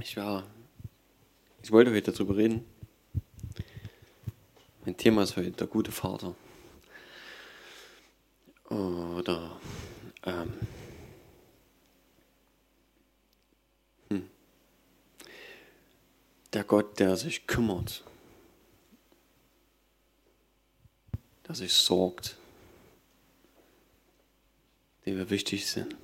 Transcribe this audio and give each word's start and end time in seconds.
Ich 0.00 0.16
war, 0.16 0.44
ich 1.62 1.70
wollte 1.70 1.92
heute 1.92 2.10
darüber 2.10 2.36
reden. 2.36 2.64
Mein 4.84 4.96
Thema 4.96 5.22
ist 5.22 5.36
heute 5.36 5.50
der 5.50 5.66
gute 5.66 5.92
Vater. 5.92 6.34
Oder 8.70 9.60
ähm, 10.24 10.52
hm, 14.08 14.30
der 16.54 16.64
Gott, 16.64 16.98
der 16.98 17.16
sich 17.18 17.46
kümmert, 17.46 18.02
der 21.46 21.54
sich 21.54 21.74
sorgt, 21.74 22.38
dem 25.04 25.18
wir 25.18 25.28
wichtig 25.28 25.66
sind. 25.66 25.94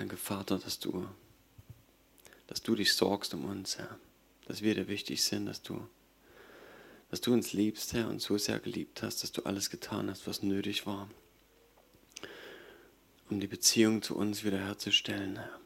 Danke, 0.00 0.16
Vater, 0.50 0.64
dass 0.64 0.80
du, 0.80 1.08
dass 2.48 2.60
du 2.60 2.74
dich 2.74 2.94
sorgst 2.94 3.34
um 3.34 3.44
uns, 3.44 3.78
Herr. 3.78 4.00
Dass 4.48 4.62
wir 4.62 4.74
dir 4.74 4.88
wichtig 4.88 5.22
sind, 5.22 5.46
dass 5.46 5.62
du, 5.62 5.86
dass 7.08 7.20
du 7.20 7.32
uns 7.32 7.52
liebst, 7.52 7.92
Herr, 7.92 8.08
und 8.08 8.20
so 8.20 8.36
sehr 8.36 8.58
geliebt 8.58 9.00
hast, 9.04 9.22
dass 9.22 9.30
du 9.30 9.44
alles 9.44 9.70
getan 9.70 10.10
hast, 10.10 10.26
was 10.26 10.42
nötig 10.42 10.86
war, 10.86 11.08
um 13.28 13.38
die 13.38 13.46
Beziehung 13.46 14.02
zu 14.02 14.16
uns 14.16 14.42
wiederherzustellen, 14.42 15.36
Herr. 15.36 15.60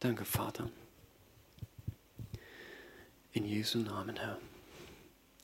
Danke, 0.00 0.24
Vater. 0.24 0.72
In 3.32 3.44
Jesu 3.44 3.78
Namen, 3.78 4.16
Herr. 4.16 4.40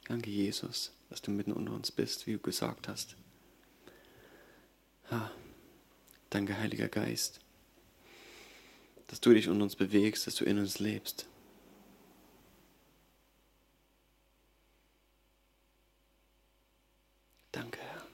Danke, 0.09 0.31
Jesus, 0.31 0.93
dass 1.11 1.21
du 1.21 1.33
mitten 1.33 1.53
unter 1.53 1.73
uns 1.73 1.91
bist, 1.91 2.27
wie 2.27 2.35
du 2.35 2.39
gesagt 2.39 2.87
hast. 2.87 3.17
Ah, 5.11 5.31
danke, 6.31 6.57
Heiliger 6.57 6.89
Geist, 6.89 7.41
dass 9.09 9.21
du 9.21 9.33
dich 9.33 9.49
unter 9.49 9.65
uns 9.65 9.75
bewegst, 9.75 10.27
dass 10.27 10.37
du 10.37 10.45
in 10.45 10.59
uns 10.59 10.79
lebst. 10.79 11.27
Danke, 17.51 17.81
Herr. 17.81 18.07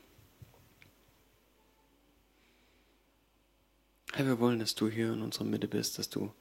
Herr, 4.14 4.26
wir 4.26 4.38
wollen, 4.38 4.60
dass 4.60 4.74
du 4.74 4.88
hier 4.88 5.12
in 5.12 5.20
unserer 5.20 5.44
Mitte 5.44 5.68
bist, 5.68 5.98
dass 5.98 6.08
du 6.08 6.32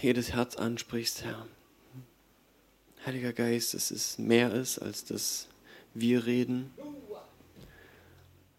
jedes 0.00 0.32
Herz 0.32 0.56
ansprichst, 0.56 1.24
Herr. 1.24 1.46
Heiliger 3.06 3.34
Geist, 3.34 3.74
dass 3.74 3.90
es 3.90 4.16
mehr 4.16 4.52
ist, 4.54 4.78
als 4.78 5.04
dass 5.04 5.46
wir 5.92 6.24
reden, 6.24 6.72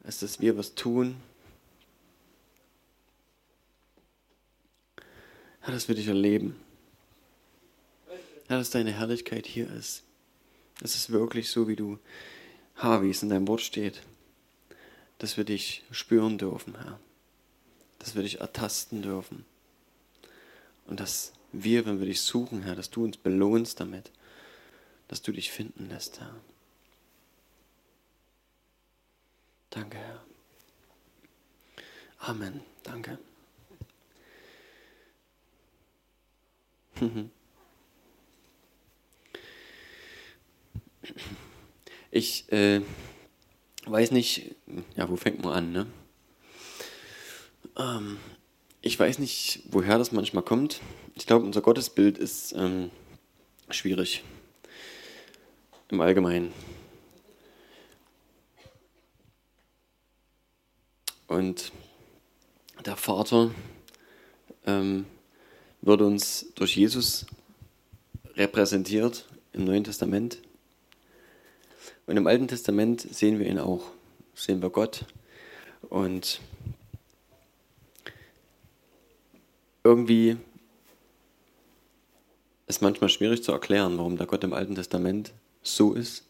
als 0.04 0.20
dass 0.20 0.40
wir 0.40 0.56
was 0.56 0.76
tun. 0.76 1.16
Herr, 5.62 5.74
dass 5.74 5.88
wir 5.88 5.96
dich 5.96 6.08
erleben. 6.08 6.56
Herr, 8.48 8.60
dass 8.60 8.70
deine 8.70 8.92
Herrlichkeit 8.92 9.48
hier 9.48 9.68
ist. 9.72 10.04
Es 10.84 10.96
ist 10.96 11.10
wirklich 11.10 11.50
so, 11.50 11.68
wie 11.68 11.76
du, 11.76 11.98
ha, 12.76 13.02
wie 13.02 13.10
es 13.10 13.24
in 13.24 13.30
deinem 13.30 13.48
Wort 13.48 13.62
steht, 13.62 14.04
dass 15.18 15.38
wir 15.38 15.44
dich 15.44 15.84
spüren 15.90 16.38
dürfen, 16.38 16.76
Herr. 16.76 17.00
Dass 17.98 18.14
wir 18.14 18.22
dich 18.22 18.42
ertasten 18.42 19.02
dürfen. 19.02 19.44
Und 20.86 21.00
dass 21.00 21.34
wir, 21.52 21.88
wenn 21.88 21.98
wir 21.98 22.06
dich 22.06 22.22
suchen, 22.22 22.62
Herr, 22.62 22.76
dass 22.76 22.92
du 22.92 23.04
uns 23.04 23.18
belohnst 23.18 23.80
damit 23.80 24.12
dass 25.08 25.22
du 25.22 25.32
dich 25.32 25.52
finden 25.52 25.90
lässt, 25.90 26.20
Herr. 26.20 26.36
Danke, 29.70 29.98
Herr. 29.98 30.26
Amen. 32.20 32.62
Danke. 32.84 33.20
Ich 42.10 42.52
äh, 42.52 42.82
weiß 43.86 44.12
nicht, 44.12 44.56
ja, 44.96 45.10
wo 45.10 45.18
fängt 45.18 45.44
man 45.44 45.54
an, 45.54 45.72
ne? 45.74 45.88
Ähm, 47.78 48.18
ich 48.82 48.98
weiß 48.98 49.20
nicht, 49.20 49.64
woher 49.66 49.98
das 49.98 50.14
manchmal 50.14 50.44
kommt. 50.44 50.80
Ich 51.16 51.28
glaube, 51.28 51.46
unser 51.46 51.62
Gottesbild 51.62 52.18
ist 52.18 52.54
ähm, 52.54 52.90
schwierig 53.70 54.24
im 55.90 56.02
Allgemeinen. 56.02 56.54
Und 61.28 61.72
der 62.86 62.96
Vater 62.96 63.52
ähm, 64.66 65.06
wird 65.82 66.02
uns 66.02 66.48
durch 66.56 66.76
Jesus 66.76 67.26
repräsentiert 68.36 69.26
im 69.54 69.66
Neuen 69.66 69.84
Testament. 69.84 70.40
Und 72.06 72.18
im 72.18 72.28
Alten 72.28 72.48
Testament 72.48 73.02
sehen 73.02 73.40
wir 73.40 73.48
ihn 73.48 73.60
auch, 73.60 73.84
sehen 74.36 74.62
wir 74.62 74.70
Gott. 74.70 75.06
Und 75.90 76.42
irgendwie 79.84 80.38
ist 82.68 82.82
manchmal 82.82 83.10
schwierig 83.10 83.44
zu 83.44 83.52
erklären, 83.52 83.98
warum 83.98 84.18
der 84.18 84.28
Gott 84.28 84.44
im 84.44 84.54
Alten 84.54 84.76
Testament 84.76 85.34
so 85.68 85.94
ist, 85.94 86.24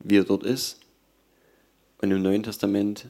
wie 0.00 0.18
er 0.18 0.24
dort 0.24 0.44
ist 0.44 0.80
und 2.00 2.10
im 2.10 2.22
Neuen 2.22 2.42
Testament 2.42 3.08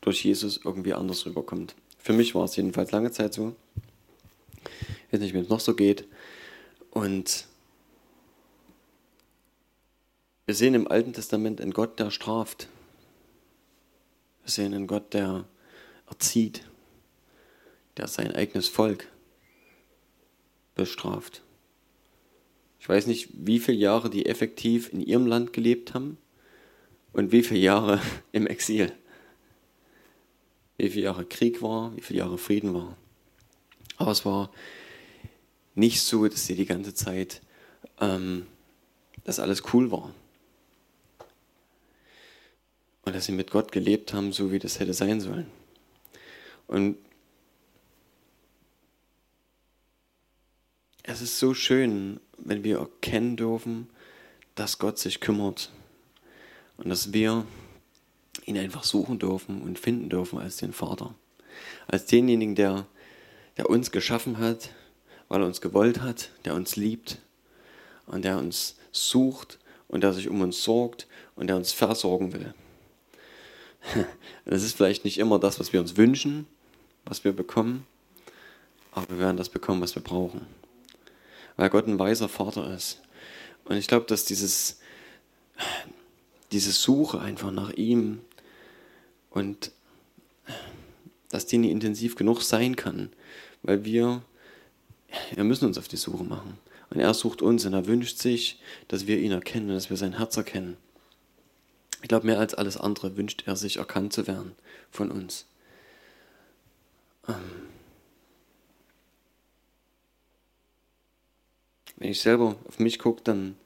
durch 0.00 0.24
Jesus 0.24 0.60
irgendwie 0.64 0.94
anders 0.94 1.26
rüberkommt. 1.26 1.74
Für 1.98 2.12
mich 2.12 2.34
war 2.34 2.44
es 2.44 2.56
jedenfalls 2.56 2.92
lange 2.92 3.10
Zeit 3.10 3.34
so. 3.34 3.54
Ich 5.06 5.12
weiß 5.12 5.20
nicht, 5.20 5.34
wie 5.34 5.38
es 5.38 5.48
noch 5.48 5.60
so 5.60 5.74
geht. 5.74 6.06
Und 6.90 7.46
wir 10.46 10.54
sehen 10.54 10.74
im 10.74 10.88
Alten 10.88 11.12
Testament 11.12 11.60
einen 11.60 11.72
Gott, 11.72 11.98
der 11.98 12.10
straft. 12.10 12.68
Wir 14.44 14.50
sehen 14.50 14.74
einen 14.74 14.86
Gott, 14.86 15.14
der 15.14 15.44
erzieht, 16.08 16.64
der 17.96 18.08
sein 18.08 18.34
eigenes 18.34 18.68
Volk 18.68 19.08
bestraft. 20.74 21.42
Ich 22.80 22.88
weiß 22.88 23.06
nicht, 23.06 23.28
wie 23.34 23.60
viele 23.60 23.76
Jahre 23.76 24.08
die 24.08 24.24
effektiv 24.24 24.90
in 24.90 25.02
ihrem 25.02 25.26
Land 25.26 25.52
gelebt 25.52 25.92
haben 25.92 26.16
und 27.12 27.30
wie 27.30 27.42
viele 27.42 27.60
Jahre 27.60 28.00
im 28.32 28.46
Exil. 28.46 28.90
Wie 30.78 30.88
viele 30.88 31.04
Jahre 31.04 31.26
Krieg 31.26 31.60
war, 31.60 31.94
wie 31.94 32.00
viele 32.00 32.20
Jahre 32.20 32.38
Frieden 32.38 32.72
war. 32.72 32.96
Aber 33.98 34.12
es 34.12 34.24
war 34.24 34.50
nicht 35.74 36.00
so, 36.00 36.26
dass 36.26 36.46
sie 36.46 36.54
die 36.54 36.64
ganze 36.64 36.94
Zeit, 36.94 37.42
ähm, 38.00 38.46
dass 39.24 39.40
alles 39.40 39.62
cool 39.74 39.90
war. 39.90 40.14
Und 43.02 43.14
dass 43.14 43.26
sie 43.26 43.32
mit 43.32 43.50
Gott 43.50 43.72
gelebt 43.72 44.14
haben, 44.14 44.32
so 44.32 44.52
wie 44.52 44.58
das 44.58 44.80
hätte 44.80 44.94
sein 44.94 45.20
sollen. 45.20 45.50
Und 46.66 46.96
es 51.02 51.20
ist 51.20 51.38
so 51.38 51.52
schön, 51.52 52.20
wenn 52.44 52.64
wir 52.64 52.78
erkennen 52.78 53.36
dürfen, 53.36 53.88
dass 54.54 54.78
Gott 54.78 54.98
sich 54.98 55.20
kümmert 55.20 55.70
und 56.76 56.88
dass 56.88 57.12
wir 57.12 57.46
ihn 58.46 58.58
einfach 58.58 58.84
suchen 58.84 59.18
dürfen 59.18 59.62
und 59.62 59.78
finden 59.78 60.08
dürfen 60.08 60.38
als 60.38 60.56
den 60.56 60.72
Vater. 60.72 61.14
Als 61.86 62.06
denjenigen, 62.06 62.54
der, 62.54 62.86
der 63.56 63.68
uns 63.68 63.90
geschaffen 63.90 64.38
hat, 64.38 64.70
weil 65.28 65.42
er 65.42 65.46
uns 65.46 65.60
gewollt 65.60 66.00
hat, 66.00 66.30
der 66.44 66.54
uns 66.54 66.76
liebt 66.76 67.18
und 68.06 68.24
der 68.24 68.38
uns 68.38 68.76
sucht 68.92 69.58
und 69.88 70.02
der 70.02 70.12
sich 70.12 70.28
um 70.28 70.40
uns 70.40 70.62
sorgt 70.62 71.06
und 71.36 71.46
der 71.46 71.56
uns 71.56 71.72
versorgen 71.72 72.32
will. 72.32 72.54
Das 74.44 74.62
ist 74.62 74.76
vielleicht 74.76 75.04
nicht 75.04 75.18
immer 75.18 75.38
das, 75.38 75.60
was 75.60 75.72
wir 75.72 75.80
uns 75.80 75.96
wünschen, 75.96 76.46
was 77.04 77.24
wir 77.24 77.32
bekommen, 77.32 77.86
aber 78.92 79.08
wir 79.10 79.18
werden 79.18 79.36
das 79.36 79.48
bekommen, 79.48 79.80
was 79.80 79.94
wir 79.94 80.02
brauchen 80.02 80.46
weil 81.60 81.68
Gott 81.68 81.86
ein 81.86 81.98
weiser 81.98 82.30
Vater 82.30 82.74
ist. 82.74 83.02
Und 83.66 83.76
ich 83.76 83.86
glaube, 83.86 84.06
dass 84.06 84.24
dieses, 84.24 84.80
diese 86.52 86.72
Suche 86.72 87.20
einfach 87.20 87.50
nach 87.50 87.70
ihm 87.74 88.22
und 89.28 89.70
dass 91.28 91.44
die 91.44 91.58
nie 91.58 91.70
intensiv 91.70 92.16
genug 92.16 92.40
sein 92.40 92.76
kann, 92.76 93.12
weil 93.62 93.84
wir, 93.84 94.22
wir 95.34 95.44
müssen 95.44 95.66
uns 95.66 95.76
auf 95.76 95.86
die 95.86 95.98
Suche 95.98 96.24
machen. 96.24 96.56
Und 96.88 96.98
er 96.98 97.12
sucht 97.12 97.42
uns 97.42 97.66
und 97.66 97.74
er 97.74 97.86
wünscht 97.86 98.16
sich, 98.16 98.58
dass 98.88 99.06
wir 99.06 99.18
ihn 99.18 99.32
erkennen 99.32 99.68
und 99.68 99.74
dass 99.74 99.90
wir 99.90 99.98
sein 99.98 100.16
Herz 100.16 100.38
erkennen. 100.38 100.78
Ich 102.00 102.08
glaube, 102.08 102.24
mehr 102.24 102.38
als 102.38 102.54
alles 102.54 102.78
andere 102.78 103.18
wünscht 103.18 103.42
er 103.44 103.56
sich, 103.56 103.76
erkannt 103.76 104.14
zu 104.14 104.26
werden 104.26 104.52
von 104.90 105.10
uns. 105.10 105.44
Ähm 107.28 107.59
wenn 112.00 112.10
ich 112.10 112.20
selber 112.20 112.56
auf 112.66 112.80
mich 112.80 112.98
gucke, 112.98 113.22
dann 113.22 113.56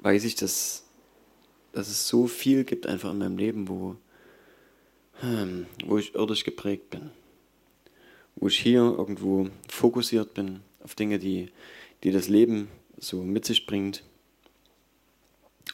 weiß 0.00 0.24
ich, 0.24 0.34
dass, 0.34 0.84
dass 1.72 1.88
es 1.88 2.06
so 2.08 2.26
viel 2.26 2.64
gibt 2.64 2.86
einfach 2.86 3.12
in 3.12 3.18
meinem 3.18 3.38
Leben, 3.38 3.68
wo, 3.68 3.96
hm, 5.20 5.66
wo 5.86 5.96
ich 5.96 6.14
irdisch 6.14 6.44
geprägt 6.44 6.90
bin. 6.90 7.10
Wo 8.34 8.48
ich 8.48 8.58
hier 8.58 8.80
irgendwo 8.80 9.48
fokussiert 9.68 10.34
bin 10.34 10.60
auf 10.82 10.96
Dinge, 10.96 11.18
die, 11.18 11.50
die 12.02 12.10
das 12.10 12.28
Leben 12.28 12.68
so 12.98 13.22
mit 13.22 13.44
sich 13.44 13.64
bringt. 13.64 14.02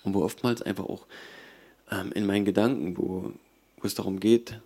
Und 0.05 0.13
wo 0.15 0.23
oftmals 0.23 0.61
einfach 0.61 0.85
auch 0.85 1.07
ähm, 1.91 2.13
in 2.13 2.27
meinen 2.27 2.45
Gedanken, 2.45 2.99
wo, 2.99 3.33
wo 3.79 3.87
es 3.87 3.95
darum 3.95 4.21
geht, 4.21 4.61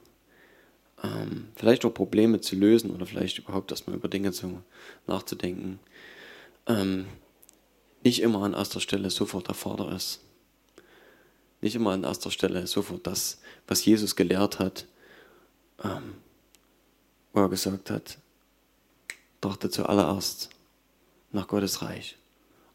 ähm, 1.05 1.49
vielleicht 1.55 1.85
auch 1.85 1.95
Probleme 1.95 2.41
zu 2.41 2.57
lösen 2.57 2.91
oder 2.91 3.07
vielleicht 3.07 3.39
überhaupt 3.39 3.71
erstmal 3.71 3.95
über 3.95 4.09
Dinge 4.09 4.33
zu, 4.33 4.63
nachzudenken, 5.07 5.79
ähm, 6.67 7.07
nicht 8.05 8.21
immer 8.21 8.43
an 8.43 8.55
erster 8.55 8.81
Stelle 8.81 9.11
sofort 9.11 9.49
der 9.49 9.55
Vater 9.55 9.93
ist. 9.93 10.21
Nicht 11.61 11.77
immer 11.77 11.93
an 11.93 12.05
erster 12.05 12.31
Stelle 12.31 12.67
sofort 12.67 13.07
das, 13.07 13.41
was 13.67 13.85
Jesus 13.85 14.17
gelehrt 14.17 14.59
hat, 14.59 14.87
ähm, 15.85 16.15
wo 17.33 17.41
er 17.41 17.49
gesagt 17.49 17.91
hat, 17.91 18.19
dachte 19.41 19.71
zuallererst 19.71 20.51
nach 21.31 21.49
Gottes 21.49 21.83
Reich. 21.83 22.17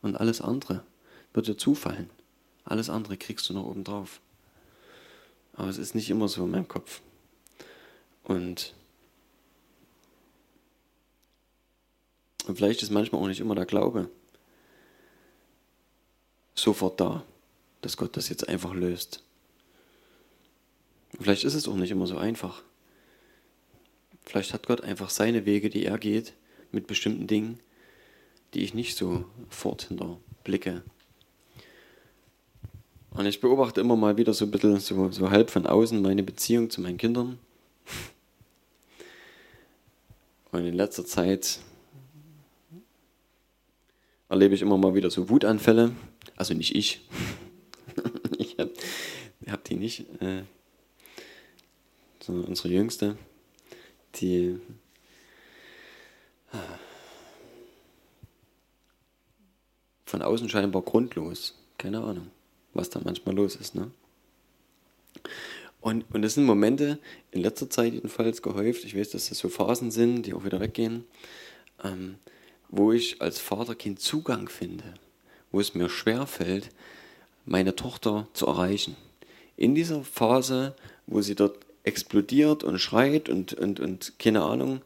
Und 0.01 0.15
alles 0.15 0.41
andere 0.41 0.83
wird 1.33 1.47
dir 1.47 1.57
zufallen. 1.57 2.09
Alles 2.63 2.89
andere 2.89 3.17
kriegst 3.17 3.49
du 3.49 3.53
noch 3.53 3.65
oben 3.65 3.83
drauf. 3.83 4.19
Aber 5.53 5.69
es 5.69 5.77
ist 5.77 5.95
nicht 5.95 6.09
immer 6.09 6.27
so 6.27 6.45
in 6.45 6.51
meinem 6.51 6.67
Kopf. 6.67 7.01
Und, 8.23 8.73
und 12.47 12.55
vielleicht 12.55 12.81
ist 12.83 12.91
manchmal 12.91 13.21
auch 13.21 13.27
nicht 13.27 13.39
immer 13.39 13.55
der 13.55 13.65
Glaube 13.65 14.09
sofort 16.59 16.99
da, 16.99 17.23
dass 17.81 17.97
Gott 17.97 18.17
das 18.17 18.29
jetzt 18.29 18.49
einfach 18.49 18.73
löst. 18.73 19.23
Vielleicht 21.19 21.43
ist 21.43 21.53
es 21.53 21.67
auch 21.67 21.75
nicht 21.75 21.91
immer 21.91 22.07
so 22.07 22.17
einfach. 22.17 22.63
Vielleicht 24.25 24.53
hat 24.53 24.67
Gott 24.67 24.81
einfach 24.81 25.09
seine 25.09 25.45
Wege, 25.45 25.69
die 25.69 25.85
er 25.85 25.97
geht, 25.97 26.33
mit 26.71 26.87
bestimmten 26.87 27.27
Dingen, 27.27 27.59
die 28.53 28.63
ich 28.63 28.73
nicht 28.73 28.97
so 28.97 29.23
fort 29.49 29.83
hinter 29.83 30.19
blicke. 30.43 30.83
Und 33.11 33.25
ich 33.25 33.39
beobachte 33.39 33.81
immer 33.81 33.95
mal 33.95 34.17
wieder 34.17 34.33
so 34.33 34.45
ein 34.45 34.51
bisschen 34.51 34.79
so, 34.79 35.11
so 35.11 35.31
halb 35.31 35.49
von 35.49 35.65
außen 35.65 36.01
meine 36.01 36.23
Beziehung 36.23 36.69
zu 36.69 36.81
meinen 36.81 36.97
Kindern. 36.97 37.39
Und 40.51 40.65
in 40.65 40.73
letzter 40.73 41.05
Zeit 41.05 41.59
erlebe 44.29 44.55
ich 44.55 44.61
immer 44.61 44.77
mal 44.77 44.95
wieder 44.95 45.09
so 45.09 45.29
Wutanfälle. 45.29 45.91
Also 46.35 46.53
nicht 46.53 46.75
ich. 46.75 47.01
ich 48.37 48.57
habe 48.57 48.73
hab 49.47 49.63
die 49.63 49.75
nicht. 49.75 50.05
Äh, 50.21 50.43
sondern 52.21 52.45
unsere 52.45 52.69
Jüngste, 52.69 53.17
die 54.15 54.59
äh, 56.51 56.57
von 60.05 60.21
außen 60.21 60.49
scheinbar 60.49 60.81
grundlos. 60.81 61.55
Keine 61.77 62.01
Ahnung, 62.01 62.27
was 62.73 62.89
da 62.89 62.99
manchmal 63.03 63.35
los 63.35 63.55
ist. 63.55 63.75
Ne? 63.75 63.91
Und, 65.79 66.03
und 66.13 66.21
das 66.21 66.33
sind 66.33 66.45
Momente, 66.45 66.99
in 67.31 67.41
letzter 67.41 67.69
Zeit 67.69 67.93
jedenfalls 67.93 68.41
gehäuft, 68.41 68.83
ich 68.83 68.97
weiß, 68.97 69.11
dass 69.11 69.29
das 69.29 69.37
so 69.37 69.47
Phasen 69.47 69.91
sind, 69.91 70.25
die 70.25 70.33
auch 70.33 70.43
wieder 70.43 70.59
weggehen, 70.59 71.05
ähm, 71.83 72.15
wo 72.69 72.91
ich 72.91 73.21
als 73.21 73.39
Vater 73.39 73.75
keinen 73.75 73.97
Zugang 73.97 74.49
finde, 74.49 74.93
wo 75.51 75.59
es 75.59 75.73
mir 75.73 75.89
schwerfällt, 75.89 76.69
meine 77.45 77.75
Tochter 77.75 78.27
zu 78.33 78.47
erreichen. 78.47 78.95
In 79.55 79.73
dieser 79.73 80.03
Phase, 80.03 80.75
wo 81.05 81.21
sie 81.21 81.35
dort 81.35 81.57
explodiert 81.83 82.63
und 82.63 82.79
schreit 82.79 83.29
und, 83.29 83.53
und, 83.53 83.79
und 83.79 84.19
keine 84.19 84.43
Ahnung, 84.43 84.81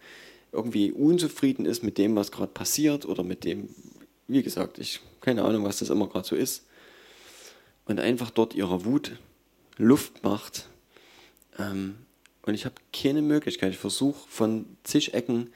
irgendwie 0.51 0.91
unzufrieden 0.91 1.65
ist 1.65 1.83
mit 1.83 1.97
dem, 1.97 2.15
was 2.15 2.31
gerade 2.31 2.51
passiert 2.51 3.05
oder 3.05 3.23
mit 3.23 3.43
dem, 3.43 3.69
wie 4.27 4.43
gesagt, 4.43 4.77
ich 4.77 5.01
keine 5.21 5.43
Ahnung, 5.43 5.63
was 5.63 5.79
das 5.79 5.89
immer 5.89 6.07
gerade 6.07 6.27
so 6.27 6.35
ist, 6.35 6.65
und 7.85 7.99
einfach 7.99 8.31
dort 8.31 8.53
ihrer 8.55 8.85
Wut 8.85 9.17
Luft 9.77 10.23
macht. 10.23 10.67
Ähm, 11.57 11.97
und 12.43 12.53
ich 12.53 12.65
habe 12.65 12.75
keine 12.91 13.21
Möglichkeit. 13.21 13.71
Ich 13.71 13.77
versuche 13.77 14.27
von 14.27 14.65
zig 14.83 15.13
Ecken 15.13 15.51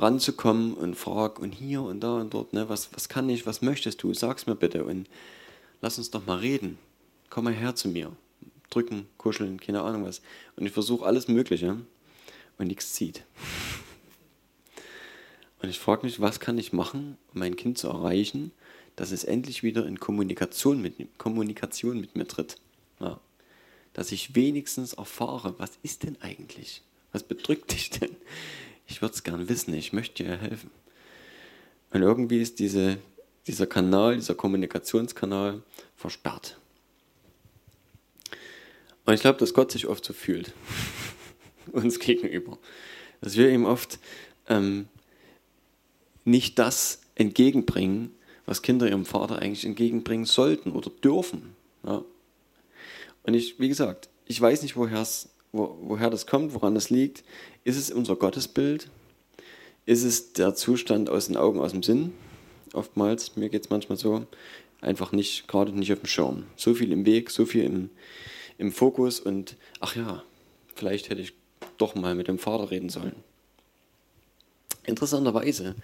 ranzukommen 0.00 0.74
und 0.74 0.94
frage 0.94 1.40
und 1.42 1.52
hier 1.52 1.82
und 1.82 2.00
da 2.00 2.14
und 2.20 2.32
dort, 2.32 2.52
ne, 2.52 2.68
was, 2.68 2.92
was 2.94 3.08
kann 3.08 3.28
ich, 3.28 3.46
was 3.46 3.60
möchtest 3.60 4.02
du, 4.02 4.14
sag's 4.14 4.46
mir 4.46 4.56
bitte 4.56 4.84
und 4.84 5.08
lass 5.82 5.98
uns 5.98 6.10
doch 6.10 6.26
mal 6.26 6.38
reden. 6.38 6.78
Komm 7.28 7.44
mal 7.44 7.52
her 7.52 7.74
zu 7.74 7.88
mir. 7.88 8.12
Drücken, 8.70 9.06
kuscheln, 9.18 9.60
keine 9.60 9.82
Ahnung 9.82 10.04
was. 10.04 10.22
Und 10.56 10.64
ich 10.64 10.72
versuche 10.72 11.04
alles 11.04 11.28
Mögliche 11.28 11.76
und 12.58 12.66
nichts 12.66 12.94
zieht. 12.94 13.24
Und 15.62 15.68
ich 15.68 15.78
frage 15.78 16.06
mich, 16.06 16.20
was 16.20 16.40
kann 16.40 16.56
ich 16.56 16.72
machen, 16.72 17.18
um 17.34 17.40
mein 17.40 17.56
Kind 17.56 17.76
zu 17.76 17.88
erreichen, 17.88 18.52
dass 18.96 19.10
es 19.10 19.24
endlich 19.24 19.62
wieder 19.62 19.86
in 19.86 20.00
Kommunikation 20.00 20.80
mit, 20.80 20.94
Kommunikation 21.18 22.00
mit 22.00 22.16
mir 22.16 22.26
tritt. 22.26 22.56
Ja. 23.00 23.20
Dass 23.92 24.12
ich 24.12 24.34
wenigstens 24.34 24.94
erfahre, 24.94 25.58
was 25.58 25.72
ist 25.82 26.04
denn 26.04 26.16
eigentlich? 26.22 26.82
Was 27.12 27.22
bedrückt 27.22 27.72
dich 27.72 27.90
denn? 27.90 28.16
Ich 28.90 29.00
würde 29.00 29.14
es 29.14 29.22
gern 29.22 29.48
wissen, 29.48 29.72
ich 29.72 29.92
möchte 29.92 30.24
dir 30.24 30.36
helfen. 30.36 30.70
Und 31.92 32.02
irgendwie 32.02 32.40
ist 32.40 32.58
diese, 32.58 32.98
dieser 33.46 33.66
Kanal, 33.66 34.16
dieser 34.16 34.34
Kommunikationskanal 34.34 35.62
versperrt. 35.96 36.58
Und 39.06 39.14
ich 39.14 39.20
glaube, 39.20 39.38
dass 39.38 39.54
Gott 39.54 39.72
sich 39.72 39.86
oft 39.86 40.04
so 40.04 40.12
fühlt, 40.12 40.52
uns 41.72 41.98
gegenüber. 41.98 42.58
Dass 43.20 43.36
wir 43.36 43.50
ihm 43.50 43.64
oft 43.64 43.98
ähm, 44.48 44.88
nicht 46.24 46.58
das 46.58 47.00
entgegenbringen, 47.14 48.12
was 48.46 48.62
Kinder 48.62 48.88
ihrem 48.88 49.06
Vater 49.06 49.38
eigentlich 49.38 49.64
entgegenbringen 49.64 50.26
sollten 50.26 50.72
oder 50.72 50.90
dürfen. 50.90 51.54
Ja. 51.84 52.04
Und 53.22 53.34
ich, 53.34 53.60
wie 53.60 53.68
gesagt, 53.68 54.08
ich 54.26 54.40
weiß 54.40 54.62
nicht, 54.62 54.76
wo, 55.52 55.76
woher 55.80 56.10
das 56.10 56.26
kommt, 56.26 56.54
woran 56.54 56.74
das 56.74 56.90
liegt. 56.90 57.24
Ist 57.64 57.76
es 57.76 57.90
unser 57.90 58.16
Gottesbild? 58.16 58.88
Ist 59.86 60.04
es 60.04 60.32
der 60.32 60.54
Zustand 60.54 61.10
aus 61.10 61.26
den 61.26 61.36
Augen, 61.36 61.60
aus 61.60 61.72
dem 61.72 61.82
Sinn? 61.82 62.12
Oftmals, 62.72 63.36
mir 63.36 63.48
geht 63.48 63.64
es 63.64 63.70
manchmal 63.70 63.98
so, 63.98 64.26
einfach 64.80 65.12
nicht, 65.12 65.48
gerade 65.48 65.72
nicht 65.72 65.92
auf 65.92 66.00
dem 66.00 66.06
Schirm. 66.06 66.44
So 66.56 66.74
viel 66.74 66.92
im 66.92 67.04
Weg, 67.04 67.30
so 67.30 67.46
viel 67.46 67.64
im, 67.64 67.90
im 68.58 68.72
Fokus 68.72 69.20
und 69.20 69.56
ach 69.80 69.96
ja, 69.96 70.22
vielleicht 70.74 71.10
hätte 71.10 71.22
ich 71.22 71.32
doch 71.78 71.94
mal 71.94 72.14
mit 72.14 72.28
dem 72.28 72.38
Vater 72.38 72.70
reden 72.70 72.88
sollen. 72.88 73.16
Interessanterweise 74.84 75.74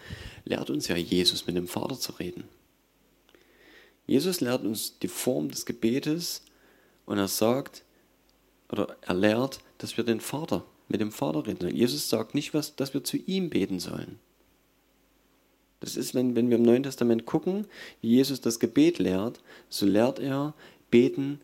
lehrt 0.45 0.71
uns 0.71 0.89
ja 0.89 0.97
Jesus 0.97 1.47
mit 1.47 1.57
dem 1.57 1.69
Vater 1.69 1.99
zu 1.99 2.13
reden. 2.13 2.45
Jesus 4.07 4.41
lehrt 4.41 4.65
uns 4.65 4.99
die 4.99 5.09
Form 5.09 5.51
des 5.51 5.67
Gebetes 5.67 6.43
und 7.05 7.19
er 7.19 7.29
sagt, 7.29 7.83
oder 8.71 8.97
er 9.01 9.15
lehrt, 9.15 9.61
dass 9.79 9.97
wir 9.97 10.05
den 10.05 10.21
Vater, 10.21 10.65
mit 10.89 11.01
dem 11.01 11.13
Vater 11.13 11.47
reden 11.47 11.61
sollen. 11.61 11.77
Jesus 11.77 12.09
sagt 12.09 12.35
nicht, 12.35 12.55
was, 12.55 12.77
dass 12.77 12.95
wir 12.95 13.05
zu 13.05 13.17
ihm 13.17 13.51
beten 13.51 13.81
sollen. 13.81 14.19
Das 15.81 15.97
ist, 15.97 16.15
wenn, 16.15 16.35
wenn 16.37 16.49
wir 16.49 16.57
im 16.57 16.63
Neuen 16.63 16.83
Testament 16.83 17.27
gucken, 17.27 17.67
wie 18.01 18.09
Jesus 18.09 18.41
das 18.41 18.59
Gebet 18.61 18.99
lehrt, 18.99 19.41
so 19.69 19.87
lehrt 19.87 20.19
er, 20.19 20.55
beten, 20.91 21.41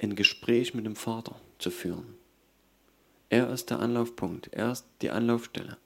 ein 0.00 0.16
Gespräch 0.16 0.74
mit 0.74 0.84
dem 0.84 0.96
Vater 0.96 1.36
zu 1.58 1.70
führen. 1.70 2.14
Er 3.28 3.50
ist 3.50 3.70
der 3.70 3.80
Anlaufpunkt, 3.80 4.48
er 4.52 4.72
ist 4.72 4.86
die 5.02 5.10
Anlaufstelle. 5.10 5.78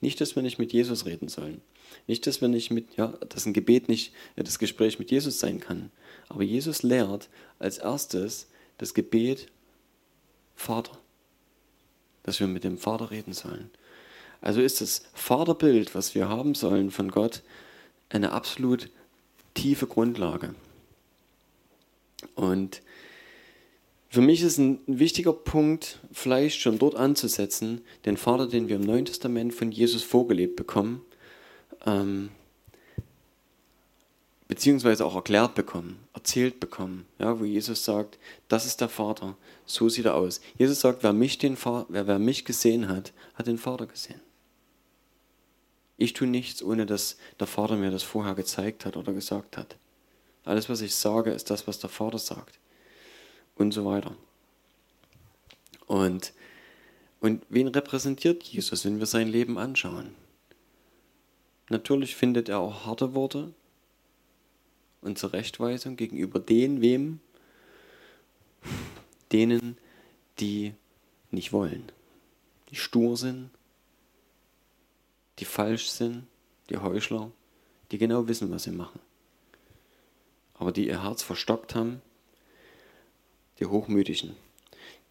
Nicht, 0.00 0.20
dass 0.20 0.36
wir 0.36 0.42
nicht 0.42 0.58
mit 0.58 0.72
Jesus 0.72 1.06
reden 1.06 1.28
sollen. 1.28 1.60
Nicht, 2.06 2.26
dass 2.26 2.40
wir 2.40 2.48
nicht 2.48 2.70
mit, 2.70 2.96
ja, 2.96 3.08
dass 3.28 3.46
ein 3.46 3.52
Gebet 3.52 3.88
nicht 3.88 4.12
das 4.36 4.58
Gespräch 4.58 4.98
mit 4.98 5.10
Jesus 5.10 5.38
sein 5.38 5.60
kann. 5.60 5.90
Aber 6.28 6.42
Jesus 6.42 6.82
lehrt 6.82 7.28
als 7.58 7.78
erstes 7.78 8.48
das 8.78 8.94
Gebet 8.94 9.48
Vater. 10.58 10.98
Dass 12.24 12.40
wir 12.40 12.48
mit 12.48 12.64
dem 12.64 12.78
Vater 12.78 13.10
reden 13.10 13.32
sollen. 13.32 13.70
Also 14.40 14.60
ist 14.60 14.80
das 14.80 15.04
Vaterbild, 15.14 15.94
was 15.94 16.14
wir 16.14 16.28
haben 16.28 16.54
sollen 16.54 16.90
von 16.90 17.10
Gott, 17.10 17.42
eine 18.08 18.32
absolut 18.32 18.90
tiefe 19.54 19.86
Grundlage. 19.86 20.54
Und 22.34 22.82
für 24.08 24.20
mich 24.20 24.42
ist 24.42 24.58
ein 24.58 24.80
wichtiger 24.86 25.32
Punkt, 25.32 26.00
vielleicht 26.12 26.60
schon 26.60 26.78
dort 26.78 26.96
anzusetzen, 26.96 27.82
den 28.04 28.16
Vater, 28.16 28.48
den 28.48 28.68
wir 28.68 28.76
im 28.76 28.82
Neuen 28.82 29.04
Testament 29.04 29.54
von 29.54 29.70
Jesus 29.70 30.02
vorgelebt 30.02 30.56
bekommen, 30.56 31.02
ähm, 31.86 32.30
beziehungsweise 34.48 35.04
auch 35.04 35.14
erklärt 35.14 35.54
bekommen, 35.54 35.98
erzählt 36.14 36.58
bekommen, 36.58 37.06
ja, 37.18 37.38
wo 37.38 37.44
Jesus 37.44 37.84
sagt, 37.84 38.18
das 38.48 38.64
ist 38.64 38.80
der 38.80 38.88
Vater, 38.88 39.36
so 39.66 39.90
sieht 39.90 40.06
er 40.06 40.14
aus. 40.14 40.40
Jesus 40.56 40.80
sagt, 40.80 41.02
wer 41.02 41.12
mich, 41.12 41.36
den 41.38 41.56
wer, 41.62 42.06
wer 42.06 42.18
mich 42.18 42.46
gesehen 42.46 42.88
hat, 42.88 43.12
hat 43.34 43.46
den 43.46 43.58
Vater 43.58 43.86
gesehen. 43.86 44.20
Ich 45.98 46.14
tue 46.14 46.26
nichts, 46.26 46.62
ohne 46.62 46.86
dass 46.86 47.18
der 47.38 47.46
Vater 47.46 47.76
mir 47.76 47.90
das 47.90 48.02
vorher 48.02 48.34
gezeigt 48.34 48.86
hat 48.86 48.96
oder 48.96 49.12
gesagt 49.12 49.56
hat. 49.56 49.76
Alles, 50.44 50.68
was 50.68 50.80
ich 50.80 50.94
sage, 50.94 51.32
ist 51.32 51.50
das, 51.50 51.66
was 51.66 51.78
der 51.78 51.90
Vater 51.90 52.18
sagt. 52.18 52.58
Und 53.56 53.72
so 53.72 53.84
weiter. 53.84 54.16
Und, 55.86 56.32
und 57.20 57.44
wen 57.48 57.68
repräsentiert 57.68 58.44
Jesus, 58.44 58.84
wenn 58.84 58.98
wir 58.98 59.06
sein 59.06 59.28
Leben 59.28 59.58
anschauen? 59.58 60.14
Natürlich 61.68 62.16
findet 62.16 62.48
er 62.48 62.60
auch 62.60 62.86
harte 62.86 63.14
Worte 63.14 63.52
und 65.00 65.18
Zurechtweisung 65.18 65.96
gegenüber 65.96 66.40
den, 66.40 66.80
wem? 66.80 67.20
Denen, 69.32 69.76
die 70.40 70.74
nicht 71.30 71.52
wollen, 71.52 71.92
die 72.70 72.76
stur 72.76 73.16
sind, 73.16 73.50
die 75.38 75.44
falsch 75.44 75.88
sind, 75.88 76.26
die 76.70 76.78
Heuchler, 76.78 77.30
die 77.90 77.98
genau 77.98 78.28
wissen, 78.28 78.50
was 78.50 78.64
sie 78.64 78.70
machen, 78.70 79.00
aber 80.54 80.72
die 80.72 80.88
ihr 80.88 81.02
Herz 81.02 81.22
verstockt 81.22 81.74
haben, 81.74 82.02
die 83.60 83.66
Hochmütigen. 83.66 84.36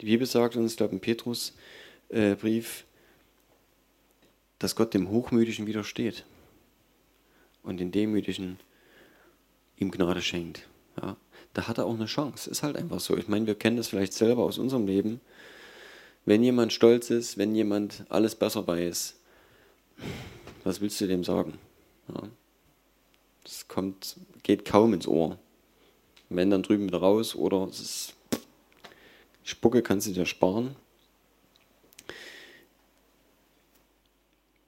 Die 0.00 0.06
Bibel 0.06 0.26
sagt 0.26 0.56
uns, 0.56 0.72
ich 0.72 0.76
glaube 0.76 0.94
im 0.94 1.00
Petrusbrief, 1.00 1.54
äh, 2.10 2.84
dass 4.58 4.76
Gott 4.76 4.94
dem 4.94 5.08
Hochmütigen 5.08 5.66
widersteht 5.66 6.24
und 7.62 7.78
den 7.78 7.92
Demütigen 7.92 8.58
ihm 9.80 9.90
Gnade 9.90 10.22
schenkt. 10.22 10.66
Ja, 11.00 11.16
da 11.54 11.68
hat 11.68 11.78
er 11.78 11.86
auch 11.86 11.94
eine 11.94 12.06
Chance. 12.06 12.50
Ist 12.50 12.62
halt 12.62 12.76
einfach 12.76 13.00
so. 13.00 13.16
Ich 13.16 13.28
meine, 13.28 13.46
wir 13.46 13.54
kennen 13.54 13.76
das 13.76 13.88
vielleicht 13.88 14.12
selber 14.12 14.44
aus 14.44 14.58
unserem 14.58 14.86
Leben. 14.86 15.20
Wenn 16.24 16.42
jemand 16.42 16.72
stolz 16.72 17.10
ist, 17.10 17.38
wenn 17.38 17.54
jemand 17.54 18.04
alles 18.08 18.34
besser 18.34 18.66
weiß, 18.66 19.16
was 20.64 20.80
willst 20.80 21.00
du 21.00 21.06
dem 21.06 21.24
sagen? 21.24 21.58
Ja, 22.08 22.28
das 23.44 23.66
kommt, 23.68 24.16
geht 24.42 24.64
kaum 24.64 24.92
ins 24.92 25.08
Ohr. 25.08 25.38
Wenn 26.28 26.50
dann 26.50 26.62
drüben 26.62 26.86
wieder 26.86 26.98
raus 26.98 27.34
oder 27.34 27.66
es 27.68 27.80
ist, 27.80 28.14
Spucke 29.42 29.82
kannst 29.82 30.06
du 30.06 30.12
dir 30.12 30.26
sparen. 30.26 30.76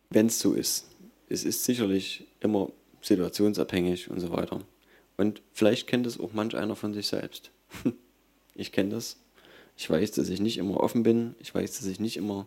Wenn 0.08 0.26
es 0.26 0.40
so 0.40 0.54
ist. 0.54 0.86
Es 1.28 1.44
ist 1.44 1.64
sicherlich 1.64 2.26
immer 2.40 2.70
situationsabhängig 3.02 4.10
und 4.10 4.20
so 4.20 4.32
weiter. 4.32 4.60
Und 5.20 5.42
vielleicht 5.52 5.86
kennt 5.86 6.06
es 6.06 6.18
auch 6.18 6.32
manch 6.32 6.56
einer 6.56 6.74
von 6.74 6.94
sich 6.94 7.06
selbst. 7.06 7.50
ich 8.54 8.72
kenne 8.72 8.88
das. 8.88 9.18
Ich 9.76 9.90
weiß, 9.90 10.12
dass 10.12 10.30
ich 10.30 10.40
nicht 10.40 10.56
immer 10.56 10.80
offen 10.80 11.02
bin. 11.02 11.34
Ich 11.40 11.54
weiß, 11.54 11.76
dass 11.76 11.86
ich 11.86 12.00
nicht 12.00 12.16
immer 12.16 12.46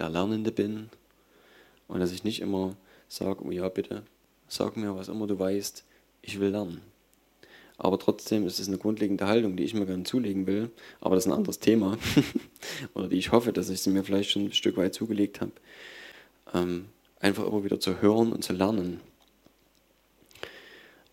der 0.00 0.08
Lernende 0.08 0.50
bin. 0.50 0.90
Und 1.86 2.00
dass 2.00 2.10
ich 2.10 2.24
nicht 2.24 2.40
immer 2.40 2.74
sage, 3.08 3.44
oh 3.44 3.52
ja, 3.52 3.68
bitte, 3.68 4.02
sag 4.48 4.76
mir, 4.76 4.96
was 4.96 5.06
immer 5.06 5.28
du 5.28 5.38
weißt. 5.38 5.84
Ich 6.22 6.40
will 6.40 6.48
lernen. 6.50 6.80
Aber 7.76 8.00
trotzdem 8.00 8.48
ist 8.48 8.58
es 8.58 8.66
eine 8.66 8.78
grundlegende 8.78 9.28
Haltung, 9.28 9.56
die 9.56 9.62
ich 9.62 9.74
mir 9.74 9.86
gerne 9.86 10.02
zulegen 10.02 10.48
will. 10.48 10.72
Aber 11.00 11.14
das 11.14 11.24
ist 11.24 11.30
ein 11.30 11.38
anderes 11.38 11.60
Thema. 11.60 11.98
Oder 12.94 13.06
die 13.06 13.16
ich 13.16 13.30
hoffe, 13.30 13.52
dass 13.52 13.68
ich 13.68 13.80
sie 13.80 13.90
mir 13.90 14.02
vielleicht 14.02 14.32
schon 14.32 14.46
ein 14.46 14.52
Stück 14.52 14.76
weit 14.76 14.92
zugelegt 14.92 15.40
habe. 15.40 15.52
Ähm, 16.52 16.86
einfach 17.20 17.46
immer 17.46 17.62
wieder 17.62 17.78
zu 17.78 18.02
hören 18.02 18.32
und 18.32 18.42
zu 18.42 18.54
lernen. 18.54 18.98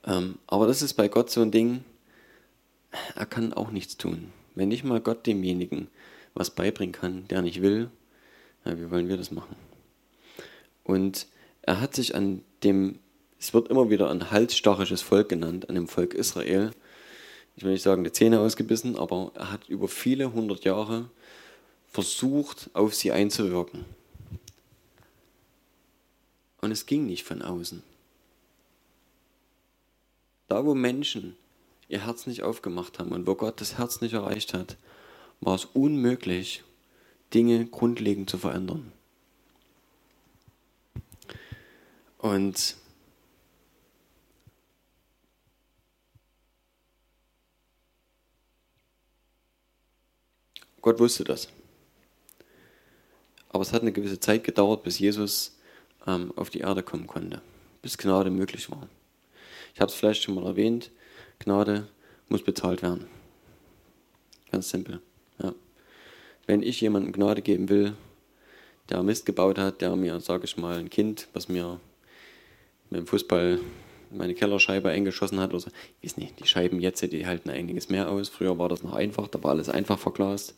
Ähm, 0.05 0.37
aber 0.47 0.67
das 0.67 0.81
ist 0.81 0.93
bei 0.93 1.07
Gott 1.07 1.29
so 1.29 1.41
ein 1.41 1.51
Ding, 1.51 1.83
er 3.15 3.25
kann 3.25 3.53
auch 3.53 3.71
nichts 3.71 3.97
tun. 3.97 4.31
Wenn 4.53 4.69
nicht 4.69 4.83
mal 4.83 5.01
Gott 5.01 5.25
demjenigen 5.25 5.87
was 6.33 6.49
beibringen 6.49 6.93
kann, 6.93 7.27
der 7.29 7.41
nicht 7.41 7.61
will, 7.61 7.89
ja, 8.65 8.77
wie 8.77 8.89
wollen 8.91 9.07
wir 9.07 9.17
das 9.17 9.31
machen? 9.31 9.55
Und 10.83 11.27
er 11.61 11.81
hat 11.81 11.95
sich 11.95 12.15
an 12.15 12.43
dem, 12.63 12.99
es 13.39 13.53
wird 13.53 13.69
immer 13.69 13.89
wieder 13.89 14.09
ein 14.09 14.31
halsstarrisches 14.31 15.01
Volk 15.01 15.29
genannt, 15.29 15.69
an 15.69 15.75
dem 15.75 15.87
Volk 15.87 16.13
Israel. 16.13 16.71
Ich 17.55 17.63
will 17.63 17.71
nicht 17.71 17.83
sagen, 17.83 18.03
die 18.03 18.11
Zähne 18.11 18.39
ausgebissen, 18.39 18.97
aber 18.97 19.31
er 19.35 19.51
hat 19.51 19.69
über 19.69 19.87
viele 19.87 20.33
hundert 20.33 20.65
Jahre 20.65 21.09
versucht, 21.87 22.69
auf 22.73 22.93
sie 22.93 23.11
einzuwirken. 23.11 23.85
Und 26.61 26.71
es 26.71 26.85
ging 26.85 27.05
nicht 27.05 27.23
von 27.23 27.41
außen. 27.41 27.81
Da, 30.47 30.65
wo 30.65 30.75
Menschen 30.75 31.35
ihr 31.87 32.05
Herz 32.05 32.27
nicht 32.27 32.43
aufgemacht 32.43 32.99
haben 32.99 33.11
und 33.11 33.27
wo 33.27 33.35
Gott 33.35 33.61
das 33.61 33.77
Herz 33.77 34.01
nicht 34.01 34.13
erreicht 34.13 34.53
hat, 34.53 34.77
war 35.41 35.55
es 35.55 35.65
unmöglich, 35.65 36.63
Dinge 37.33 37.65
grundlegend 37.65 38.29
zu 38.29 38.37
verändern. 38.37 38.91
Und 42.19 42.77
Gott 50.81 50.99
wusste 50.99 51.23
das. 51.23 51.49
Aber 53.49 53.61
es 53.63 53.73
hat 53.73 53.81
eine 53.81 53.91
gewisse 53.91 54.19
Zeit 54.19 54.43
gedauert, 54.43 54.83
bis 54.83 54.99
Jesus 54.99 55.57
ähm, 56.05 56.31
auf 56.35 56.49
die 56.49 56.59
Erde 56.59 56.83
kommen 56.83 57.07
konnte, 57.07 57.41
bis 57.81 57.97
Gnade 57.97 58.29
möglich 58.29 58.69
war. 58.69 58.87
Ich 59.75 59.81
habe 59.81 59.91
es 59.91 59.97
vielleicht 59.97 60.23
schon 60.23 60.35
mal 60.35 60.45
erwähnt, 60.45 60.89
Gnade 61.39 61.87
muss 62.29 62.41
bezahlt 62.41 62.81
werden. 62.81 63.07
Ganz 64.49 64.69
simpel. 64.69 65.01
Ja. 65.43 65.53
Wenn 66.47 66.63
ich 66.63 66.79
jemandem 66.79 67.11
Gnade 67.11 67.41
geben 67.41 67.67
will, 67.67 67.93
der 68.89 69.03
Mist 69.03 69.25
gebaut 69.25 69.57
hat, 69.57 69.81
der 69.81 69.93
mir, 69.97 70.21
sage 70.21 70.45
ich 70.45 70.55
mal, 70.55 70.77
ein 70.77 70.89
Kind, 70.89 71.27
was 71.33 71.49
mir 71.49 71.81
mit 72.89 73.01
dem 73.01 73.07
Fußball 73.07 73.59
meine 74.11 74.33
Kellerscheibe 74.33 74.89
eingeschossen 74.89 75.41
hat 75.41 75.49
oder 75.49 75.59
so. 75.59 75.71
Ich 75.99 76.11
weiß 76.11 76.17
nicht, 76.17 76.39
die 76.39 76.47
Scheiben 76.47 76.79
jetzt, 76.79 77.01
die 77.01 77.27
halten 77.27 77.49
einiges 77.49 77.89
mehr 77.89 78.09
aus. 78.09 78.29
Früher 78.29 78.57
war 78.57 78.69
das 78.69 78.81
noch 78.81 78.93
einfach, 78.93 79.27
da 79.27 79.43
war 79.43 79.51
alles 79.51 79.67
einfach 79.67 79.99
verglast. 79.99 80.55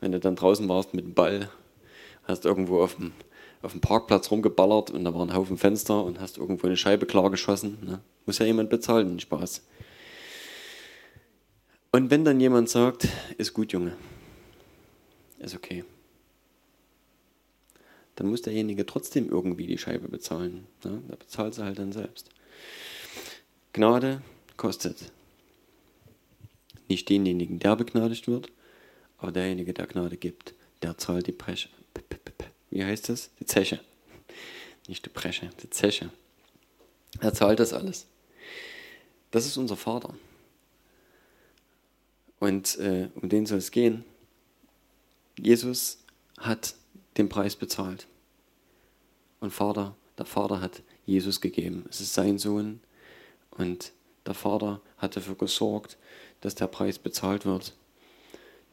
Wenn 0.00 0.12
du 0.12 0.20
dann 0.20 0.36
draußen 0.36 0.68
warst 0.68 0.94
mit 0.94 1.04
dem 1.04 1.14
Ball, 1.14 1.50
hast 2.22 2.44
irgendwo 2.44 2.82
auf 2.82 2.94
dem, 2.94 3.12
auf 3.62 3.72
dem 3.72 3.80
Parkplatz 3.80 4.30
rumgeballert 4.30 4.90
und 4.90 5.04
da 5.04 5.14
war 5.14 5.22
ein 5.22 5.34
Haufen 5.34 5.58
Fenster 5.58 6.04
und 6.04 6.20
hast 6.20 6.38
irgendwo 6.38 6.66
eine 6.66 6.76
Scheibe 6.76 7.06
klar 7.06 7.30
geschossen. 7.30 7.78
Ne? 7.84 8.00
Muss 8.26 8.38
ja 8.38 8.46
jemand 8.46 8.70
bezahlen, 8.70 9.08
den 9.08 9.20
Spaß. 9.20 9.62
Und 11.90 12.10
wenn 12.10 12.24
dann 12.24 12.40
jemand 12.40 12.68
sagt, 12.68 13.08
ist 13.38 13.54
gut, 13.54 13.72
Junge, 13.72 13.96
ist 15.38 15.54
okay, 15.54 15.84
dann 18.14 18.28
muss 18.28 18.42
derjenige 18.42 18.84
trotzdem 18.84 19.28
irgendwie 19.30 19.66
die 19.66 19.78
Scheibe 19.78 20.08
bezahlen. 20.08 20.66
Ne? 20.84 21.02
Da 21.08 21.16
bezahlt 21.16 21.54
sie 21.54 21.64
halt 21.64 21.78
dann 21.78 21.92
selbst. 21.92 22.30
Gnade 23.72 24.22
kostet. 24.56 25.12
Nicht 26.88 27.08
denjenigen, 27.08 27.58
der 27.58 27.76
begnadigt 27.76 28.28
wird, 28.28 28.50
aber 29.18 29.32
derjenige, 29.32 29.72
der 29.72 29.86
Gnade 29.86 30.16
gibt, 30.16 30.54
der 30.82 30.96
zahlt 30.98 31.26
die 31.26 31.32
Bresche. 31.32 31.68
Wie 32.70 32.84
heißt 32.84 33.08
das? 33.08 33.30
Die 33.40 33.46
Zeche. 33.46 33.80
Nicht 34.86 35.04
die 35.04 35.10
Bresche, 35.10 35.50
die 35.62 35.70
Zeche. 35.70 36.10
Er 37.20 37.34
zahlt 37.34 37.60
das 37.60 37.72
alles. 37.72 38.06
Das 39.30 39.46
ist 39.46 39.56
unser 39.56 39.76
Vater. 39.76 40.14
Und 42.38 42.78
äh, 42.78 43.08
um 43.14 43.28
den 43.28 43.46
soll 43.46 43.58
es 43.58 43.70
gehen. 43.70 44.04
Jesus 45.38 45.98
hat 46.38 46.74
den 47.16 47.28
Preis 47.28 47.56
bezahlt. 47.56 48.06
Und 49.40 49.52
Vater, 49.52 49.96
der 50.16 50.26
Vater 50.26 50.60
hat 50.60 50.82
Jesus 51.04 51.40
gegeben. 51.40 51.84
Es 51.90 52.00
ist 52.00 52.14
sein 52.14 52.38
Sohn. 52.38 52.80
Und 53.50 53.92
der 54.26 54.34
Vater 54.34 54.80
hat 54.98 55.16
dafür 55.16 55.34
gesorgt, 55.34 55.96
dass 56.40 56.54
der 56.54 56.66
Preis 56.66 56.98
bezahlt 56.98 57.44
wird, 57.44 57.74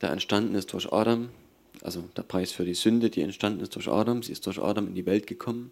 der 0.02 0.12
entstanden 0.12 0.56
ist 0.56 0.74
durch 0.74 0.92
Adam. 0.92 1.30
Also 1.86 2.04
der 2.18 2.24
Preis 2.24 2.52
für 2.52 2.66
die 2.66 2.74
Sünde, 2.74 3.12
die 3.12 3.22
entstanden 3.22 3.60
ist 3.60 3.76
durch 3.76 3.88
Adam. 3.88 4.24
Sie 4.24 4.32
ist 4.32 4.48
durch 4.48 4.58
Adam 4.60 4.88
in 4.88 4.96
die 4.96 5.06
Welt 5.06 5.28
gekommen. 5.28 5.70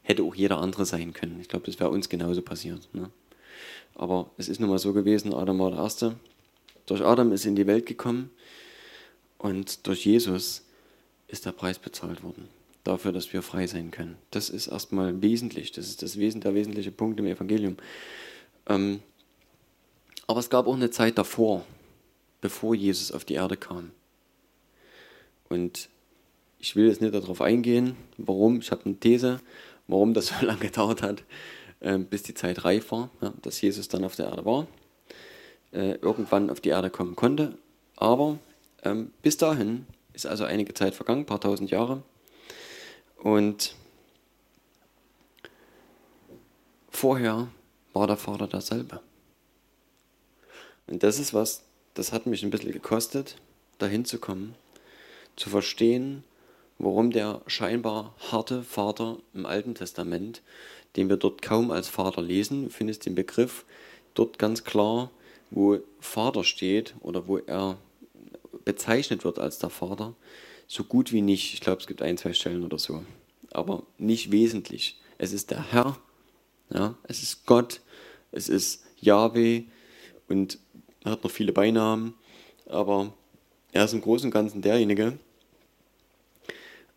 Hätte 0.00 0.22
auch 0.22 0.34
jeder 0.34 0.56
andere 0.56 0.86
sein 0.86 1.12
können. 1.12 1.38
Ich 1.42 1.48
glaube, 1.48 1.66
das 1.66 1.78
wäre 1.78 1.90
uns 1.90 2.08
genauso 2.08 2.40
passiert. 2.40 2.88
Ne? 2.94 3.10
Aber 3.94 4.30
es 4.38 4.48
ist 4.48 4.60
nun 4.60 4.70
mal 4.70 4.78
so 4.78 4.94
gewesen, 4.94 5.34
Adam 5.34 5.58
war 5.58 5.70
der 5.70 5.80
Erste. 5.80 6.16
Durch 6.86 7.02
Adam 7.02 7.32
ist 7.32 7.44
in 7.44 7.54
die 7.54 7.66
Welt 7.66 7.84
gekommen 7.84 8.30
und 9.36 9.86
durch 9.86 10.06
Jesus 10.06 10.64
ist 11.28 11.44
der 11.44 11.52
Preis 11.52 11.78
bezahlt 11.78 12.22
worden. 12.22 12.48
Dafür, 12.82 13.12
dass 13.12 13.30
wir 13.34 13.42
frei 13.42 13.66
sein 13.66 13.90
können. 13.90 14.16
Das 14.30 14.48
ist 14.48 14.68
erstmal 14.68 15.20
wesentlich. 15.20 15.70
Das 15.72 15.86
ist 15.86 16.02
das 16.02 16.16
Wesen, 16.16 16.40
der 16.40 16.54
wesentliche 16.54 16.92
Punkt 16.92 17.20
im 17.20 17.26
Evangelium. 17.26 17.76
Ähm, 18.66 19.02
aber 20.26 20.40
es 20.40 20.48
gab 20.48 20.66
auch 20.66 20.76
eine 20.76 20.90
Zeit 20.90 21.18
davor, 21.18 21.66
bevor 22.40 22.74
Jesus 22.74 23.12
auf 23.12 23.26
die 23.26 23.34
Erde 23.34 23.58
kam. 23.58 23.90
Und 25.52 25.90
ich 26.58 26.76
will 26.76 26.88
jetzt 26.88 27.02
nicht 27.02 27.14
darauf 27.14 27.42
eingehen, 27.42 27.94
warum. 28.16 28.60
Ich 28.60 28.70
habe 28.70 28.86
eine 28.86 28.96
These, 28.96 29.40
warum 29.86 30.14
das 30.14 30.26
so 30.40 30.46
lange 30.46 30.60
gedauert 30.60 31.02
hat. 31.02 31.24
Ähm, 31.82 32.06
bis 32.06 32.22
die 32.22 32.32
Zeit 32.32 32.64
reif 32.64 32.90
war, 32.92 33.10
dass 33.42 33.60
Jesus 33.60 33.88
dann 33.88 34.04
auf 34.04 34.16
der 34.16 34.26
Erde 34.26 34.44
war, 34.44 34.66
äh, 35.72 35.96
irgendwann 35.96 36.48
auf 36.48 36.60
die 36.60 36.70
Erde 36.70 36.90
kommen 36.90 37.16
konnte. 37.16 37.58
Aber 37.96 38.38
ähm, 38.82 39.12
bis 39.20 39.36
dahin 39.36 39.86
ist 40.12 40.26
also 40.26 40.44
einige 40.44 40.72
Zeit 40.74 40.94
vergangen, 40.94 41.22
ein 41.22 41.26
paar 41.26 41.40
tausend 41.40 41.70
Jahre. 41.70 42.02
Und 43.18 43.74
vorher 46.88 47.48
war 47.92 48.06
der 48.06 48.16
Vater 48.16 48.46
derselbe. 48.46 49.00
Und 50.86 51.02
das 51.02 51.18
ist 51.18 51.34
was, 51.34 51.64
das 51.94 52.12
hat 52.12 52.26
mich 52.26 52.42
ein 52.42 52.50
bisschen 52.50 52.72
gekostet, 52.72 53.36
dahin 53.78 54.04
zu 54.04 54.18
kommen, 54.18 54.54
zu 55.36 55.50
verstehen, 55.50 56.24
warum 56.78 57.10
der 57.10 57.42
scheinbar 57.46 58.14
harte 58.30 58.62
Vater 58.62 59.18
im 59.34 59.46
Alten 59.46 59.74
Testament, 59.74 60.42
den 60.96 61.08
wir 61.08 61.16
dort 61.16 61.42
kaum 61.42 61.70
als 61.70 61.88
Vater 61.88 62.22
lesen, 62.22 62.70
findest 62.70 63.06
den 63.06 63.14
Begriff 63.14 63.64
dort 64.14 64.38
ganz 64.38 64.64
klar, 64.64 65.10
wo 65.50 65.78
Vater 66.00 66.44
steht 66.44 66.94
oder 67.00 67.26
wo 67.28 67.38
er 67.38 67.78
bezeichnet 68.64 69.24
wird 69.24 69.38
als 69.38 69.58
der 69.58 69.70
Vater, 69.70 70.14
so 70.66 70.84
gut 70.84 71.12
wie 71.12 71.22
nicht. 71.22 71.54
Ich 71.54 71.60
glaube, 71.60 71.80
es 71.80 71.86
gibt 71.86 72.02
ein, 72.02 72.16
zwei 72.16 72.32
Stellen 72.32 72.64
oder 72.64 72.78
so. 72.78 73.04
Aber 73.52 73.82
nicht 73.98 74.30
wesentlich. 74.30 74.98
Es 75.18 75.32
ist 75.32 75.50
der 75.50 75.72
Herr, 75.72 75.98
ja, 76.70 76.94
es 77.04 77.22
ist 77.22 77.46
Gott, 77.46 77.80
es 78.30 78.48
ist 78.48 78.84
Yahweh 79.00 79.64
und 80.28 80.58
er 81.04 81.12
hat 81.12 81.24
noch 81.24 81.30
viele 81.30 81.52
Beinamen, 81.52 82.14
aber 82.66 83.12
er 83.72 83.84
ist 83.84 83.94
im 83.94 84.02
Großen 84.02 84.26
und 84.26 84.32
Ganzen 84.32 84.62
derjenige, 84.62 85.18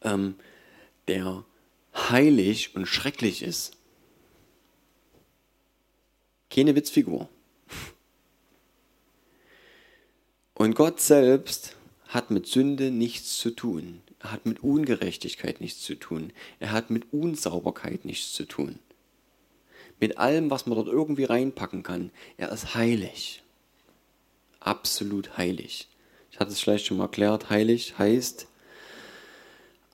ähm, 0.01 0.36
der 1.08 1.44
heilig 1.96 2.75
und 2.75 2.86
schrecklich 2.86 3.41
ist. 3.41 3.77
Keine 6.50 6.75
Witzfigur. 6.75 7.29
Und 10.53 10.75
Gott 10.75 11.01
selbst 11.01 11.75
hat 12.08 12.32
mit 12.32 12.48
Sünde 12.48 12.91
nichts 12.91 13.38
zu 13.38 13.51
tun. 13.51 14.01
Er 14.20 14.32
hat 14.32 14.46
mit 14.46 14.63
Ungerechtigkeit 14.63 15.60
nichts 15.60 15.82
zu 15.82 15.96
tun. 15.96 16.32
Er 16.60 16.72
hat 16.72 16.89
mit 16.89 17.12
Unsauberkeit 17.13 18.05
nichts 18.05 18.34
zu 18.34 18.46
tun. 18.46 18.79
Mit 20.00 20.17
allem, 20.17 20.50
was 20.50 20.65
man 20.65 20.75
dort 20.75 20.88
irgendwie 20.88 21.25
reinpacken 21.25 21.84
kann. 21.84 22.12
Er 22.38 22.51
ist 22.51 22.75
heilig. 22.75 23.44
Absolut 24.60 25.38
heilig. 25.38 25.88
Ich 26.36 26.39
hatte 26.42 26.51
es 26.51 26.60
vielleicht 26.60 26.88
schon 26.88 26.98
mal 26.98 27.06
erklärt. 27.06 27.50
Heilig 27.50 27.98
heißt 27.98 28.48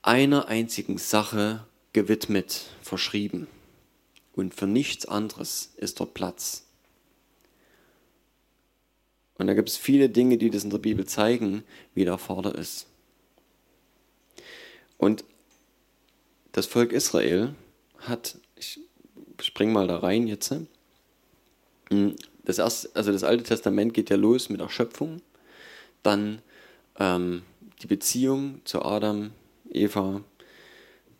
einer 0.02 0.48
einzigen 0.48 0.98
Sache 0.98 1.64
gewidmet, 1.92 2.64
verschrieben. 2.82 3.46
Und 4.32 4.52
für 4.52 4.66
nichts 4.66 5.06
anderes 5.06 5.72
ist 5.76 6.00
dort 6.00 6.14
Platz. 6.14 6.66
Und 9.38 9.46
da 9.46 9.54
gibt 9.54 9.68
es 9.68 9.76
viele 9.76 10.08
Dinge, 10.08 10.36
die 10.36 10.50
das 10.50 10.64
in 10.64 10.70
der 10.70 10.78
Bibel 10.78 11.06
zeigen, 11.06 11.62
wie 11.94 12.04
der 12.04 12.18
Vater 12.18 12.56
ist. 12.56 12.88
Und 14.98 15.22
das 16.50 16.66
Volk 16.66 16.90
Israel 16.90 17.54
hat, 17.98 18.36
ich 18.56 18.80
spring 19.40 19.72
mal 19.72 19.86
da 19.86 19.98
rein 19.98 20.26
jetzt, 20.26 20.52
hm, 21.88 22.16
das, 22.44 22.58
erste, 22.58 22.90
also 22.94 23.12
das 23.12 23.22
Alte 23.22 23.44
Testament 23.44 23.94
geht 23.94 24.10
ja 24.10 24.16
los 24.16 24.48
mit 24.48 24.60
der 24.60 24.68
Schöpfung, 24.68 25.22
dann 26.02 26.40
ähm, 26.98 27.42
die 27.82 27.86
Beziehung 27.86 28.60
zu 28.64 28.82
Adam, 28.82 29.30
Eva, 29.70 30.22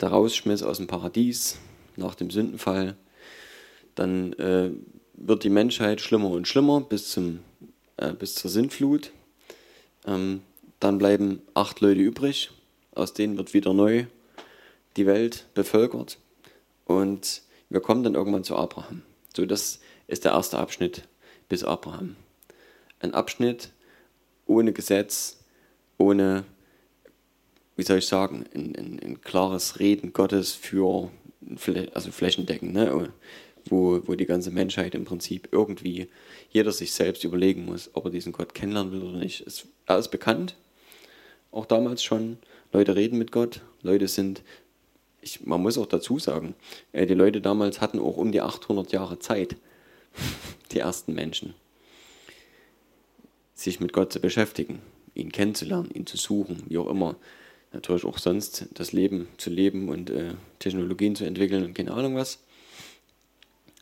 der 0.01 0.09
Rausschmiss 0.09 0.63
aus 0.63 0.79
dem 0.79 0.87
Paradies 0.87 1.59
nach 1.97 2.15
dem 2.15 2.31
Sündenfall, 2.31 2.97
dann 3.95 4.33
äh, 4.35 4.71
wird 5.15 5.45
die 5.45 5.51
Menschheit 5.51 6.01
schlimmer 6.01 6.31
und 6.31 6.49
schlimmer 6.49 6.81
bis 6.81 7.11
zum 7.11 7.41
äh, 7.97 8.13
bis 8.13 8.35
zur 8.35 8.51
Sintflut. 8.51 9.13
Ähm, 10.07 10.43
dann 10.81 10.99
bleiben 10.99 11.43
acht 11.55 11.81
Leute 11.81 12.01
übrig, 12.01 12.51
aus 12.95 13.15
denen 13.15 13.37
wird 13.37 13.55
wieder 13.55 13.73
neu 13.73 14.07
die 14.97 15.07
Welt 15.07 15.47
bevölkert. 15.55 16.19
Und 16.85 17.43
wir 17.71 17.81
kommen 17.81 18.03
dann 18.03 18.15
irgendwann 18.15 18.45
zu 18.45 18.57
Abraham. 18.57 19.03
So, 19.35 19.47
das 19.47 19.81
ist 20.09 20.25
der 20.25 20.33
erste 20.33 20.59
Abschnitt 20.59 21.03
bis 21.49 21.65
Abraham. 21.65 22.17
Ein 23.01 23.15
Abschnitt 23.15 23.71
ohne 24.47 24.73
Gesetz, 24.73 25.41
ohne, 25.99 26.45
wie 27.77 27.83
soll 27.83 27.99
ich 27.99 28.07
sagen, 28.07 28.45
ein, 28.55 28.75
ein, 28.77 29.01
ein 29.03 29.21
klares 29.21 29.79
Reden 29.79 30.13
Gottes 30.13 30.53
für, 30.53 31.11
also 31.95 32.11
flächendeckend, 32.11 32.73
ne? 32.73 33.13
wo, 33.69 34.01
wo 34.07 34.15
die 34.15 34.27
ganze 34.27 34.51
Menschheit 34.51 34.95
im 34.95 35.05
Prinzip 35.05 35.49
irgendwie 35.53 36.09
jeder 36.51 36.73
sich 36.73 36.93
selbst 36.93 37.25
überlegen 37.25 37.65
muss, 37.65 37.91
ob 37.95 38.07
er 38.07 38.11
diesen 38.11 38.33
Gott 38.33 38.55
kennenlernen 38.55 38.93
will 38.93 39.03
oder 39.03 39.19
nicht. 39.19 39.47
Es, 39.47 39.67
er 39.87 39.99
ist 39.99 40.09
bekannt, 40.09 40.57
auch 41.51 41.67
damals 41.67 42.03
schon. 42.03 42.39
Leute 42.73 42.97
reden 42.97 43.19
mit 43.19 43.33
Gott, 43.33 43.61
Leute 43.83 44.09
sind, 44.09 44.43
ich, 45.21 45.45
man 45.45 45.61
muss 45.61 45.79
auch 45.79 45.87
dazu 45.87 46.19
sagen, 46.19 46.55
äh, 46.93 47.07
die 47.07 47.15
Leute 47.15 47.41
damals 47.41 47.81
hatten 47.81 47.99
auch 47.99 48.17
um 48.17 48.33
die 48.33 48.41
800 48.41 48.93
Jahre 48.93 49.19
Zeit, 49.19 49.57
die 50.73 50.79
ersten 50.79 51.15
Menschen, 51.15 51.55
sich 53.63 53.81
mit 53.81 53.93
Gott 53.93 54.13
zu 54.13 54.21
beschäftigen, 54.21 54.81
ihn 55.15 55.33
kennenzulernen, 55.33 55.91
ihn 55.93 56.07
zu 56.07 56.17
suchen, 56.17 56.63
wie 56.69 56.79
auch 56.79 56.89
immer. 56.89 57.17
Natürlich 57.73 58.05
auch 58.05 58.19
sonst 58.19 58.67
das 58.75 58.93
Leben 58.93 59.29
zu 59.39 59.49
leben 59.49 59.89
und 59.89 60.11
äh, 60.11 60.35
Technologien 60.59 61.17
zu 61.17 61.25
entwickeln 61.25 61.65
und 61.65 61.75
keine 61.75 61.93
Ahnung 61.93 62.17
was. 62.17 62.41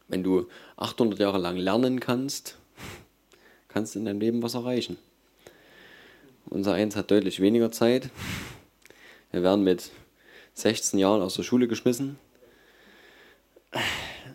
Wenn 0.07 0.23
du 0.23 0.47
800 0.77 1.19
Jahre 1.19 1.39
lang 1.39 1.57
lernen 1.57 1.99
kannst, 1.99 2.57
kannst 3.69 3.95
du 3.95 3.99
in 3.99 4.05
deinem 4.05 4.21
Leben 4.21 4.43
was 4.43 4.55
erreichen. 4.55 4.97
Unser 6.47 6.75
Eins 6.75 6.97
hat 6.97 7.11
deutlich 7.11 7.41
weniger 7.41 7.71
Zeit. 7.71 8.11
Wir 9.33 9.43
werden 9.43 9.65
mit 9.65 9.91
16 10.55 10.99
Jahren 10.99 11.23
aus 11.23 11.35
der 11.35 11.43
Schule 11.43 11.69
geschmissen, 11.69 12.19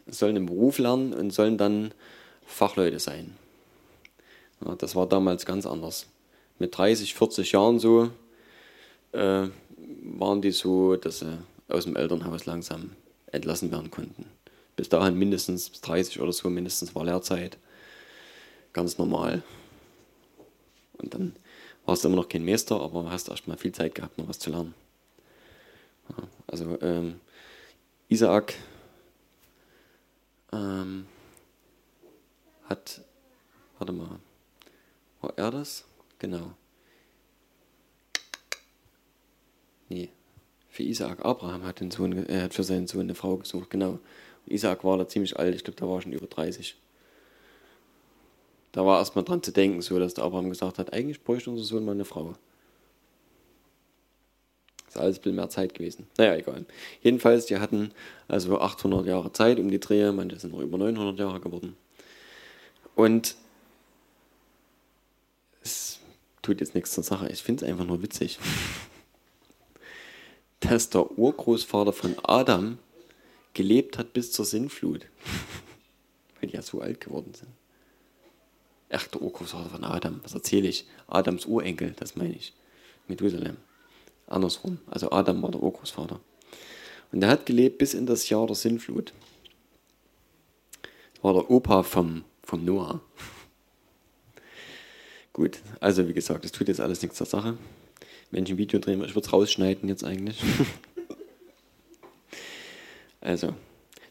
sollen 0.08 0.38
einen 0.38 0.46
Beruf 0.46 0.78
lernen 0.80 1.14
und 1.14 1.32
sollen 1.32 1.58
dann 1.58 1.94
Fachleute 2.46 3.00
sein. 3.00 3.36
Ja, 4.64 4.76
das 4.76 4.96
war 4.96 5.08
damals 5.08 5.46
ganz 5.46 5.66
anders. 5.66 6.08
Mit 6.60 6.78
30, 6.78 7.16
40 7.16 7.52
Jahren 7.52 7.80
so 7.80 8.12
äh, 9.12 9.48
waren 10.04 10.42
die 10.42 10.52
so, 10.52 10.96
dass 10.96 11.20
sie 11.20 11.38
aus 11.68 11.86
dem 11.86 11.96
Elternhaus 11.96 12.46
langsam 12.46 12.92
entlassen 13.32 13.72
werden 13.72 13.92
konnten 13.92 14.26
bis 14.76 14.90
dahin 14.90 15.18
mindestens 15.18 15.70
bis 15.70 15.82
30 15.82 16.20
oder 16.20 16.34
so, 16.34 16.50
mindestens 16.50 16.96
war 16.96 17.06
Lehrzeit. 17.06 17.58
Ganz 18.74 18.98
normal. 18.98 19.44
Und 20.98 21.14
dann 21.14 21.36
warst 21.86 22.04
du 22.04 22.08
immer 22.08 22.18
noch 22.18 22.30
kein 22.30 22.46
Meister, 22.46 22.82
aber 22.82 23.10
hast 23.10 23.30
erstmal 23.30 23.58
viel 23.58 23.72
Zeit 23.72 23.96
gehabt, 23.96 24.18
noch 24.18 24.28
was 24.28 24.40
zu 24.40 24.50
lernen. 24.50 24.74
Ja, 26.10 26.24
also 26.48 26.78
ähm, 26.82 27.20
Isaac 28.10 28.56
ähm, 30.52 31.06
hat, 32.66 33.02
warte 33.78 33.94
mal, 33.94 34.20
war 35.26 35.34
er 35.38 35.52
das? 35.52 35.86
Genau. 36.20 36.54
Nee, 39.90 40.10
für 40.70 40.84
Isaac, 40.84 41.24
Abraham 41.24 41.64
hat, 41.64 41.80
den 41.80 41.92
Sohn, 41.92 42.14
er 42.28 42.44
hat 42.44 42.54
für 42.54 42.64
seinen 42.64 42.88
Sohn 42.88 43.02
eine 43.02 43.16
Frau 43.16 43.38
gesucht, 43.38 43.70
genau. 43.70 44.00
Isaac 44.48 44.84
war 44.84 44.98
da 44.98 45.08
ziemlich 45.08 45.38
alt, 45.38 45.56
ich 45.56 45.64
glaube, 45.64 45.80
da 45.80 45.88
war 45.88 46.02
schon 46.02 46.14
über 46.14 46.28
30. 46.28 46.76
Da 48.72 48.86
war 48.86 49.00
erstmal 49.00 49.24
dran 49.24 49.42
zu 49.42 49.52
denken, 49.52 49.82
so 49.82 49.98
dass 50.00 50.14
der 50.14 50.24
Abraham 50.24 50.50
gesagt 50.50 50.80
hat, 50.80 50.94
eigentlich 50.94 51.24
bräuchte 51.24 51.50
unser 51.50 51.64
Sohn 51.64 51.86
mal 51.86 51.94
eine 51.94 52.06
Frau. 52.06 52.34
Ist 54.88 54.98
alles 54.98 55.18
ein 55.18 55.22
bisschen 55.22 55.36
mehr 55.36 55.50
Zeit 55.50 55.74
gewesen. 55.74 56.08
Naja, 56.18 56.36
egal. 56.36 56.66
Jedenfalls, 57.02 57.46
die 57.48 57.58
hatten 57.58 57.92
also 58.28 58.60
800 58.60 59.06
Jahre 59.06 59.32
Zeit 59.32 59.60
um 59.60 59.70
die 59.70 59.80
Drehe, 59.80 60.12
manche 60.12 60.40
sind 60.40 60.54
noch 60.54 60.62
über 60.62 60.78
900 60.78 61.18
Jahre 61.20 61.40
geworden. 61.40 61.76
Und 62.96 63.36
es 65.66 66.00
tut 66.42 66.62
jetzt 66.62 66.76
nichts 66.76 66.92
zur 66.92 67.04
Sache. 67.04 67.28
Ich 67.30 67.44
finde 67.44 67.66
es 67.66 67.70
einfach 67.70 67.86
nur 67.86 68.02
witzig, 68.02 68.40
dass 70.60 70.90
der 70.90 71.18
Urgroßvater 71.18 71.92
von 71.92 72.16
Adam 72.24 72.78
gelebt 73.54 73.98
hat 73.98 74.14
bis 74.14 74.32
zur 74.32 74.46
Sinnflut. 74.46 75.08
Weil 76.40 76.50
die 76.50 76.56
ja 76.56 76.62
so 76.62 76.82
alt 76.82 77.02
geworden 77.02 77.34
sind. 77.34 77.50
Ach, 78.92 79.08
der 79.08 79.22
Urgroßvater 79.22 79.70
von 79.70 79.84
Adam, 79.84 80.22
was 80.24 80.34
erzähle 80.34 80.68
ich? 80.68 80.86
Adams 81.08 81.46
Urenkel, 81.46 81.94
das 81.98 82.16
meine 82.16 82.36
ich. 82.36 82.54
Methusalem. 83.08 83.58
Andersrum. 84.28 84.80
Also 84.88 85.12
Adam 85.12 85.42
war 85.42 85.52
der 85.52 85.62
Urgroßvater. 85.62 86.20
Und 87.12 87.24
er 87.24 87.30
hat 87.30 87.46
gelebt 87.46 87.80
bis 87.80 87.94
in 87.94 88.06
das 88.06 88.30
Jahr 88.30 88.46
der 88.46 88.56
Sinnflut. 88.56 89.14
War 91.22 91.34
der 91.34 91.50
Opa 91.50 91.84
vom, 91.84 92.24
vom 92.44 92.64
Noah. 92.64 93.02
Gut, 95.36 95.60
also 95.82 96.08
wie 96.08 96.14
gesagt, 96.14 96.46
es 96.46 96.54
tut 96.54 96.70
jetzt 96.70 96.80
alles 96.80 97.02
nichts 97.02 97.18
zur 97.18 97.28
Sache. 97.28 97.58
Wenn 98.32 98.46
ich 98.46 98.52
ein 98.52 98.58
Video 98.58 98.80
drehen 98.80 99.02
will, 99.02 99.08
ich 99.10 99.16
würde 99.16 99.28
es 99.28 99.34
rausschneiden 99.34 99.90
jetzt 99.90 100.06
eigentlich. 100.06 100.42
Also, 103.20 103.56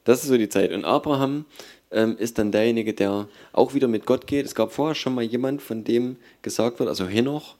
das 0.03 0.25
ist 0.25 0.29
so 0.29 0.37
die 0.37 0.49
Zeit. 0.49 0.73
Und 0.73 0.85
Abraham 0.85 1.45
ähm, 1.93 2.19
ist 2.19 2.37
dann 2.39 2.51
derjenige, 2.51 2.95
der 2.95 3.29
auch 3.53 3.73
wieder 3.73 3.87
mit 3.87 4.07
Gott 4.07 4.27
geht. 4.27 4.45
Es 4.45 4.57
gab 4.57 4.73
vorher 4.73 4.97
schon 4.97 5.15
mal 5.15 5.23
jemand, 5.23 5.63
von 5.63 5.85
dem 5.85 6.17
gesagt 6.43 6.81
wird, 6.81 6.89
also 6.89 7.07
Henoch, 7.07 7.55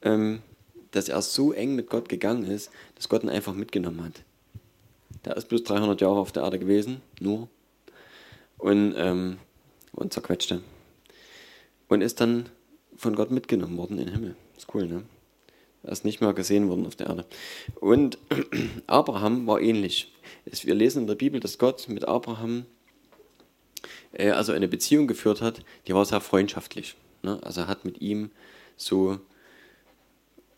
ähm, 0.00 0.40
dass 0.92 1.10
er 1.10 1.20
so 1.20 1.52
eng 1.52 1.74
mit 1.74 1.90
Gott 1.90 2.08
gegangen 2.08 2.46
ist, 2.46 2.70
dass 2.94 3.10
Gott 3.10 3.22
ihn 3.22 3.28
einfach 3.28 3.52
mitgenommen 3.52 4.02
hat. 4.02 4.22
Der 5.26 5.36
ist 5.36 5.50
bloß 5.50 5.62
300 5.64 6.00
Jahre 6.00 6.18
auf 6.18 6.32
der 6.32 6.42
Erde 6.42 6.58
gewesen, 6.58 7.02
nur. 7.20 7.48
und, 8.56 8.94
ähm, 8.96 9.36
und 9.92 10.14
zerquetschte. 10.14 10.62
Und 11.88 12.00
ist 12.00 12.18
dann 12.18 12.46
von 12.96 13.14
Gott 13.14 13.30
mitgenommen 13.30 13.76
worden 13.76 13.98
in 13.98 14.06
den 14.06 14.14
Himmel. 14.14 14.36
ist 14.56 14.74
cool, 14.74 14.86
ne? 14.86 15.02
Er 15.82 15.92
ist 15.92 16.04
nicht 16.04 16.22
mehr 16.22 16.32
gesehen 16.32 16.68
worden 16.68 16.86
auf 16.86 16.96
der 16.96 17.08
Erde. 17.08 17.26
Und 17.74 18.16
Abraham 18.86 19.46
war 19.46 19.60
ähnlich. 19.60 20.12
Wir 20.46 20.74
lesen 20.74 21.02
in 21.02 21.06
der 21.06 21.14
Bibel, 21.14 21.40
dass 21.40 21.58
Gott 21.58 21.88
mit 21.88 22.08
Abraham 22.08 22.64
äh, 24.12 24.30
also 24.30 24.52
eine 24.52 24.68
Beziehung 24.68 25.06
geführt 25.06 25.42
hat, 25.42 25.62
die 25.86 25.94
war 25.94 26.04
sehr 26.06 26.20
freundschaftlich. 26.20 26.96
Ne? 27.22 27.38
Also 27.42 27.62
er 27.62 27.68
hat 27.68 27.84
mit 27.84 28.00
ihm 28.00 28.30
so 28.76 29.18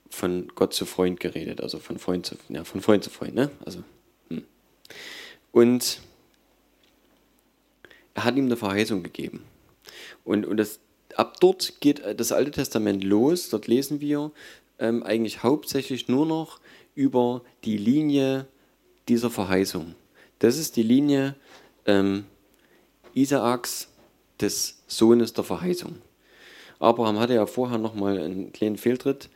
von 0.09 0.49
Gott 0.55 0.75
zu 0.75 0.87
Freund 0.87 1.20
geredet, 1.20 1.61
also 1.61 1.79
von 1.79 1.99
Freund 1.99 2.27
zu, 2.27 2.37
ja, 2.49 2.64
von 2.64 2.81
Freund 2.81 3.03
zu 3.03 3.11
Freund. 3.11 3.35
Ne? 3.35 3.51
Also, 3.64 3.83
hm. 4.31 4.44
Und 5.53 6.01
er 8.14 8.25
hat 8.25 8.37
ihm 8.37 8.46
eine 8.46 8.57
Verheißung 8.57 9.03
gegeben. 9.03 9.44
Und, 10.25 10.46
und 10.46 10.57
das, 10.57 10.81
ab 11.16 11.40
dort 11.40 11.81
geht 11.81 12.02
das 12.18 12.33
Alte 12.33 12.50
Testament 12.50 13.05
los. 13.05 13.48
Dort 13.48 13.66
lesen 13.66 14.00
wir 14.00 14.33
ähm, 14.79 15.02
eigentlich 15.02 15.42
hauptsächlich 15.42 16.09
nur 16.09 16.26
noch 16.26 16.61
über 16.94 17.42
die 17.64 17.76
Linie 17.76 18.46
dieser 19.09 19.31
Verheißung. 19.31 19.94
Das 20.38 20.59
ist 20.59 20.76
die 20.76 20.83
Linie 20.83 21.35
ähm, 21.87 22.24
Isaaks, 23.14 23.88
des 24.40 24.83
Sohnes 24.87 25.33
der 25.33 25.44
Verheißung. 25.44 25.96
Abraham 26.79 27.18
hatte 27.18 27.35
ja 27.35 27.46
vorher 27.46 27.79
nochmal 27.79 28.18
einen 28.18 28.52
kleinen 28.52 28.76
Fehltritt, 28.76 29.31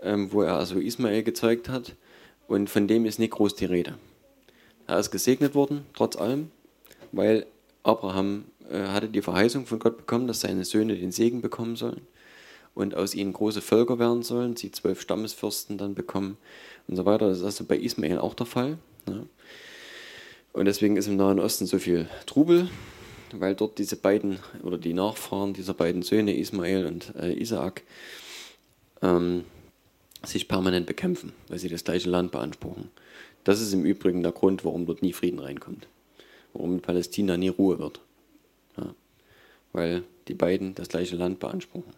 ähm, 0.00 0.32
wo 0.32 0.42
er 0.42 0.54
also 0.54 0.78
Ismael 0.78 1.22
gezeugt 1.22 1.68
hat 1.68 1.96
und 2.46 2.70
von 2.70 2.86
dem 2.86 3.04
ist 3.04 3.18
nicht 3.18 3.32
groß 3.32 3.56
die 3.56 3.64
Rede. 3.64 3.98
Er 4.86 4.98
ist 4.98 5.10
gesegnet 5.10 5.54
worden, 5.54 5.86
trotz 5.94 6.16
allem, 6.16 6.50
weil 7.10 7.46
Abraham 7.82 8.44
äh, 8.53 8.53
hatte 8.70 9.08
die 9.08 9.22
Verheißung 9.22 9.66
von 9.66 9.78
Gott 9.78 9.98
bekommen, 9.98 10.26
dass 10.26 10.40
seine 10.40 10.64
Söhne 10.64 10.96
den 10.96 11.12
Segen 11.12 11.42
bekommen 11.42 11.76
sollen 11.76 12.02
und 12.74 12.94
aus 12.94 13.14
ihnen 13.14 13.32
große 13.32 13.60
Völker 13.60 13.98
werden 13.98 14.22
sollen, 14.22 14.56
sie 14.56 14.70
zwölf 14.70 15.00
Stammesfürsten 15.00 15.78
dann 15.78 15.94
bekommen 15.94 16.36
und 16.88 16.96
so 16.96 17.04
weiter. 17.04 17.28
Das 17.28 17.38
ist 17.38 17.44
also 17.44 17.64
bei 17.64 17.76
Ismael 17.76 18.18
auch 18.18 18.34
der 18.34 18.46
Fall. 18.46 18.78
Ne? 19.06 19.26
Und 20.52 20.66
deswegen 20.66 20.96
ist 20.96 21.06
im 21.06 21.16
Nahen 21.16 21.40
Osten 21.40 21.66
so 21.66 21.78
viel 21.78 22.08
Trubel, 22.26 22.68
weil 23.32 23.54
dort 23.54 23.78
diese 23.78 23.96
beiden 23.96 24.38
oder 24.62 24.78
die 24.78 24.94
Nachfahren 24.94 25.52
dieser 25.52 25.74
beiden 25.74 26.02
Söhne, 26.02 26.36
Ismael 26.36 26.86
und 26.86 27.14
äh, 27.16 27.32
Isaak, 27.32 27.82
ähm, 29.02 29.44
sich 30.24 30.48
permanent 30.48 30.86
bekämpfen, 30.86 31.32
weil 31.48 31.58
sie 31.58 31.68
das 31.68 31.84
gleiche 31.84 32.08
Land 32.08 32.32
beanspruchen. 32.32 32.90
Das 33.44 33.60
ist 33.60 33.72
im 33.72 33.84
Übrigen 33.84 34.22
der 34.22 34.32
Grund, 34.32 34.64
warum 34.64 34.86
dort 34.86 35.02
nie 35.02 35.12
Frieden 35.12 35.38
reinkommt, 35.38 35.86
warum 36.54 36.74
in 36.74 36.80
Palästina 36.80 37.36
nie 37.36 37.48
Ruhe 37.48 37.78
wird. 37.78 38.00
Weil 39.74 40.04
die 40.28 40.34
beiden 40.34 40.74
das 40.74 40.88
gleiche 40.88 41.16
Land 41.16 41.38
beanspruchen. 41.40 41.92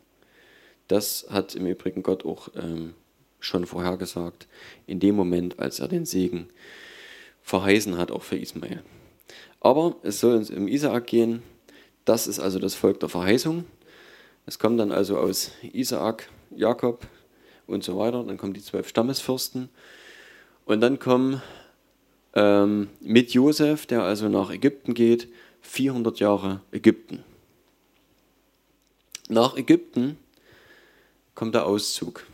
Das 0.89 1.27
hat 1.31 1.55
im 1.55 1.67
Übrigen 1.67 2.03
Gott 2.03 2.25
auch 2.25 2.49
ähm, 2.57 2.95
schon 3.39 3.67
vorhergesagt, 3.67 4.49
in 4.87 4.99
dem 4.99 5.15
Moment, 5.15 5.61
als 5.61 5.79
er 5.79 5.87
den 5.87 6.07
Segen 6.07 6.49
verheißen 7.43 7.97
hat, 7.97 8.11
auch 8.11 8.23
für 8.23 8.37
Ismael. 8.37 8.83
Aber 9.61 9.97
es 10.03 10.21
soll 10.21 10.37
uns 10.37 10.51
um 10.51 10.69
Isaak 10.69 11.07
gehen. 11.07 11.43
Das 12.05 12.27
ist 12.27 12.41
also 12.41 12.59
das 12.59 12.75
Volk 12.75 13.01
der 13.01 13.09
Verheißung. 13.09 13.65
Es 14.47 14.59
kommt 14.59 14.79
dann 14.79 14.93
also 14.93 15.19
aus 15.19 15.53
Isaak, 15.73 16.29
Jakob 16.55 17.07
und 17.67 17.85
so 17.85 17.99
weiter. 17.99 18.23
Dann 18.25 18.37
kommen 18.37 18.55
die 18.55 18.63
zwölf 18.63 18.89
Stammesfürsten. 18.89 19.69
Und 20.65 20.81
dann 20.81 20.99
kommen 20.99 21.43
ähm, 22.35 22.89
mit 23.01 23.33
Josef, 23.33 23.87
der 23.87 24.03
also 24.03 24.29
nach 24.29 24.51
Ägypten 24.51 24.95
geht, 24.95 25.29
400 25.63 26.21
Jahre 26.21 26.61
Ägypten. 26.71 27.25
Nach 29.29 29.57
Ägypten 29.57 30.19
kommt 31.35 31.55
der 31.55 31.67
Auszug 31.67 32.27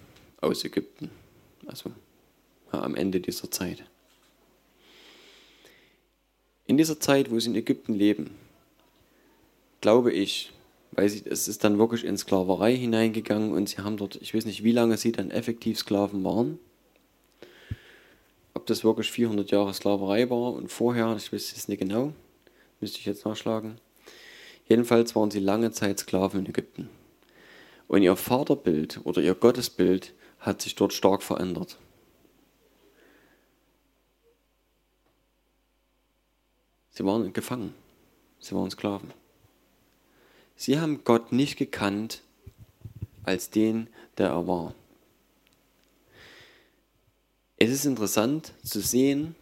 aus 0.42 0.62
Ägypten, 0.64 1.10
also 1.66 1.90
ja, 2.72 2.82
am 2.82 2.94
Ende 2.94 3.20
dieser 3.20 3.50
Zeit. 3.50 3.84
In 6.66 6.76
dieser 6.76 7.00
Zeit, 7.00 7.30
wo 7.30 7.38
sie 7.40 7.50
in 7.50 7.56
Ägypten 7.56 7.94
leben, 7.94 8.30
glaube 9.80 10.12
ich, 10.12 10.52
weil 10.92 11.08
sie, 11.08 11.22
es 11.24 11.48
ist 11.48 11.64
dann 11.64 11.78
wirklich 11.78 12.04
in 12.04 12.18
Sklaverei 12.18 12.76
hineingegangen 12.76 13.52
und 13.52 13.70
sie 13.70 13.78
haben 13.78 13.96
dort, 13.96 14.16
ich 14.16 14.34
weiß 14.34 14.44
nicht, 14.44 14.62
wie 14.62 14.72
lange 14.72 14.98
sie 14.98 15.12
dann 15.12 15.30
effektiv 15.30 15.78
Sklaven 15.78 16.22
waren. 16.24 16.58
Ob 18.52 18.66
das 18.66 18.84
wirklich 18.84 19.10
400 19.10 19.50
Jahre 19.50 19.72
Sklaverei 19.72 20.28
war 20.28 20.52
und 20.52 20.70
vorher, 20.70 21.16
ich 21.16 21.32
weiß 21.32 21.56
es 21.56 21.68
nicht 21.68 21.80
genau, 21.80 22.12
müsste 22.80 22.98
ich 22.98 23.06
jetzt 23.06 23.24
nachschlagen. 23.24 23.78
Jedenfalls 24.72 25.14
waren 25.14 25.30
sie 25.30 25.38
lange 25.38 25.70
Zeit 25.70 25.98
Sklaven 25.98 26.40
in 26.40 26.46
Ägypten. 26.46 26.88
Und 27.88 28.02
ihr 28.02 28.16
Vaterbild 28.16 29.00
oder 29.04 29.20
ihr 29.20 29.34
Gottesbild 29.34 30.14
hat 30.38 30.62
sich 30.62 30.74
dort 30.74 30.94
stark 30.94 31.22
verändert. 31.22 31.76
Sie 36.88 37.04
waren 37.04 37.34
gefangen. 37.34 37.74
Sie 38.38 38.54
waren 38.54 38.70
Sklaven. 38.70 39.12
Sie 40.56 40.80
haben 40.80 41.04
Gott 41.04 41.32
nicht 41.32 41.58
gekannt 41.58 42.22
als 43.24 43.50
den, 43.50 43.88
der 44.16 44.30
er 44.30 44.46
war. 44.46 44.74
Es 47.58 47.70
ist 47.70 47.84
interessant 47.84 48.54
zu 48.64 48.80
sehen, 48.80 49.34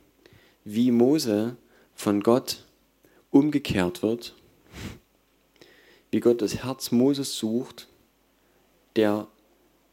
wie 0.64 0.90
Mose 0.90 1.56
von 1.94 2.20
Gott 2.20 2.64
umgekehrt 3.30 4.02
wird, 4.02 4.34
wie 6.10 6.20
Gott 6.20 6.42
das 6.42 6.62
Herz 6.64 6.90
Moses 6.90 7.36
sucht 7.36 7.86
der 8.96 9.28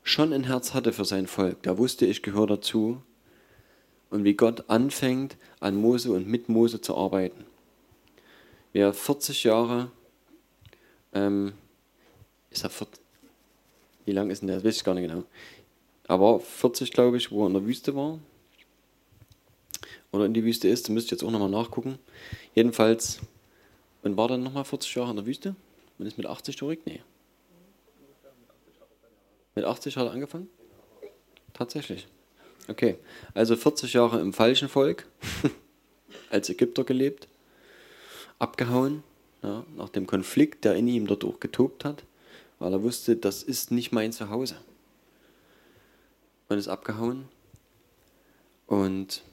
schon 0.03 0.33
ein 0.33 0.45
Herz 0.45 0.73
hatte 0.73 0.93
für 0.93 1.05
sein 1.05 1.27
Volk, 1.27 1.63
der 1.63 1.77
wusste, 1.77 2.05
ich 2.05 2.21
gehöre 2.21 2.47
dazu, 2.47 3.01
und 4.09 4.23
wie 4.23 4.35
Gott 4.35 4.69
anfängt, 4.69 5.37
an 5.59 5.75
Mose 5.75 6.11
und 6.11 6.27
mit 6.27 6.47
Mose 6.47 6.79
zu 6.79 6.95
arbeiten. 6.95 7.45
Wer 8.71 8.93
40 8.93 9.43
Jahre, 9.43 9.91
ähm, 11.13 11.53
ist 12.49 12.63
er 12.63 12.69
40, 12.69 13.01
wie 14.05 14.13
lang 14.13 14.29
ist 14.29 14.41
denn 14.41 14.47
der, 14.47 14.57
das 14.57 14.65
weiß 14.65 14.77
ich 14.77 14.83
gar 14.83 14.93
nicht 14.93 15.09
genau, 15.09 15.23
aber 16.07 16.39
40 16.39 16.91
glaube 16.91 17.17
ich, 17.17 17.31
wo 17.31 17.43
er 17.43 17.47
in 17.47 17.53
der 17.53 17.65
Wüste 17.65 17.95
war, 17.95 18.19
oder 20.13 20.25
in 20.25 20.33
die 20.33 20.43
Wüste 20.43 20.69
ist, 20.69 20.87
da 20.87 20.93
müsste 20.93 21.07
ich 21.07 21.11
jetzt 21.21 21.23
auch 21.27 21.31
nochmal 21.31 21.49
nachgucken. 21.49 21.99
Jedenfalls, 22.55 23.19
und 24.03 24.15
war 24.15 24.29
dann 24.29 24.41
nochmal 24.41 24.63
40 24.63 24.95
Jahre 24.95 25.09
in 25.09 25.17
der 25.17 25.25
Wüste 25.25 25.53
und 25.97 26.05
ist 26.05 26.17
mit 26.17 26.27
80 26.27 26.57
zurück? 26.57 26.79
Nee. 26.85 27.01
Mit 29.55 29.65
80 29.65 29.97
hat 29.97 30.05
er 30.05 30.11
angefangen? 30.11 30.49
Tatsächlich. 31.53 32.07
Okay, 32.67 32.97
also 33.33 33.55
40 33.55 33.93
Jahre 33.93 34.19
im 34.19 34.33
falschen 34.33 34.67
Volk, 34.67 35.07
als 36.29 36.49
Ägypter 36.49 36.83
gelebt, 36.83 37.27
abgehauen, 38.39 39.03
ja, 39.41 39.65
nach 39.75 39.89
dem 39.89 40.05
Konflikt, 40.05 40.65
der 40.65 40.75
in 40.75 40.87
ihm 40.87 41.09
auch 41.09 41.39
getobt 41.39 41.85
hat, 41.85 42.03
weil 42.59 42.73
er 42.73 42.83
wusste, 42.83 43.15
das 43.15 43.43
ist 43.43 43.71
nicht 43.71 43.91
mein 43.91 44.11
Zuhause. 44.11 44.57
Man 46.49 46.59
ist 46.59 46.67
abgehauen 46.67 47.27
und, 48.67 49.23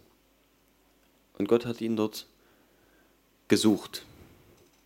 und 1.39 1.49
Gott 1.49 1.67
hat 1.67 1.81
ihn 1.81 1.97
dort 1.97 2.27
gesucht 3.49 4.05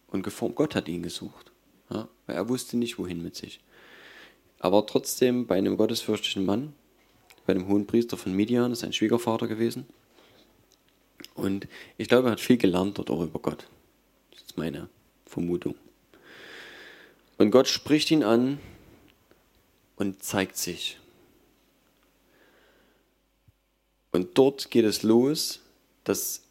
und 0.09 0.23
geformt. 0.23 0.57
Gott 0.57 0.75
hat 0.75 0.89
ihn 0.89 1.03
gesucht, 1.03 1.48
weil 2.29 2.37
er 2.37 2.49
wusste 2.49 2.77
nicht, 2.77 2.99
wohin 2.99 3.23
mit 3.23 3.35
sich 3.35 3.61
aber 4.59 4.87
trotzdem 4.87 5.47
bei 5.47 5.57
einem 5.57 5.77
gottesfürchtigen 5.77 6.45
Mann, 6.45 6.75
bei 7.47 7.55
dem 7.55 7.69
hohen 7.69 7.87
Priester 7.87 8.17
von 8.17 8.33
Midian, 8.33 8.73
ist 8.73 8.85
ein 8.85 8.93
Schwiegervater 8.93 9.47
gewesen. 9.47 9.87
Und 11.35 11.69
ich 11.97 12.09
glaube, 12.09 12.29
er 12.29 12.33
hat 12.33 12.41
viel 12.41 12.59
gelernt 12.59 12.99
dort 12.99 13.11
auch 13.11 13.23
über 13.23 13.39
Gott. 13.39 13.69
Das 14.33 14.43
ist 14.43 14.59
meine 14.59 14.89
Vermutung. 15.27 15.77
Und 17.39 17.51
Gott 17.51 17.69
spricht 17.69 18.11
ihn 18.11 18.25
an 18.25 18.59
und 19.97 20.23
zeigt 20.23 20.57
sich. 20.57 20.99
Und 24.11 24.37
dort 24.37 24.71
geht 24.71 24.85
es 24.85 25.03
los, 25.05 25.61
dass 26.03 26.43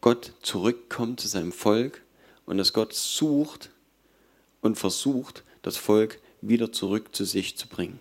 Gott 0.00 0.32
zurückkommt 0.42 1.20
zu 1.20 1.26
seinem 1.26 1.52
Volk 1.52 2.02
und 2.46 2.58
dass 2.58 2.72
Gott 2.72 2.94
sucht 2.94 3.70
und 4.60 4.76
versucht, 4.78 5.44
das 5.62 5.76
Volk 5.76 6.20
wieder 6.40 6.72
zurück 6.72 7.14
zu 7.14 7.24
sich 7.24 7.56
zu 7.56 7.68
bringen. 7.68 7.98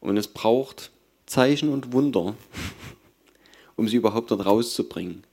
Und 0.00 0.16
es 0.16 0.28
braucht 0.28 0.90
Zeichen 1.26 1.70
und 1.70 1.92
Wunder, 1.92 2.34
um 3.76 3.88
sie 3.88 3.96
überhaupt 3.96 4.30
dort 4.30 4.44
rauszubringen. 4.44 5.24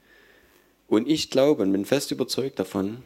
Und 0.88 1.08
ich 1.08 1.30
glaube 1.30 1.64
und 1.64 1.72
bin 1.72 1.86
fest 1.86 2.12
überzeugt 2.12 2.60
davon, 2.60 3.04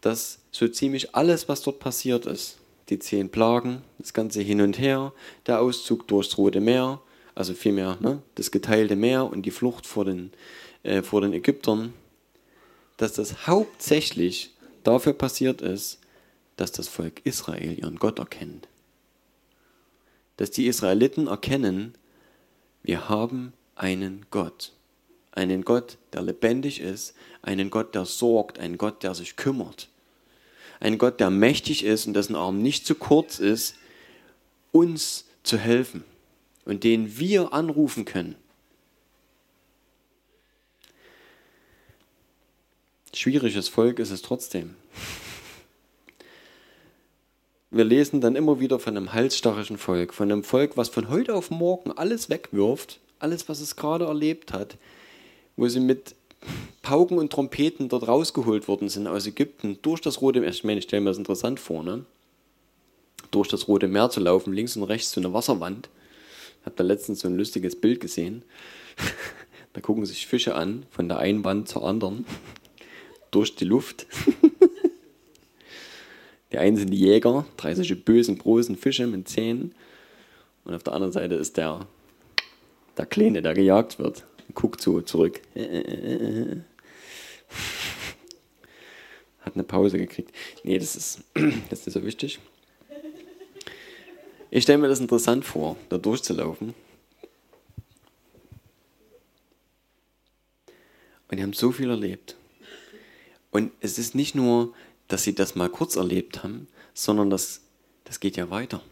dass 0.00 0.40
so 0.52 0.68
ziemlich 0.68 1.14
alles, 1.14 1.48
was 1.48 1.62
dort 1.62 1.80
passiert 1.80 2.26
ist, 2.26 2.58
die 2.88 2.98
zehn 2.98 3.28
Plagen, 3.28 3.82
das 3.98 4.12
ganze 4.12 4.40
Hin 4.40 4.60
und 4.60 4.78
Her, 4.78 5.12
der 5.46 5.60
Auszug 5.60 6.06
durchs 6.08 6.38
Rote 6.38 6.60
Meer, 6.60 7.00
also 7.34 7.54
vielmehr 7.54 7.98
ne, 8.00 8.22
das 8.36 8.50
geteilte 8.50 8.96
Meer 8.96 9.24
und 9.24 9.42
die 9.42 9.50
Flucht 9.50 9.86
vor 9.86 10.04
den, 10.04 10.32
äh, 10.82 11.02
vor 11.02 11.20
den 11.20 11.32
Ägyptern, 11.32 11.92
dass 12.96 13.12
das 13.12 13.46
hauptsächlich 13.46 14.54
dafür 14.82 15.12
passiert 15.12 15.60
ist, 15.60 15.98
dass 16.58 16.72
das 16.72 16.88
Volk 16.88 17.24
Israel 17.24 17.78
ihren 17.78 17.96
Gott 17.96 18.18
erkennt. 18.18 18.68
Dass 20.36 20.50
die 20.50 20.66
Israeliten 20.66 21.28
erkennen, 21.28 21.94
wir 22.82 23.08
haben 23.08 23.52
einen 23.74 24.26
Gott. 24.30 24.72
Einen 25.32 25.64
Gott, 25.64 25.98
der 26.12 26.22
lebendig 26.22 26.80
ist, 26.80 27.14
einen 27.42 27.70
Gott, 27.70 27.94
der 27.94 28.04
sorgt, 28.04 28.58
einen 28.58 28.76
Gott, 28.76 29.02
der 29.04 29.14
sich 29.14 29.36
kümmert. 29.36 29.88
Einen 30.80 30.98
Gott, 30.98 31.20
der 31.20 31.30
mächtig 31.30 31.84
ist 31.84 32.06
und 32.06 32.14
dessen 32.14 32.34
Arm 32.34 32.60
nicht 32.60 32.86
zu 32.86 32.96
kurz 32.96 33.38
ist, 33.38 33.76
uns 34.72 35.26
zu 35.44 35.58
helfen 35.58 36.04
und 36.64 36.82
den 36.82 37.18
wir 37.18 37.52
anrufen 37.52 38.04
können. 38.04 38.34
Schwieriges 43.14 43.68
Volk 43.68 43.98
ist 44.00 44.10
es 44.10 44.22
trotzdem. 44.22 44.74
Wir 47.70 47.84
lesen 47.84 48.22
dann 48.22 48.34
immer 48.34 48.60
wieder 48.60 48.78
von 48.78 48.96
einem 48.96 49.12
halsstarrigen 49.12 49.76
Volk, 49.76 50.14
von 50.14 50.32
einem 50.32 50.42
Volk, 50.42 50.78
was 50.78 50.88
von 50.88 51.10
heute 51.10 51.34
auf 51.34 51.50
morgen 51.50 51.92
alles 51.92 52.30
wegwirft, 52.30 52.98
alles, 53.18 53.48
was 53.50 53.60
es 53.60 53.76
gerade 53.76 54.06
erlebt 54.06 54.54
hat, 54.54 54.78
wo 55.56 55.68
sie 55.68 55.80
mit 55.80 56.14
Pauken 56.80 57.18
und 57.18 57.30
Trompeten 57.30 57.90
dort 57.90 58.08
rausgeholt 58.08 58.68
worden 58.68 58.88
sind 58.88 59.06
aus 59.06 59.26
Ägypten, 59.26 59.78
durch 59.82 60.00
das 60.00 60.22
Rote 60.22 60.40
Meer. 60.40 60.48
Ich 60.48 60.64
meine, 60.64 60.78
ich 60.78 60.84
stelle 60.84 61.02
mir 61.02 61.10
das 61.10 61.18
interessant 61.18 61.60
vor, 61.60 61.82
ne? 61.82 62.06
durch 63.30 63.48
das 63.48 63.68
Rote 63.68 63.88
Meer 63.88 64.08
zu 64.08 64.20
laufen, 64.20 64.54
links 64.54 64.74
und 64.76 64.84
rechts 64.84 65.10
zu 65.10 65.20
einer 65.20 65.34
Wasserwand. 65.34 65.90
Ich 66.60 66.66
habe 66.66 66.76
da 66.76 66.84
letztens 66.84 67.20
so 67.20 67.28
ein 67.28 67.36
lustiges 67.36 67.78
Bild 67.78 68.00
gesehen. 68.00 68.44
da 69.74 69.82
gucken 69.82 70.06
sich 70.06 70.26
Fische 70.26 70.54
an, 70.54 70.86
von 70.90 71.06
der 71.06 71.18
einen 71.18 71.44
Wand 71.44 71.68
zur 71.68 71.84
anderen, 71.84 72.24
durch 73.30 73.54
die 73.56 73.66
Luft. 73.66 74.06
die 76.52 76.58
einen 76.58 76.76
sind 76.76 76.90
die 76.90 76.98
Jäger, 76.98 77.46
drei 77.56 77.74
solche 77.74 77.96
bösen, 77.96 78.38
großen 78.38 78.76
Fische 78.76 79.06
mit 79.06 79.28
Zähnen. 79.28 79.74
Und 80.64 80.74
auf 80.74 80.82
der 80.82 80.94
anderen 80.94 81.12
Seite 81.12 81.34
ist 81.34 81.56
der, 81.56 81.86
der 82.96 83.06
Kleine, 83.06 83.42
der 83.42 83.54
gejagt 83.54 83.98
wird. 83.98 84.24
Guckt 84.54 84.80
so 84.80 85.00
zurück. 85.02 85.40
Hat 89.40 89.54
eine 89.54 89.64
Pause 89.64 89.98
gekriegt. 89.98 90.32
Nee, 90.64 90.78
das 90.78 90.96
ist, 90.96 91.20
das 91.70 91.80
ist 91.80 91.86
nicht 91.86 91.94
so 91.94 92.04
wichtig. 92.04 92.38
Ich 94.50 94.62
stelle 94.62 94.78
mir 94.78 94.88
das 94.88 95.00
interessant 95.00 95.44
vor, 95.44 95.76
da 95.90 95.98
durchzulaufen. 95.98 96.74
Und 101.30 101.36
die 101.36 101.42
haben 101.42 101.52
so 101.52 101.72
viel 101.72 101.90
erlebt. 101.90 102.36
Und 103.50 103.72
es 103.80 103.98
ist 103.98 104.14
nicht 104.14 104.34
nur, 104.34 104.74
dass 105.08 105.24
sie 105.24 105.34
das 105.34 105.54
mal 105.54 105.68
kurz 105.68 105.96
erlebt 105.96 106.42
haben, 106.42 106.68
sondern 106.94 107.30
das, 107.30 107.62
das 108.04 108.20
geht 108.20 108.36
ja 108.36 108.50
weiter. 108.50 108.82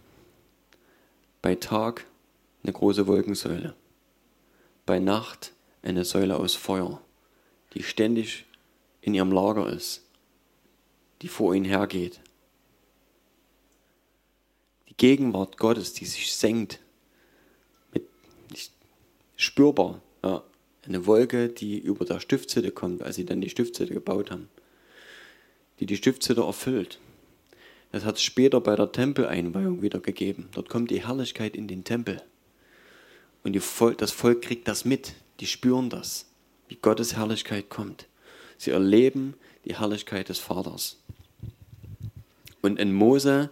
Bei 1.42 1.54
Tag 1.54 2.06
eine 2.62 2.72
große 2.72 3.06
Wolkensäule. 3.06 3.74
Bei 4.84 4.98
Nacht 4.98 5.52
eine 5.82 6.04
Säule 6.04 6.36
aus 6.36 6.54
Feuer, 6.54 7.00
die 7.74 7.82
ständig 7.82 8.44
in 9.00 9.14
ihrem 9.14 9.30
Lager 9.30 9.68
ist, 9.68 10.02
die 11.22 11.28
vor 11.28 11.54
ihnen 11.54 11.64
hergeht. 11.64 12.20
Gegenwart 14.96 15.58
Gottes, 15.58 15.92
die 15.92 16.06
sich 16.06 16.34
senkt, 16.34 16.80
mit, 17.92 18.08
spürbar. 19.36 20.00
Ja, 20.24 20.42
eine 20.86 21.06
Wolke, 21.06 21.48
die 21.48 21.78
über 21.78 22.04
der 22.04 22.20
Stiftshütte 22.20 22.70
kommt, 22.70 23.02
als 23.02 23.16
sie 23.16 23.26
dann 23.26 23.40
die 23.40 23.50
Stiftshütte 23.50 23.92
gebaut 23.92 24.30
haben, 24.30 24.48
die 25.80 25.86
die 25.86 25.96
Stiftshütte 25.96 26.42
erfüllt. 26.42 26.98
Das 27.92 28.04
hat 28.04 28.16
es 28.16 28.22
später 28.22 28.60
bei 28.60 28.76
der 28.76 28.92
Tempeleinweihung 28.92 29.82
wieder 29.82 30.00
gegeben. 30.00 30.48
Dort 30.52 30.68
kommt 30.68 30.90
die 30.90 31.06
Herrlichkeit 31.06 31.56
in 31.56 31.68
den 31.68 31.84
Tempel. 31.84 32.22
Und 33.42 33.56
Volk, 33.60 33.98
das 33.98 34.10
Volk 34.10 34.42
kriegt 34.42 34.66
das 34.68 34.84
mit. 34.84 35.14
Die 35.40 35.46
spüren 35.46 35.88
das, 35.88 36.26
wie 36.68 36.76
Gottes 36.76 37.16
Herrlichkeit 37.16 37.68
kommt. 37.68 38.08
Sie 38.58 38.70
erleben 38.70 39.34
die 39.64 39.76
Herrlichkeit 39.76 40.28
des 40.28 40.38
Vaters. 40.38 40.98
Und 42.60 42.78
in 42.78 42.92
Mose 42.92 43.50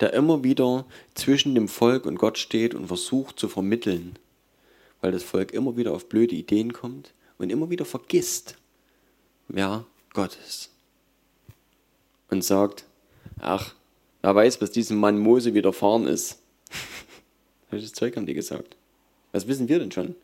der 0.00 0.12
immer 0.12 0.44
wieder 0.44 0.86
zwischen 1.14 1.54
dem 1.54 1.68
Volk 1.68 2.06
und 2.06 2.18
Gott 2.18 2.38
steht 2.38 2.74
und 2.74 2.86
versucht 2.86 3.38
zu 3.38 3.48
vermitteln, 3.48 4.18
weil 5.00 5.12
das 5.12 5.22
Volk 5.22 5.52
immer 5.52 5.76
wieder 5.76 5.92
auf 5.92 6.08
blöde 6.08 6.34
Ideen 6.34 6.72
kommt 6.72 7.14
und 7.38 7.50
immer 7.50 7.70
wieder 7.70 7.84
vergisst, 7.84 8.56
wer 9.48 9.86
Gott 10.12 10.38
ist. 10.46 10.70
Und 12.30 12.44
sagt, 12.44 12.84
ach, 13.40 13.74
wer 14.22 14.34
weiß, 14.34 14.60
was 14.60 14.70
diesem 14.70 14.98
Mann 14.98 15.18
Mose 15.18 15.54
widerfahren 15.54 16.06
ist. 16.06 16.40
Welches 17.70 17.92
Zeug 17.92 18.16
haben 18.16 18.26
die 18.26 18.34
gesagt? 18.34 18.76
Was 19.32 19.46
wissen 19.46 19.68
wir 19.68 19.78
denn 19.78 19.92
schon? 19.92 20.14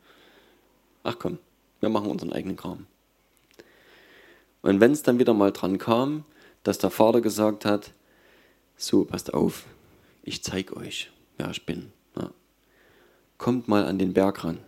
Ach 1.03 1.19
komm, 1.19 1.39
wir 1.81 1.89
machen 1.89 2.11
unseren 2.11 2.33
eigenen 2.33 2.57
Kram. 2.57 2.87
Und 4.63 4.81
wenn 4.81 4.93
es 4.93 5.03
dann 5.03 5.19
wieder 5.19 5.35
mal 5.35 5.53
dran 5.53 5.77
kam, 5.77 6.25
dass 6.63 6.79
der 6.79 6.91
Vater 6.91 7.21
gesagt 7.21 7.67
hat, 7.67 7.93
so, 8.77 9.05
passt 9.05 9.35
auf, 9.35 9.67
ich 10.23 10.43
zeige 10.43 10.77
euch, 10.77 11.11
wer 11.37 11.51
ich 11.51 11.67
bin. 11.67 11.93
Ja. 12.17 12.31
Kommt 13.37 13.69
mal 13.69 13.85
an 13.85 13.99
den 13.99 14.15
Berg 14.15 14.43
ran. 14.43 14.59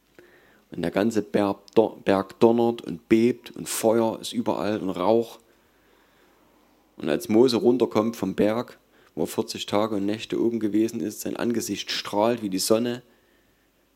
Und 0.70 0.82
der 0.82 0.92
ganze 0.92 1.22
Berg, 1.22 1.58
Berg 2.04 2.38
donnert 2.38 2.82
und 2.82 3.08
bebt 3.08 3.50
und 3.56 3.68
Feuer 3.68 4.20
ist 4.20 4.32
überall 4.32 4.78
und 4.80 4.90
Rauch. 4.90 5.38
Und 6.98 7.08
als 7.08 7.28
Mose 7.28 7.56
runterkommt 7.56 8.16
vom 8.16 8.34
Berg, 8.34 8.78
wo 9.14 9.22
er 9.22 9.28
40 9.28 9.66
Tage 9.66 9.96
und 9.96 10.06
Nächte 10.06 10.40
oben 10.40 10.60
gewesen 10.60 11.00
ist, 11.00 11.20
sein 11.20 11.36
Angesicht 11.36 11.90
strahlt 11.90 12.42
wie 12.42 12.50
die 12.50 12.58
Sonne 12.58 13.02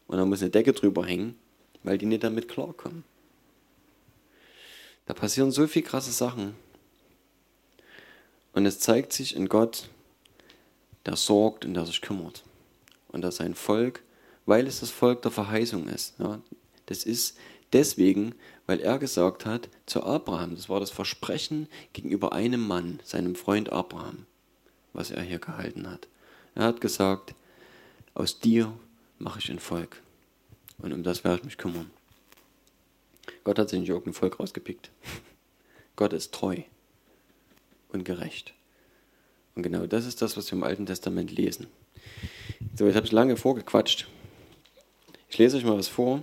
und 0.07 0.19
er 0.19 0.27
muss 0.27 0.41
eine 0.41 0.51
Decke 0.51 0.73
drüber 0.73 1.05
hängen, 1.05 1.37
weil 1.83 1.99
die 1.99 2.07
nicht 2.07 2.25
damit 2.25 2.49
klarkommen. 2.49 3.05
Da 5.07 5.15
passieren 5.15 5.51
so 5.51 5.67
viele 5.67 5.85
krasse 5.85 6.13
Sachen. 6.13 6.55
Und 8.53 8.67
es 8.67 8.79
zeigt 8.79 9.13
sich 9.13 9.35
in 9.35 9.49
Gott, 9.49 9.89
der 11.07 11.17
sorgt 11.17 11.65
und 11.65 11.75
der 11.75 11.87
sich 11.87 12.03
kümmert. 12.03 12.45
Und 13.09 13.23
dass 13.23 13.37
sein 13.37 13.55
Volk, 13.55 14.03
weil 14.47 14.67
es 14.67 14.81
das 14.81 14.91
Volk 14.91 15.23
der 15.23 15.31
Verheißung 15.31 15.89
ist, 15.89 16.15
ja, 16.19 16.41
das 16.87 17.05
ist 17.05 17.37
deswegen, 17.73 18.35
weil 18.67 18.81
er 18.81 18.99
gesagt 18.99 19.47
hat 19.47 19.69
zu 19.87 20.03
Abraham, 20.03 20.55
das 20.55 20.69
war 20.69 20.81
das 20.81 20.91
Versprechen 20.91 21.69
gegenüber 21.93 22.33
einem 22.33 22.67
Mann, 22.67 23.01
seinem 23.05 23.35
Freund 23.35 23.73
Abraham, 23.73 24.27
was 24.93 25.11
er 25.11 25.23
hier 25.23 25.39
gehalten 25.39 25.91
hat. 25.91 26.09
Er 26.55 26.65
hat 26.65 26.81
gesagt, 26.81 27.35
aus 28.15 28.41
dir 28.41 28.73
mache 29.19 29.39
ich 29.39 29.51
ein 29.51 29.59
Volk 29.59 30.03
und 30.79 30.93
um 30.93 31.03
das 31.03 31.25
werde 31.25 31.39
ich 31.39 31.45
mich 31.45 31.59
kümmern. 31.59 31.91
Gott 33.45 33.59
hat 33.59 33.71
sich 33.71 33.81
nicht 33.81 33.89
irgendein 33.89 34.15
Volk 34.15 34.39
rausgepickt. 34.39 34.91
Gott 35.97 36.13
ist 36.13 36.33
treu 36.33 36.59
und 37.91 38.05
gerecht. 38.05 38.55
Und 39.55 39.63
genau 39.63 39.87
das 39.87 40.07
ist 40.07 40.23
das, 40.23 40.37
was 40.37 40.51
wir 40.51 40.57
im 40.57 40.65
Alten 40.65 40.87
Testament 40.87 41.31
lesen. 41.31 41.67
So, 42.75 42.87
jetzt 42.87 42.97
habe 42.97 43.07
ich 43.07 43.13
lange 43.13 43.37
vorgequatscht. 43.37 44.07
Ich 45.29 45.39
lese 45.39 45.57
euch 45.57 45.65
mal 45.65 45.77
was 45.77 45.89
vor. 45.89 46.23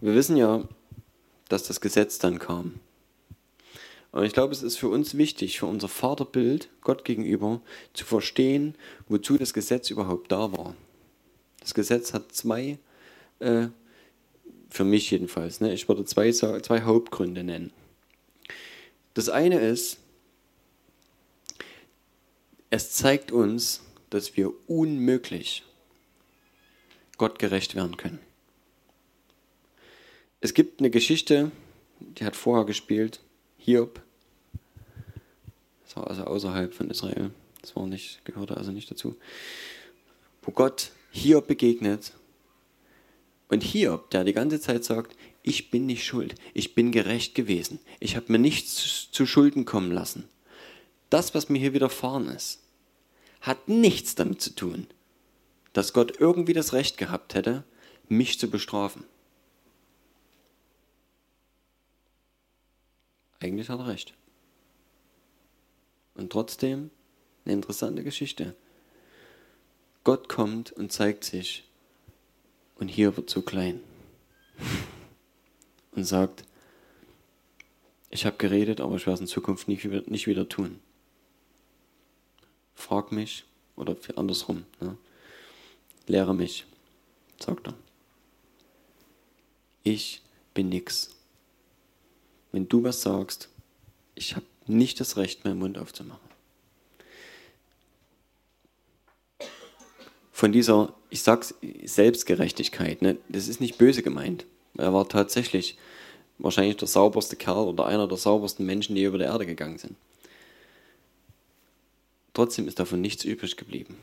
Wir 0.00 0.14
wissen 0.14 0.36
ja, 0.36 0.66
dass 1.48 1.64
das 1.64 1.80
Gesetz 1.80 2.18
dann 2.18 2.38
kam. 2.38 2.80
Und 4.12 4.24
ich 4.24 4.32
glaube, 4.32 4.52
es 4.52 4.62
ist 4.62 4.76
für 4.76 4.88
uns 4.88 5.16
wichtig, 5.16 5.58
für 5.58 5.66
unser 5.66 5.88
Vaterbild 5.88 6.68
Gott 6.80 7.04
gegenüber, 7.04 7.60
zu 7.92 8.04
verstehen, 8.04 8.74
wozu 9.08 9.36
das 9.36 9.52
Gesetz 9.52 9.90
überhaupt 9.90 10.32
da 10.32 10.52
war. 10.52 10.74
Das 11.60 11.74
Gesetz 11.74 12.14
hat 12.14 12.32
zwei, 12.32 12.78
äh, 13.40 13.68
für 14.70 14.84
mich 14.84 15.10
jedenfalls, 15.10 15.60
ne, 15.60 15.72
ich 15.72 15.88
würde 15.88 16.04
zwei, 16.06 16.32
zwei 16.32 16.82
Hauptgründe 16.82 17.44
nennen. 17.44 17.70
Das 19.14 19.28
eine 19.28 19.60
ist, 19.60 19.98
es 22.70 22.92
zeigt 22.92 23.32
uns, 23.32 23.82
dass 24.08 24.36
wir 24.36 24.52
unmöglich 24.68 25.64
Gott 27.18 27.38
gerecht 27.38 27.74
werden 27.74 27.96
können. 27.96 28.18
Es 30.40 30.54
gibt 30.54 30.80
eine 30.80 30.90
Geschichte, 30.90 31.50
die 32.00 32.24
hat 32.24 32.34
vorher 32.34 32.64
gespielt, 32.64 33.20
Hiob. 33.58 34.00
Das 35.84 35.96
war 35.96 36.06
also 36.08 36.24
außerhalb 36.24 36.72
von 36.72 36.88
Israel. 36.88 37.30
Das 37.60 37.76
war 37.76 37.86
nicht, 37.86 38.24
gehörte 38.24 38.56
also 38.56 38.72
nicht 38.72 38.90
dazu. 38.90 39.16
Wo 40.42 40.50
Gott 40.50 40.92
Hiob 41.10 41.46
begegnet. 41.46 42.14
Und 43.48 43.62
Hiob, 43.62 44.08
der 44.10 44.24
die 44.24 44.32
ganze 44.32 44.60
Zeit 44.60 44.82
sagt, 44.84 45.14
ich 45.42 45.70
bin 45.70 45.84
nicht 45.84 46.04
schuld, 46.06 46.34
ich 46.54 46.74
bin 46.74 46.92
gerecht 46.92 47.34
gewesen, 47.34 47.78
ich 47.98 48.16
habe 48.16 48.32
mir 48.32 48.38
nichts 48.38 49.10
zu 49.10 49.26
Schulden 49.26 49.64
kommen 49.64 49.90
lassen. 49.90 50.28
Das, 51.10 51.34
was 51.34 51.48
mir 51.48 51.58
hier 51.58 51.74
widerfahren 51.74 52.28
ist, 52.28 52.62
hat 53.40 53.68
nichts 53.68 54.14
damit 54.14 54.40
zu 54.40 54.54
tun, 54.54 54.86
dass 55.72 55.92
Gott 55.92 56.18
irgendwie 56.18 56.52
das 56.52 56.72
Recht 56.72 56.96
gehabt 56.96 57.34
hätte, 57.34 57.64
mich 58.08 58.38
zu 58.38 58.48
bestrafen. 58.48 59.04
Eigentlich 63.40 63.68
hat 63.68 63.80
er 63.80 63.88
recht. 63.88 64.14
Und 66.14 66.30
trotzdem 66.30 66.90
eine 67.44 67.54
interessante 67.54 68.04
Geschichte. 68.04 68.54
Gott 70.04 70.28
kommt 70.28 70.72
und 70.72 70.92
zeigt 70.92 71.24
sich 71.24 71.64
und 72.76 72.88
hier 72.88 73.16
wird 73.16 73.30
zu 73.30 73.42
klein 73.42 73.80
und 75.92 76.04
sagt, 76.04 76.44
ich 78.10 78.26
habe 78.26 78.36
geredet, 78.36 78.80
aber 78.80 78.96
ich 78.96 79.06
werde 79.06 79.14
es 79.14 79.20
in 79.20 79.26
Zukunft 79.26 79.68
nicht, 79.68 79.84
nicht 80.08 80.26
wieder 80.26 80.48
tun. 80.48 80.80
Frag 82.74 83.12
mich, 83.12 83.44
oder 83.76 83.96
andersrum, 84.16 84.64
ne? 84.80 84.96
lehre 86.06 86.34
mich, 86.34 86.66
sagt 87.38 87.68
er. 87.68 87.74
Ich 89.82 90.22
bin 90.54 90.68
nix. 90.68 91.19
Wenn 92.52 92.68
du 92.68 92.82
was 92.82 93.02
sagst, 93.02 93.48
ich 94.14 94.36
habe 94.36 94.46
nicht 94.66 95.00
das 95.00 95.16
Recht, 95.16 95.44
meinen 95.44 95.58
Mund 95.58 95.78
aufzumachen. 95.78 96.30
Von 100.32 100.52
dieser, 100.52 100.94
ich 101.10 101.22
sag's, 101.22 101.54
Selbstgerechtigkeit, 101.84 103.02
ne? 103.02 103.18
das 103.28 103.48
ist 103.48 103.60
nicht 103.60 103.78
böse 103.78 104.02
gemeint. 104.02 104.46
Er 104.78 104.94
war 104.94 105.08
tatsächlich 105.08 105.76
wahrscheinlich 106.38 106.76
der 106.76 106.88
sauberste 106.88 107.36
Kerl 107.36 107.68
oder 107.68 107.86
einer 107.86 108.08
der 108.08 108.16
saubersten 108.16 108.64
Menschen, 108.64 108.94
die 108.94 109.04
über 109.04 109.18
der 109.18 109.28
Erde 109.28 109.44
gegangen 109.44 109.78
sind. 109.78 109.96
Trotzdem 112.32 112.68
ist 112.68 112.78
davon 112.78 113.00
nichts 113.00 113.24
übrig 113.24 113.56
geblieben. 113.56 113.96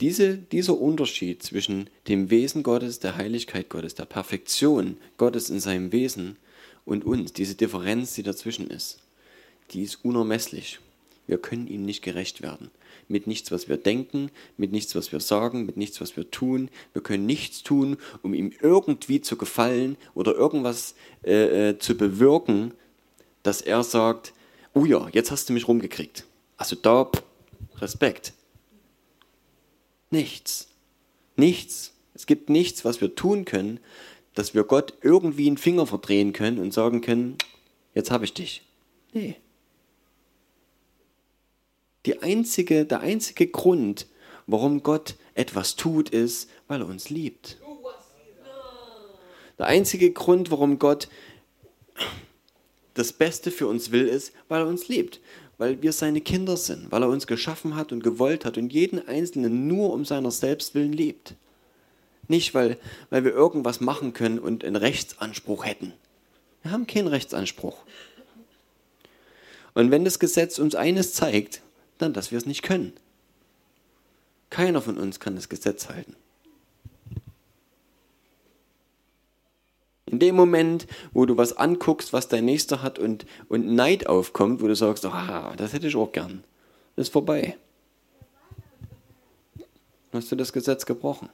Diese, 0.00 0.36
dieser 0.36 0.78
Unterschied 0.78 1.42
zwischen 1.42 1.88
dem 2.06 2.28
Wesen 2.28 2.62
Gottes, 2.62 2.98
der 2.98 3.16
Heiligkeit 3.16 3.70
Gottes, 3.70 3.94
der 3.94 4.04
Perfektion 4.04 4.98
Gottes 5.16 5.48
in 5.48 5.60
seinem 5.60 5.90
Wesen 5.90 6.36
und 6.86 7.04
uns, 7.04 7.34
diese 7.34 7.56
Differenz, 7.56 8.14
die 8.14 8.22
dazwischen 8.22 8.68
ist, 8.68 9.00
die 9.72 9.82
ist 9.82 10.04
unermesslich. 10.04 10.80
Wir 11.26 11.38
können 11.38 11.66
ihm 11.66 11.84
nicht 11.84 12.02
gerecht 12.02 12.40
werden. 12.40 12.70
Mit 13.08 13.26
nichts, 13.26 13.50
was 13.50 13.68
wir 13.68 13.76
denken, 13.76 14.30
mit 14.56 14.72
nichts, 14.72 14.94
was 14.94 15.12
wir 15.12 15.20
sagen, 15.20 15.66
mit 15.66 15.76
nichts, 15.76 16.00
was 16.00 16.16
wir 16.16 16.30
tun. 16.30 16.70
Wir 16.92 17.02
können 17.02 17.26
nichts 17.26 17.62
tun, 17.62 17.98
um 18.22 18.32
ihm 18.32 18.52
irgendwie 18.60 19.20
zu 19.20 19.36
gefallen 19.36 19.96
oder 20.14 20.34
irgendwas 20.34 20.94
äh, 21.24 21.70
äh, 21.70 21.78
zu 21.78 21.96
bewirken, 21.96 22.72
dass 23.42 23.60
er 23.60 23.82
sagt, 23.82 24.32
oh 24.72 24.84
ja, 24.84 25.08
jetzt 25.12 25.30
hast 25.30 25.48
du 25.48 25.52
mich 25.52 25.68
rumgekriegt. 25.68 26.24
Also 26.56 26.76
da, 26.76 27.10
Respekt. 27.78 28.32
Nichts. 30.10 30.68
Nichts. 31.36 31.92
Es 32.14 32.26
gibt 32.26 32.48
nichts, 32.50 32.84
was 32.84 33.00
wir 33.00 33.14
tun 33.14 33.44
können, 33.44 33.80
dass 34.36 34.54
wir 34.54 34.64
Gott 34.64 34.92
irgendwie 35.00 35.48
einen 35.48 35.56
Finger 35.56 35.86
verdrehen 35.86 36.32
können 36.32 36.58
und 36.58 36.72
sagen 36.72 37.00
können, 37.00 37.36
jetzt 37.94 38.10
habe 38.10 38.24
ich 38.26 38.34
dich. 38.34 38.62
Nee. 39.12 39.36
Die 42.04 42.22
einzige, 42.22 42.84
der 42.84 43.00
einzige 43.00 43.48
Grund, 43.48 44.06
warum 44.46 44.82
Gott 44.82 45.16
etwas 45.34 45.74
tut, 45.74 46.10
ist, 46.10 46.50
weil 46.68 46.82
er 46.82 46.86
uns 46.86 47.10
liebt. 47.10 47.58
Der 49.58 49.66
einzige 49.66 50.12
Grund, 50.12 50.50
warum 50.50 50.78
Gott 50.78 51.08
das 52.92 53.14
Beste 53.14 53.50
für 53.50 53.66
uns 53.66 53.90
will, 53.90 54.06
ist, 54.06 54.34
weil 54.48 54.60
er 54.60 54.68
uns 54.68 54.86
liebt. 54.88 55.20
Weil 55.56 55.80
wir 55.80 55.92
seine 55.92 56.20
Kinder 56.20 56.58
sind, 56.58 56.92
weil 56.92 57.02
er 57.02 57.08
uns 57.08 57.26
geschaffen 57.26 57.74
hat 57.74 57.90
und 57.90 58.04
gewollt 58.04 58.44
hat 58.44 58.58
und 58.58 58.70
jeden 58.70 59.08
Einzelnen 59.08 59.66
nur 59.66 59.94
um 59.94 60.04
seiner 60.04 60.30
selbst 60.30 60.74
willen 60.74 60.92
liebt. 60.92 61.36
Nicht, 62.28 62.54
weil, 62.54 62.78
weil 63.10 63.24
wir 63.24 63.32
irgendwas 63.32 63.80
machen 63.80 64.12
können 64.12 64.38
und 64.38 64.64
einen 64.64 64.76
Rechtsanspruch 64.76 65.64
hätten. 65.64 65.92
Wir 66.62 66.72
haben 66.72 66.86
keinen 66.86 67.08
Rechtsanspruch. 67.08 67.78
Und 69.74 69.90
wenn 69.90 70.04
das 70.04 70.18
Gesetz 70.18 70.58
uns 70.58 70.74
eines 70.74 71.12
zeigt, 71.12 71.60
dann, 71.98 72.12
dass 72.12 72.30
wir 72.30 72.38
es 72.38 72.46
nicht 72.46 72.62
können. 72.62 72.92
Keiner 74.50 74.80
von 74.80 74.96
uns 74.96 75.20
kann 75.20 75.36
das 75.36 75.48
Gesetz 75.48 75.88
halten. 75.88 76.16
In 80.06 80.20
dem 80.20 80.36
Moment, 80.36 80.86
wo 81.12 81.26
du 81.26 81.36
was 81.36 81.56
anguckst, 81.56 82.12
was 82.12 82.28
dein 82.28 82.44
Nächster 82.44 82.80
hat 82.80 82.98
und, 82.98 83.26
und 83.48 83.66
Neid 83.66 84.06
aufkommt, 84.06 84.62
wo 84.62 84.68
du 84.68 84.76
sagst, 84.76 85.04
ah, 85.04 85.52
das 85.56 85.72
hätte 85.72 85.88
ich 85.88 85.96
auch 85.96 86.12
gern, 86.12 86.44
ist 86.94 87.12
vorbei. 87.12 87.56
Hast 90.12 90.30
du 90.30 90.36
das 90.36 90.52
Gesetz 90.52 90.86
gebrochen. 90.86 91.28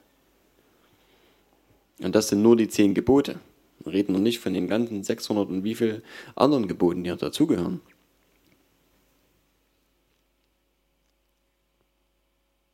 Und 2.03 2.15
das 2.15 2.29
sind 2.29 2.43
nur 2.43 2.57
die 2.57 2.69
zehn 2.69 2.95
Gebote. 2.95 3.39
Wir 3.81 3.93
reden 3.93 4.13
noch 4.13 4.21
nicht 4.21 4.41
von 4.41 4.55
den 4.55 4.69
ganzen 4.69 5.03
600 5.03 5.49
und 5.49 5.65
wie 5.65 5.75
viel 5.75 6.03
anderen 6.35 6.69
Geboten, 6.69 7.05
die 7.05 7.15
dazugehören. 7.17 7.81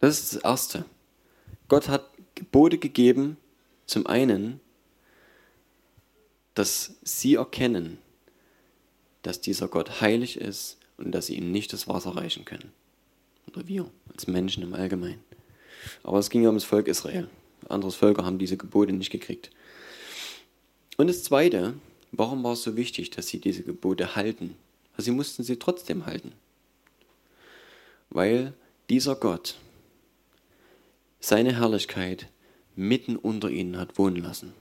Das 0.00 0.20
ist 0.20 0.34
das 0.34 0.42
Erste. 0.42 0.84
Gott 1.68 1.88
hat 1.88 2.08
Gebote 2.34 2.78
gegeben, 2.78 3.36
zum 3.86 4.06
einen, 4.06 4.60
dass 6.54 6.96
sie 7.02 7.34
erkennen, 7.34 7.98
dass 9.22 9.40
dieser 9.40 9.68
Gott 9.68 10.00
heilig 10.00 10.40
ist 10.40 10.78
und 10.98 11.12
dass 11.12 11.26
sie 11.26 11.36
ihm 11.36 11.50
nicht 11.50 11.72
das 11.72 11.88
Wasser 11.88 12.16
reichen 12.16 12.44
können. 12.44 12.72
Oder 13.48 13.66
wir, 13.66 13.90
als 14.12 14.26
Menschen 14.26 14.62
im 14.62 14.74
Allgemeinen. 14.74 15.22
Aber 16.02 16.18
es 16.18 16.30
ging 16.30 16.42
ja 16.42 16.48
um 16.48 16.54
das 16.54 16.64
Volk 16.64 16.86
Israel. 16.86 17.28
Andere 17.68 17.92
Völker 17.92 18.24
haben 18.24 18.38
diese 18.38 18.56
Gebote 18.56 18.92
nicht 18.92 19.10
gekriegt. 19.10 19.50
Und 20.96 21.06
das 21.06 21.22
Zweite, 21.22 21.74
warum 22.12 22.42
war 22.42 22.54
es 22.54 22.62
so 22.62 22.76
wichtig, 22.76 23.10
dass 23.10 23.28
sie 23.28 23.40
diese 23.40 23.62
Gebote 23.62 24.16
halten? 24.16 24.56
Also 24.92 25.06
sie 25.06 25.16
mussten 25.16 25.42
sie 25.42 25.58
trotzdem 25.58 26.06
halten. 26.06 26.32
Weil 28.10 28.54
dieser 28.90 29.14
Gott, 29.14 29.56
seine 31.20 31.54
Herrlichkeit 31.54 32.28
mitten 32.74 33.16
unter 33.16 33.50
ihnen 33.50 33.76
hat 33.76 33.98
wohnen 33.98 34.22
lassen. 34.22 34.54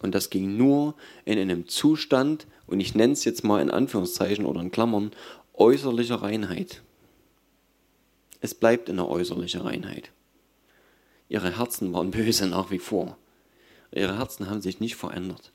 Und 0.00 0.14
das 0.14 0.30
ging 0.30 0.56
nur 0.56 0.94
in 1.24 1.38
einem 1.38 1.66
Zustand, 1.68 2.46
und 2.66 2.80
ich 2.80 2.94
nenne 2.94 3.14
es 3.14 3.24
jetzt 3.24 3.44
mal 3.44 3.60
in 3.60 3.70
Anführungszeichen 3.70 4.44
oder 4.44 4.60
in 4.60 4.70
Klammern, 4.70 5.10
äußerlicher 5.54 6.22
Reinheit. 6.22 6.82
Es 8.40 8.54
bleibt 8.54 8.88
in 8.88 8.96
der 8.96 9.08
äußerlichen 9.08 9.62
Reinheit. 9.62 10.12
Ihre 11.28 11.58
Herzen 11.58 11.92
waren 11.92 12.10
böse 12.10 12.46
nach 12.46 12.70
wie 12.70 12.78
vor. 12.78 13.16
Ihre 13.92 14.18
Herzen 14.18 14.48
haben 14.48 14.60
sich 14.60 14.80
nicht 14.80 14.96
verändert. 14.96 15.52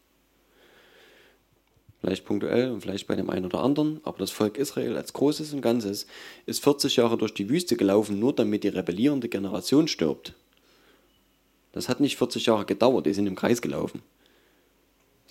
Vielleicht 1.99 2.25
punktuell 2.25 2.71
und 2.71 2.81
vielleicht 2.81 3.07
bei 3.07 3.15
dem 3.15 3.29
einen 3.29 3.45
oder 3.45 3.61
anderen, 3.61 4.01
aber 4.03 4.17
das 4.17 4.31
Volk 4.31 4.57
Israel 4.57 4.97
als 4.97 5.13
Großes 5.13 5.53
und 5.53 5.61
Ganzes 5.61 6.05
ist 6.45 6.61
40 6.61 6.97
Jahre 6.97 7.17
durch 7.17 7.33
die 7.33 7.49
Wüste 7.49 7.77
gelaufen, 7.77 8.19
nur 8.19 8.33
damit 8.33 8.65
die 8.65 8.69
rebellierende 8.69 9.29
Generation 9.29 9.87
stirbt. 9.87 10.33
Das 11.71 11.87
hat 11.87 12.01
nicht 12.01 12.17
40 12.17 12.45
Jahre 12.45 12.65
gedauert, 12.65 13.05
die 13.05 13.13
sind 13.13 13.25
im 13.25 13.35
Kreis 13.35 13.61
gelaufen. 13.61 14.01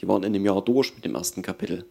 Die 0.00 0.08
waren 0.08 0.22
in 0.22 0.32
dem 0.32 0.46
Jahr 0.46 0.64
durch 0.64 0.94
mit 0.94 1.04
dem 1.04 1.14
ersten 1.14 1.42
Kapitel. 1.42 1.84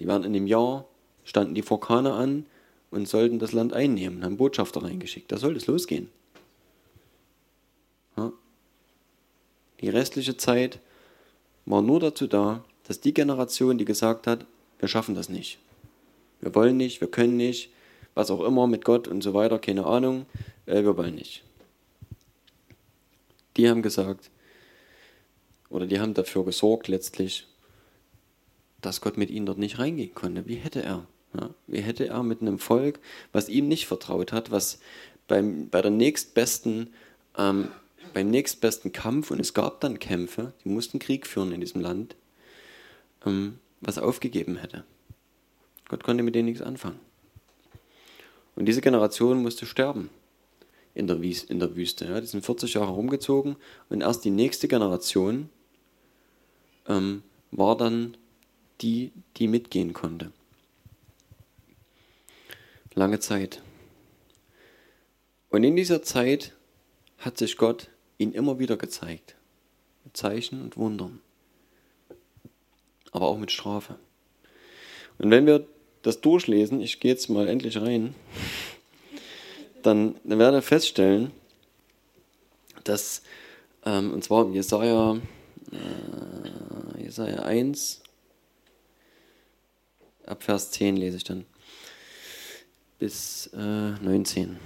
Die 0.00 0.08
waren 0.08 0.24
in 0.24 0.32
dem 0.32 0.46
Jahr, 0.46 0.86
standen 1.24 1.54
die 1.54 1.62
vor 1.62 1.88
an 1.90 2.46
und 2.90 3.08
sollten 3.08 3.38
das 3.38 3.52
Land 3.52 3.72
einnehmen, 3.72 4.24
haben 4.24 4.36
Botschafter 4.36 4.82
reingeschickt. 4.82 5.30
Da 5.30 5.36
soll 5.36 5.56
es 5.56 5.68
losgehen. 5.68 6.08
Die 9.80 9.88
restliche 9.88 10.36
Zeit 10.36 10.78
war 11.66 11.82
nur 11.82 12.00
dazu 12.00 12.26
da, 12.26 12.64
dass 12.84 13.00
die 13.00 13.14
Generation, 13.14 13.78
die 13.78 13.84
gesagt 13.84 14.26
hat, 14.26 14.46
wir 14.78 14.88
schaffen 14.88 15.14
das 15.14 15.28
nicht. 15.28 15.58
Wir 16.40 16.54
wollen 16.54 16.76
nicht, 16.76 17.00
wir 17.00 17.10
können 17.10 17.36
nicht, 17.36 17.70
was 18.14 18.30
auch 18.30 18.42
immer 18.42 18.66
mit 18.66 18.84
Gott 18.84 19.08
und 19.08 19.22
so 19.22 19.34
weiter, 19.34 19.58
keine 19.58 19.86
Ahnung, 19.86 20.26
äh, 20.66 20.82
wir 20.82 20.96
wollen 20.96 21.14
nicht. 21.14 21.44
Die 23.56 23.68
haben 23.68 23.82
gesagt, 23.82 24.30
oder 25.68 25.86
die 25.86 26.00
haben 26.00 26.14
dafür 26.14 26.44
gesorgt 26.44 26.88
letztlich, 26.88 27.46
dass 28.80 29.00
Gott 29.00 29.16
mit 29.16 29.30
ihnen 29.30 29.46
dort 29.46 29.58
nicht 29.58 29.78
reingehen 29.78 30.14
konnte. 30.14 30.46
Wie 30.46 30.56
hätte 30.56 30.82
er? 30.82 31.06
Ja, 31.34 31.50
wie 31.68 31.80
hätte 31.80 32.08
er 32.08 32.22
mit 32.24 32.40
einem 32.40 32.58
Volk, 32.58 32.98
was 33.32 33.48
ihm 33.48 33.68
nicht 33.68 33.86
vertraut 33.86 34.32
hat, 34.32 34.50
was 34.50 34.80
beim, 35.28 35.68
bei 35.68 35.80
der 35.80 35.92
nächstbesten, 35.92 36.92
ähm, 37.38 37.68
beim 38.12 38.30
nächstbesten 38.30 38.92
Kampf, 38.92 39.30
und 39.30 39.40
es 39.40 39.54
gab 39.54 39.80
dann 39.80 39.98
Kämpfe, 39.98 40.52
die 40.64 40.68
mussten 40.68 40.98
Krieg 40.98 41.26
führen 41.26 41.52
in 41.52 41.60
diesem 41.60 41.80
Land, 41.80 42.16
ähm, 43.24 43.58
was 43.80 43.98
aufgegeben 43.98 44.56
hätte. 44.56 44.84
Gott 45.88 46.04
konnte 46.04 46.22
mit 46.22 46.34
denen 46.34 46.46
nichts 46.46 46.62
anfangen. 46.62 47.00
Und 48.56 48.66
diese 48.66 48.80
Generation 48.80 49.42
musste 49.42 49.66
sterben 49.66 50.10
in 50.94 51.06
der, 51.06 51.22
Wies, 51.22 51.44
in 51.44 51.58
der 51.58 51.76
Wüste. 51.76 52.06
Ja. 52.06 52.20
Die 52.20 52.26
sind 52.26 52.44
40 52.44 52.74
Jahre 52.74 52.92
rumgezogen 52.92 53.56
und 53.88 54.00
erst 54.02 54.24
die 54.24 54.30
nächste 54.30 54.68
Generation 54.68 55.48
ähm, 56.86 57.22
war 57.50 57.76
dann 57.76 58.16
die, 58.80 59.12
die 59.36 59.48
mitgehen 59.48 59.92
konnte. 59.92 60.32
Lange 62.94 63.20
Zeit. 63.20 63.62
Und 65.50 65.64
in 65.64 65.76
dieser 65.76 66.02
Zeit 66.02 66.56
hat 67.18 67.38
sich 67.38 67.56
Gott 67.56 67.88
ihnen 68.20 68.32
immer 68.32 68.58
wieder 68.58 68.76
gezeigt. 68.76 69.36
Mit 70.04 70.16
Zeichen 70.16 70.62
und 70.62 70.76
Wundern. 70.76 71.20
aber 73.12 73.26
auch 73.26 73.38
mit 73.38 73.50
Strafe. 73.50 73.98
Und 75.18 75.30
wenn 75.30 75.44
wir 75.44 75.66
das 76.02 76.20
durchlesen, 76.20 76.80
ich 76.80 77.00
gehe 77.00 77.10
jetzt 77.10 77.28
mal 77.28 77.48
endlich 77.48 77.80
rein, 77.80 78.14
dann, 79.82 80.14
dann 80.24 80.38
werden 80.38 80.62
feststellen, 80.62 81.32
dass, 82.84 83.22
ähm, 83.84 84.12
und 84.12 84.22
zwar 84.24 84.48
Jesaja, 84.50 85.18
äh, 85.72 87.02
Jesaja 87.02 87.42
1, 87.42 88.02
ab 90.26 90.42
Vers 90.42 90.70
10 90.70 90.96
lese 90.96 91.16
ich 91.16 91.24
dann, 91.24 91.44
bis 92.98 93.48
äh, 93.52 93.56
19. 94.00 94.58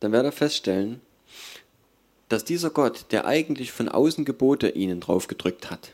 Dann 0.00 0.12
werdet 0.12 0.32
ihr 0.32 0.36
feststellen, 0.36 1.00
dass 2.28 2.44
dieser 2.44 2.70
Gott, 2.70 3.06
der 3.10 3.26
eigentlich 3.26 3.72
von 3.72 3.88
außen 3.88 4.24
Gebote 4.24 4.70
ihnen 4.70 5.00
draufgedrückt 5.00 5.70
hat, 5.70 5.92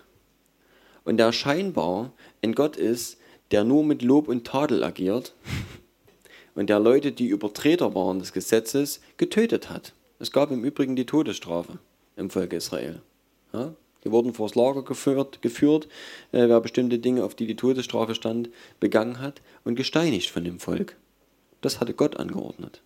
und 1.05 1.17
der 1.17 1.33
scheinbar 1.33 2.13
ein 2.43 2.55
Gott 2.55 2.77
ist, 2.77 3.19
der 3.51 3.65
nur 3.65 3.85
mit 3.85 4.03
Lob 4.03 4.29
und 4.29 4.47
Tadel 4.47 4.85
agiert 4.85 5.35
und 6.55 6.71
der 6.71 6.81
Leute, 6.81 7.13
die 7.13 7.27
Übertreter 7.27 7.95
waren 7.95 8.19
des 8.19 8.33
Gesetzes, 8.33 9.01
getötet 9.17 9.69
hat. 9.69 9.95
Es 10.19 10.31
gab 10.31 10.51
im 10.51 10.65
Übrigen 10.65 10.97
die 10.97 11.07
Todesstrafe 11.07 11.79
im 12.17 12.31
Volk 12.31 12.53
Israel. 12.53 13.03
Ja? 13.53 13.75
Die 14.05 14.11
wurden 14.11 14.35
vors 14.35 14.55
Lager 14.55 14.83
geführt, 14.83 15.43
geführt 15.43 15.89
äh, 16.33 16.49
wer 16.49 16.61
bestimmte 16.61 16.99
Dinge, 16.99 17.25
auf 17.25 17.35
die 17.35 17.47
die 17.47 17.57
Todesstrafe 17.57 18.15
stand, 18.15 18.51
begangen 18.81 19.21
hat 19.21 19.43
und 19.65 19.77
gesteinigt 19.77 20.31
von 20.31 20.45
dem 20.45 20.59
Volk. 20.59 20.97
Das 21.61 21.81
hatte 21.81 21.95
Gott 21.95 22.17
angeordnet. 22.17 22.83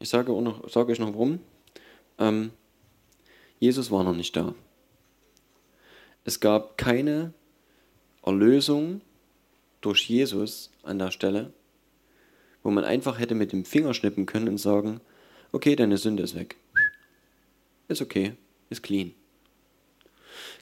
Ich 0.00 0.08
sage, 0.08 0.32
noch, 0.32 0.68
sage 0.68 0.92
euch 0.92 0.98
noch 0.98 1.12
warum. 1.12 1.40
Ähm, 2.18 2.52
Jesus 3.58 3.90
war 3.90 4.02
noch 4.02 4.16
nicht 4.16 4.34
da. 4.34 4.54
Es 6.24 6.40
gab 6.40 6.78
keine 6.78 7.34
Erlösung 8.24 9.02
durch 9.82 10.08
Jesus 10.08 10.70
an 10.82 10.98
der 10.98 11.10
Stelle, 11.10 11.52
wo 12.62 12.70
man 12.70 12.84
einfach 12.84 13.18
hätte 13.18 13.34
mit 13.34 13.52
dem 13.52 13.66
Finger 13.66 13.92
schnippen 13.92 14.24
können 14.24 14.48
und 14.48 14.58
sagen, 14.58 15.00
okay, 15.52 15.76
deine 15.76 15.98
Sünde 15.98 16.22
ist 16.22 16.34
weg. 16.34 16.56
Ist 17.88 18.00
okay, 18.00 18.32
ist 18.70 18.82
clean. 18.82 19.12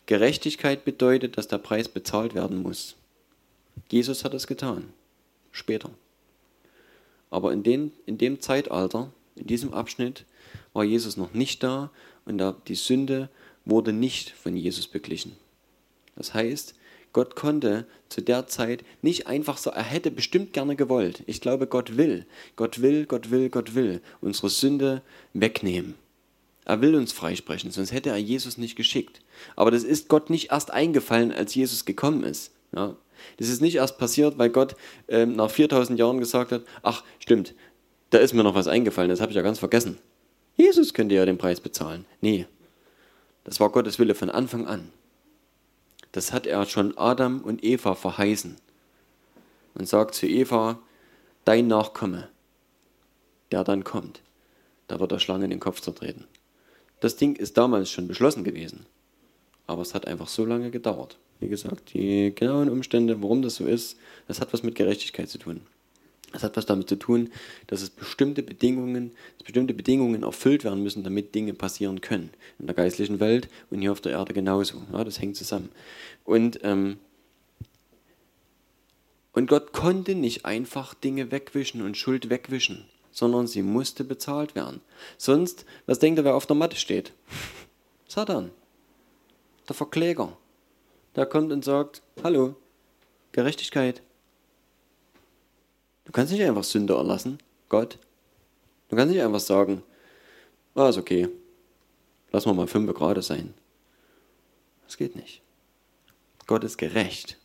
Gerechtigkeit 0.07 0.84
bedeutet, 0.84 1.36
dass 1.36 1.47
der 1.47 1.59
Preis 1.59 1.89
bezahlt 1.89 2.34
werden 2.34 2.62
muss. 2.62 2.97
Jesus 3.89 4.24
hat 4.24 4.34
es 4.34 4.49
getan. 4.49 4.93
Später. 5.53 5.91
Aber 7.30 7.53
in, 7.53 7.62
den, 7.62 7.93
in 8.07 8.18
dem 8.18 8.41
Zeitalter, 8.41 9.12
in 9.39 9.47
diesem 9.47 9.72
Abschnitt, 9.72 10.24
war 10.72 10.84
Jesus 10.84 11.16
noch 11.16 11.34
nicht 11.34 11.62
da 11.62 11.91
und 12.24 12.43
die 12.68 12.74
Sünde 12.74 13.30
wurde 13.64 13.93
nicht 13.93 14.30
von 14.30 14.57
Jesus 14.57 14.86
beglichen. 14.86 15.36
Das 16.16 16.34
heißt, 16.34 16.74
Gott 17.12 17.36
konnte 17.36 17.86
zu 18.09 18.20
der 18.20 18.47
Zeit 18.47 18.84
nicht 19.03 19.26
einfach 19.26 19.57
so, 19.57 19.70
er 19.70 19.82
hätte 19.82 20.11
bestimmt 20.11 20.53
gerne 20.53 20.76
gewollt. 20.76 21.22
Ich 21.26 21.41
glaube, 21.41 21.66
Gott 21.66 21.97
will, 21.97 22.26
Gott 22.57 22.82
will, 22.82 23.07
Gott 23.07 23.30
will, 23.30 23.49
Gott 23.49 23.74
will 23.74 24.01
unsere 24.20 24.51
Sünde 24.51 25.03
wegnehmen. 25.32 25.95
Er 26.64 26.82
will 26.82 26.95
uns 26.95 27.12
freisprechen, 27.12 27.70
sonst 27.70 27.93
hätte 27.93 28.11
er 28.11 28.18
Jesus 28.18 28.59
nicht 28.59 28.76
geschickt. 28.76 29.22
Aber 29.57 29.70
das 29.70 29.84
ist 29.84 30.09
Gott 30.09 30.28
nicht 30.28 30.51
erst 30.53 30.70
eingefallen, 30.70 31.32
als 31.32 31.55
Jesus 31.55 31.86
gekommen 31.86 32.24
ist. 32.24 32.53
Ja? 32.74 32.95
Das 33.39 33.49
ist 33.49 33.62
nicht 33.62 33.76
erst 33.76 33.99
passiert, 33.99 34.39
weil 34.39 34.51
Gott 34.51 34.76
ähm, 35.09 35.34
nach 35.34 35.51
4000 35.51 35.99
Jahren 35.99 36.18
gesagt 36.18 36.53
hat, 36.53 36.64
ach 36.82 37.05
stimmt, 37.18 37.55
da 38.11 38.18
ist 38.18 38.34
mir 38.34 38.42
noch 38.42 38.54
was 38.54 38.68
eingefallen, 38.68 39.11
das 39.11 39.20
habe 39.20 39.30
ich 39.30 39.36
ja 39.36 39.42
ganz 39.42 39.59
vergessen. 39.59 39.98
Jesus 40.56 40.94
könnte 40.94 41.14
ja 41.14 41.24
den 41.24 41.38
Preis 41.38 41.61
bezahlen. 41.61 42.04
Nee, 42.20 42.46
das 43.44 43.61
war 43.61 43.70
Gottes 43.70 43.98
Wille 43.98 44.14
von 44.14 44.30
Anfang 44.30 44.66
an. 44.66 44.90
Das 46.12 46.32
hat 46.32 46.46
er 46.46 46.64
schon 46.66 46.96
Adam 46.96 47.42
und 47.42 47.62
Eva 47.62 47.94
verheißen 47.94 48.56
und 49.74 49.88
sagt 49.88 50.14
zu 50.14 50.26
Eva, 50.26 50.78
dein 51.44 51.66
Nachkomme, 51.66 52.28
der 53.52 53.64
dann 53.64 53.84
kommt, 53.84 54.20
da 54.86 55.00
wird 55.00 55.12
der 55.12 55.18
Schlange 55.18 55.44
in 55.44 55.50
den 55.50 55.61
Kopf 55.61 55.80
zertreten. 55.80 56.24
Das 57.00 57.16
Ding 57.16 57.36
ist 57.36 57.56
damals 57.56 57.90
schon 57.90 58.09
beschlossen 58.09 58.42
gewesen, 58.42 58.86
aber 59.66 59.82
es 59.82 59.94
hat 59.94 60.06
einfach 60.06 60.28
so 60.28 60.44
lange 60.44 60.70
gedauert. 60.70 61.18
Wie 61.40 61.48
gesagt, 61.48 61.94
die 61.94 62.34
genauen 62.34 62.68
Umstände, 62.68 63.22
warum 63.22 63.42
das 63.42 63.56
so 63.56 63.66
ist, 63.66 63.96
das 64.26 64.40
hat 64.40 64.52
was 64.52 64.62
mit 64.62 64.74
Gerechtigkeit 64.74 65.28
zu 65.28 65.38
tun. 65.38 65.61
Das 66.33 66.43
hat 66.43 66.57
was 66.57 66.66
damit 66.66 66.89
zu 66.89 66.97
tun, 66.97 67.31
dass 67.68 67.81
es 67.81 67.89
bestimmte 67.89 68.43
Bedingungen, 68.43 69.12
bestimmte 69.43 69.72
Bedingungen 69.72 70.24
erfüllt 70.24 70.64
werden 70.64 70.83
müssen, 70.83 71.03
damit 71.03 71.35
Dinge 71.35 71.55
passieren 71.55 72.01
können. 72.01 72.31
In 72.59 72.66
der 72.66 72.74
geistlichen 72.74 73.18
Welt 73.18 73.49
und 73.70 73.81
hier 73.81 73.93
auf 73.93 74.03
der 74.03 74.12
Erde 74.12 74.35
genauso. 74.35 74.83
Ja, 74.93 75.05
das 75.05 75.20
hängt 75.20 75.37
zusammen. 75.37 75.70
Und, 76.24 76.61
ähm, 76.64 76.99
und 79.33 79.49
Gott 79.49 79.72
konnte 79.72 80.14
nicht 80.14 80.45
einfach 80.45 80.93
Dinge 80.93 81.31
wegwischen 81.31 81.81
und 81.81 81.97
Schuld 81.97 82.29
wegwischen, 82.29 82.85
sondern 83.11 83.47
sie 83.47 83.62
musste 83.62 84.05
bezahlt 84.05 84.55
werden. 84.55 84.83
Sonst, 85.16 85.64
was 85.87 85.99
denkt 85.99 86.20
ihr, 86.20 86.24
wer 86.24 86.35
auf 86.35 86.47
der 86.47 86.57
Matte 86.57 86.76
steht? 86.76 87.12
Satan, 88.09 88.51
der 89.66 89.74
Verkläger. 89.74 90.37
Der 91.16 91.24
kommt 91.24 91.53
und 91.53 91.64
sagt, 91.64 92.03
hallo, 92.22 92.55
Gerechtigkeit, 93.33 94.03
Du 96.09 96.12
kannst 96.12 96.32
nicht 96.32 96.42
einfach 96.42 96.64
Sünde 96.64 96.94
erlassen, 96.94 97.36
Gott. 97.68 97.98
Du 98.88 98.96
kannst 98.96 99.12
nicht 99.12 99.22
einfach 99.22 99.40
sagen, 99.40 99.82
ah, 100.74 100.88
ist 100.88 100.96
okay, 100.96 101.28
lass 102.32 102.46
mal 102.46 102.54
mal 102.54 102.66
fünf 102.66 102.94
gerade 102.94 103.20
sein. 103.20 103.52
Das 104.86 104.96
geht 104.96 105.16
nicht. 105.16 105.42
Gott 106.46 106.64
ist 106.64 106.78
gerecht. 106.78 107.36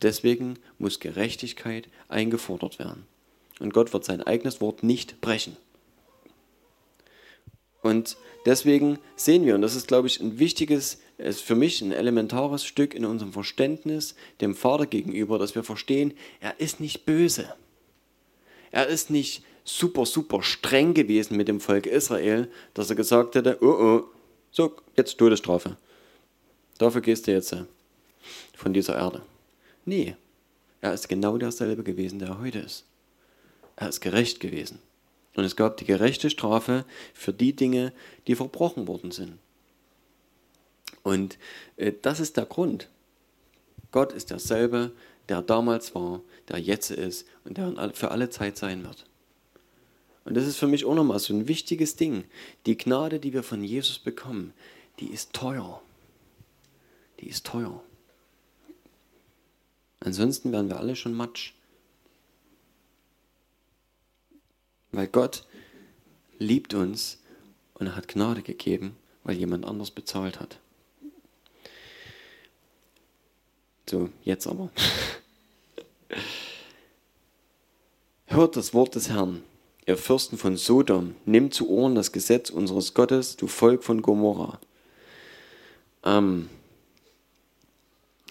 Deswegen 0.00 0.58
muss 0.78 0.98
Gerechtigkeit 0.98 1.90
eingefordert 2.08 2.78
werden. 2.78 3.06
Und 3.60 3.74
Gott 3.74 3.92
wird 3.92 4.06
sein 4.06 4.22
eigenes 4.22 4.62
Wort 4.62 4.82
nicht 4.82 5.20
brechen. 5.20 5.58
Und 7.86 8.16
deswegen 8.46 8.98
sehen 9.14 9.46
wir, 9.46 9.54
und 9.54 9.62
das 9.62 9.76
ist, 9.76 9.86
glaube 9.86 10.08
ich, 10.08 10.20
ein 10.20 10.40
wichtiges, 10.40 10.98
ist 11.18 11.40
für 11.40 11.54
mich 11.54 11.80
ein 11.82 11.92
elementares 11.92 12.64
Stück 12.64 12.94
in 12.94 13.04
unserem 13.04 13.32
Verständnis 13.32 14.16
dem 14.40 14.56
Vater 14.56 14.86
gegenüber, 14.86 15.38
dass 15.38 15.54
wir 15.54 15.62
verstehen, 15.62 16.12
er 16.40 16.58
ist 16.58 16.80
nicht 16.80 17.06
böse. 17.06 17.54
Er 18.72 18.88
ist 18.88 19.10
nicht 19.10 19.44
super, 19.62 20.04
super 20.04 20.42
streng 20.42 20.94
gewesen 20.94 21.36
mit 21.36 21.46
dem 21.46 21.60
Volk 21.60 21.86
Israel, 21.86 22.50
dass 22.74 22.90
er 22.90 22.96
gesagt 22.96 23.36
hätte, 23.36 23.58
oh 23.60 23.66
oh, 23.66 24.02
so, 24.50 24.74
jetzt 24.96 25.16
Todesstrafe. 25.16 25.76
Dafür 26.78 27.02
gehst 27.02 27.28
du 27.28 27.30
jetzt 27.30 27.52
äh, 27.52 27.66
von 28.56 28.72
dieser 28.72 28.96
Erde. 28.96 29.22
Nee, 29.84 30.16
er 30.80 30.92
ist 30.92 31.08
genau 31.08 31.38
derselbe 31.38 31.84
gewesen, 31.84 32.18
der 32.18 32.30
er 32.30 32.40
heute 32.40 32.58
ist. 32.58 32.84
Er 33.76 33.88
ist 33.88 34.00
gerecht 34.00 34.40
gewesen. 34.40 34.80
Und 35.36 35.44
es 35.44 35.54
gab 35.54 35.76
die 35.76 35.84
gerechte 35.84 36.30
Strafe 36.30 36.84
für 37.12 37.32
die 37.32 37.54
Dinge, 37.54 37.92
die 38.26 38.34
verbrochen 38.34 38.88
worden 38.88 39.10
sind. 39.10 39.38
Und 41.02 41.38
äh, 41.76 41.92
das 42.02 42.20
ist 42.20 42.36
der 42.36 42.46
Grund. 42.46 42.88
Gott 43.92 44.12
ist 44.12 44.30
derselbe, 44.30 44.92
der 45.28 45.42
damals 45.42 45.94
war, 45.94 46.22
der 46.48 46.58
jetzt 46.58 46.90
ist 46.90 47.26
und 47.44 47.58
der 47.58 47.92
für 47.94 48.10
alle 48.10 48.30
Zeit 48.30 48.56
sein 48.56 48.82
wird. 48.82 49.04
Und 50.24 50.34
das 50.34 50.46
ist 50.46 50.56
für 50.56 50.66
mich 50.66 50.84
auch 50.84 50.94
nochmal 50.94 51.18
so 51.18 51.34
ein 51.34 51.46
wichtiges 51.46 51.96
Ding. 51.96 52.24
Die 52.64 52.76
Gnade, 52.76 53.20
die 53.20 53.32
wir 53.32 53.42
von 53.42 53.62
Jesus 53.62 53.98
bekommen, 53.98 54.54
die 54.98 55.08
ist 55.08 55.32
teuer. 55.32 55.82
Die 57.20 57.28
ist 57.28 57.46
teuer. 57.46 57.82
Ansonsten 60.00 60.50
wären 60.50 60.68
wir 60.68 60.78
alle 60.78 60.96
schon 60.96 61.14
Matsch. 61.14 61.55
Weil 64.96 65.08
Gott 65.08 65.44
liebt 66.38 66.72
uns 66.72 67.18
und 67.74 67.86
er 67.86 67.96
hat 67.96 68.08
Gnade 68.08 68.40
gegeben, 68.40 68.96
weil 69.24 69.36
jemand 69.36 69.66
anders 69.66 69.90
bezahlt 69.90 70.40
hat. 70.40 70.58
So, 73.90 74.08
jetzt 74.22 74.46
aber. 74.46 74.70
Hört 78.24 78.56
das 78.56 78.72
Wort 78.72 78.94
des 78.94 79.10
Herrn, 79.10 79.42
ihr 79.84 79.98
Fürsten 79.98 80.38
von 80.38 80.56
Sodom, 80.56 81.14
nimmt 81.26 81.52
zu 81.52 81.68
Ohren 81.68 81.94
das 81.94 82.10
Gesetz 82.10 82.48
unseres 82.48 82.94
Gottes, 82.94 83.36
du 83.36 83.48
Volk 83.48 83.84
von 83.84 84.00
Gomorra. 84.00 84.58
Ähm, 86.04 86.48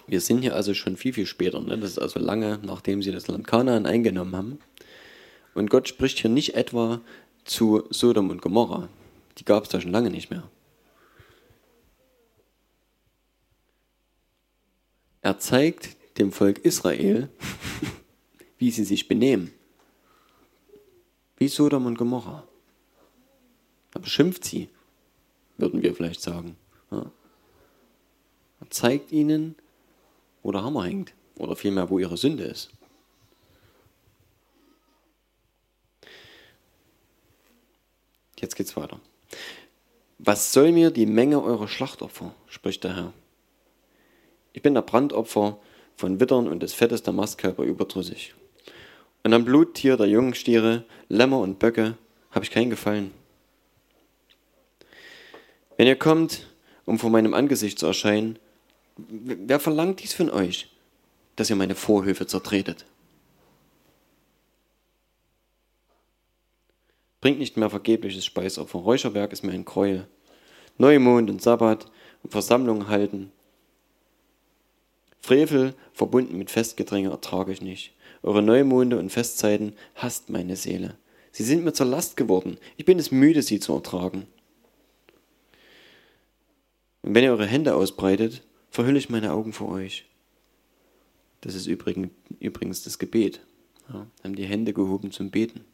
wir 0.08 0.20
sind 0.20 0.42
hier 0.42 0.56
also 0.56 0.74
schon 0.74 0.96
viel, 0.96 1.12
viel 1.12 1.26
später. 1.26 1.60
Ne? 1.60 1.78
Das 1.78 1.92
ist 1.92 1.98
also 2.00 2.18
lange, 2.18 2.58
nachdem 2.64 3.02
sie 3.02 3.12
das 3.12 3.28
Land 3.28 3.46
Kanaan 3.46 3.86
eingenommen 3.86 4.34
haben. 4.34 4.58
Und 5.56 5.70
Gott 5.70 5.88
spricht 5.88 6.18
hier 6.18 6.28
nicht 6.28 6.54
etwa 6.54 7.00
zu 7.44 7.84
Sodom 7.88 8.28
und 8.28 8.42
Gomorra. 8.42 8.90
Die 9.38 9.44
gab 9.46 9.64
es 9.64 9.70
da 9.70 9.80
schon 9.80 9.90
lange 9.90 10.10
nicht 10.10 10.28
mehr. 10.28 10.50
Er 15.22 15.38
zeigt 15.38 15.96
dem 16.18 16.30
Volk 16.30 16.58
Israel, 16.58 17.30
wie 18.58 18.70
sie 18.70 18.84
sich 18.84 19.08
benehmen. 19.08 19.50
Wie 21.38 21.48
Sodom 21.48 21.86
und 21.86 21.96
Gomorra. 21.96 22.46
Er 23.94 24.00
beschimpft 24.00 24.44
sie. 24.44 24.68
würden 25.56 25.82
wir 25.82 25.94
vielleicht 25.94 26.20
sagen. 26.20 26.56
Er 26.90 27.10
zeigt 28.68 29.10
ihnen, 29.10 29.54
wo 30.42 30.52
der 30.52 30.62
Hammer 30.62 30.84
hängt 30.84 31.14
oder 31.38 31.56
vielmehr, 31.56 31.88
wo 31.88 31.98
ihre 31.98 32.18
Sünde 32.18 32.44
ist. 32.44 32.75
Jetzt 38.38 38.56
geht's 38.56 38.76
weiter. 38.76 39.00
Was 40.18 40.52
soll 40.52 40.72
mir 40.72 40.90
die 40.90 41.06
Menge 41.06 41.42
eurer 41.42 41.68
Schlachtopfer, 41.68 42.34
spricht 42.48 42.84
der 42.84 42.96
Herr. 42.96 43.12
Ich 44.52 44.62
bin 44.62 44.74
der 44.74 44.82
Brandopfer 44.82 45.58
von 45.96 46.20
Wittern 46.20 46.48
und 46.48 46.62
des 46.62 46.72
Fettes 46.72 47.02
der 47.02 47.12
Mastkörper 47.12 47.62
überdrüssig. 47.62 48.34
Und 49.24 49.34
am 49.34 49.44
Bluttier 49.44 49.96
der 49.96 50.06
jungen 50.06 50.34
Stiere, 50.34 50.84
Lämmer 51.08 51.40
und 51.40 51.58
Böcke 51.58 51.96
habe 52.30 52.44
ich 52.44 52.50
keinen 52.50 52.70
Gefallen. 52.70 53.12
Wenn 55.76 55.86
ihr 55.86 55.96
kommt, 55.96 56.46
um 56.84 56.98
vor 56.98 57.10
meinem 57.10 57.34
Angesicht 57.34 57.78
zu 57.78 57.86
erscheinen, 57.86 58.38
wer 58.96 59.60
verlangt 59.60 60.02
dies 60.02 60.14
von 60.14 60.30
euch, 60.30 60.70
dass 61.34 61.50
ihr 61.50 61.56
meine 61.56 61.74
Vorhöfe 61.74 62.26
zertretet? 62.26 62.86
Bringt 67.26 67.40
nicht 67.40 67.56
mehr 67.56 67.70
vergebliches 67.70 68.24
Speisopfer. 68.24 68.78
Räucherwerk 68.78 69.32
ist 69.32 69.42
mir 69.42 69.50
ein 69.50 69.64
Gräuel. 69.64 70.06
Neumond 70.78 71.28
und 71.28 71.42
Sabbat 71.42 71.90
und 72.22 72.30
Versammlungen 72.30 72.86
halten. 72.86 73.32
Frevel, 75.18 75.74
verbunden 75.92 76.38
mit 76.38 76.52
Festgedränge, 76.52 77.10
ertrage 77.10 77.50
ich 77.50 77.60
nicht. 77.60 77.94
Eure 78.22 78.44
Neumonde 78.44 78.96
und 78.96 79.10
Festzeiten 79.10 79.74
hasst 79.96 80.30
meine 80.30 80.54
Seele. 80.54 80.98
Sie 81.32 81.42
sind 81.42 81.64
mir 81.64 81.72
zur 81.72 81.86
Last 81.86 82.16
geworden. 82.16 82.58
Ich 82.76 82.84
bin 82.84 82.96
es 82.96 83.10
müde, 83.10 83.42
sie 83.42 83.58
zu 83.58 83.72
ertragen. 83.72 84.28
Und 87.02 87.16
wenn 87.16 87.24
ihr 87.24 87.32
eure 87.32 87.46
Hände 87.46 87.74
ausbreitet, 87.74 88.44
verhülle 88.70 88.98
ich 88.98 89.10
meine 89.10 89.32
Augen 89.32 89.52
vor 89.52 89.70
euch. 89.70 90.06
Das 91.40 91.56
ist 91.56 91.66
übrigens 91.66 92.84
das 92.84 93.00
Gebet. 93.00 93.40
Ja, 93.92 94.06
haben 94.22 94.36
die 94.36 94.46
Hände 94.46 94.72
gehoben 94.72 95.10
zum 95.10 95.32
Beten. 95.32 95.64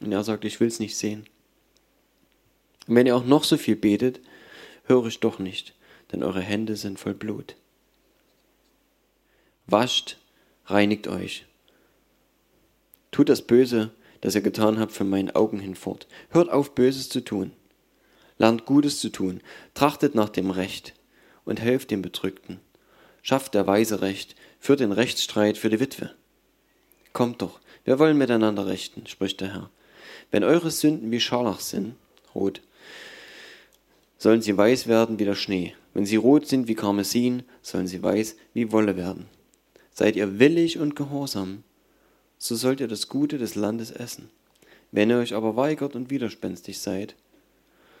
Und 0.00 0.12
er 0.12 0.24
sagt, 0.24 0.44
ich 0.44 0.60
will 0.60 0.68
es 0.68 0.80
nicht 0.80 0.96
sehen. 0.96 1.26
Und 2.86 2.96
wenn 2.96 3.06
ihr 3.06 3.16
auch 3.16 3.24
noch 3.24 3.44
so 3.44 3.56
viel 3.56 3.76
betet, 3.76 4.20
höre 4.84 5.06
ich 5.06 5.20
doch 5.20 5.38
nicht, 5.38 5.74
denn 6.12 6.22
eure 6.22 6.40
Hände 6.40 6.76
sind 6.76 6.98
voll 6.98 7.14
Blut. 7.14 7.56
Wascht, 9.66 10.16
reinigt 10.66 11.06
euch. 11.06 11.46
Tut 13.12 13.28
das 13.28 13.42
Böse, 13.42 13.90
das 14.20 14.34
ihr 14.34 14.40
getan 14.40 14.78
habt, 14.78 14.92
von 14.92 15.08
meinen 15.08 15.30
Augen 15.30 15.60
hinfort. 15.60 16.06
Hört 16.30 16.50
auf, 16.50 16.74
Böses 16.74 17.08
zu 17.08 17.20
tun 17.20 17.52
lernt 18.40 18.64
Gutes 18.64 18.98
zu 18.98 19.10
tun, 19.10 19.42
trachtet 19.74 20.14
nach 20.14 20.30
dem 20.30 20.50
Recht 20.50 20.94
und 21.44 21.60
helft 21.60 21.90
dem 21.90 22.00
Bedrückten. 22.00 22.58
Schafft 23.22 23.52
der 23.52 23.66
Weise 23.66 24.00
Recht, 24.00 24.34
führt 24.58 24.80
den 24.80 24.92
Rechtsstreit 24.92 25.58
für 25.58 25.68
die 25.68 25.78
Witwe. 25.78 26.14
Kommt 27.12 27.42
doch, 27.42 27.60
wir 27.84 27.98
wollen 27.98 28.16
miteinander 28.16 28.66
rechten, 28.66 29.06
spricht 29.06 29.42
der 29.42 29.52
Herr. 29.52 29.70
Wenn 30.30 30.44
eure 30.44 30.70
Sünden 30.70 31.10
wie 31.10 31.20
Scharlach 31.20 31.60
sind, 31.60 31.94
rot, 32.34 32.62
sollen 34.18 34.42
sie 34.42 34.56
weiß 34.56 34.86
werden 34.86 35.18
wie 35.18 35.24
der 35.24 35.34
Schnee. 35.34 35.74
Wenn 35.94 36.06
sie 36.06 36.16
rot 36.16 36.46
sind 36.46 36.68
wie 36.68 36.74
Karmesin, 36.74 37.42
sollen 37.62 37.86
sie 37.86 38.02
weiß 38.02 38.36
wie 38.54 38.70
Wolle 38.70 38.96
werden. 38.96 39.26
Seid 39.92 40.16
ihr 40.16 40.38
willig 40.38 40.78
und 40.78 40.94
gehorsam, 40.94 41.64
so 42.38 42.54
sollt 42.54 42.80
ihr 42.80 42.88
das 42.88 43.08
Gute 43.08 43.38
des 43.38 43.54
Landes 43.54 43.90
essen. 43.90 44.30
Wenn 44.92 45.10
ihr 45.10 45.18
euch 45.18 45.34
aber 45.34 45.56
weigert 45.56 45.94
und 45.94 46.10
widerspenstig 46.10 46.78
seid, 46.78 47.16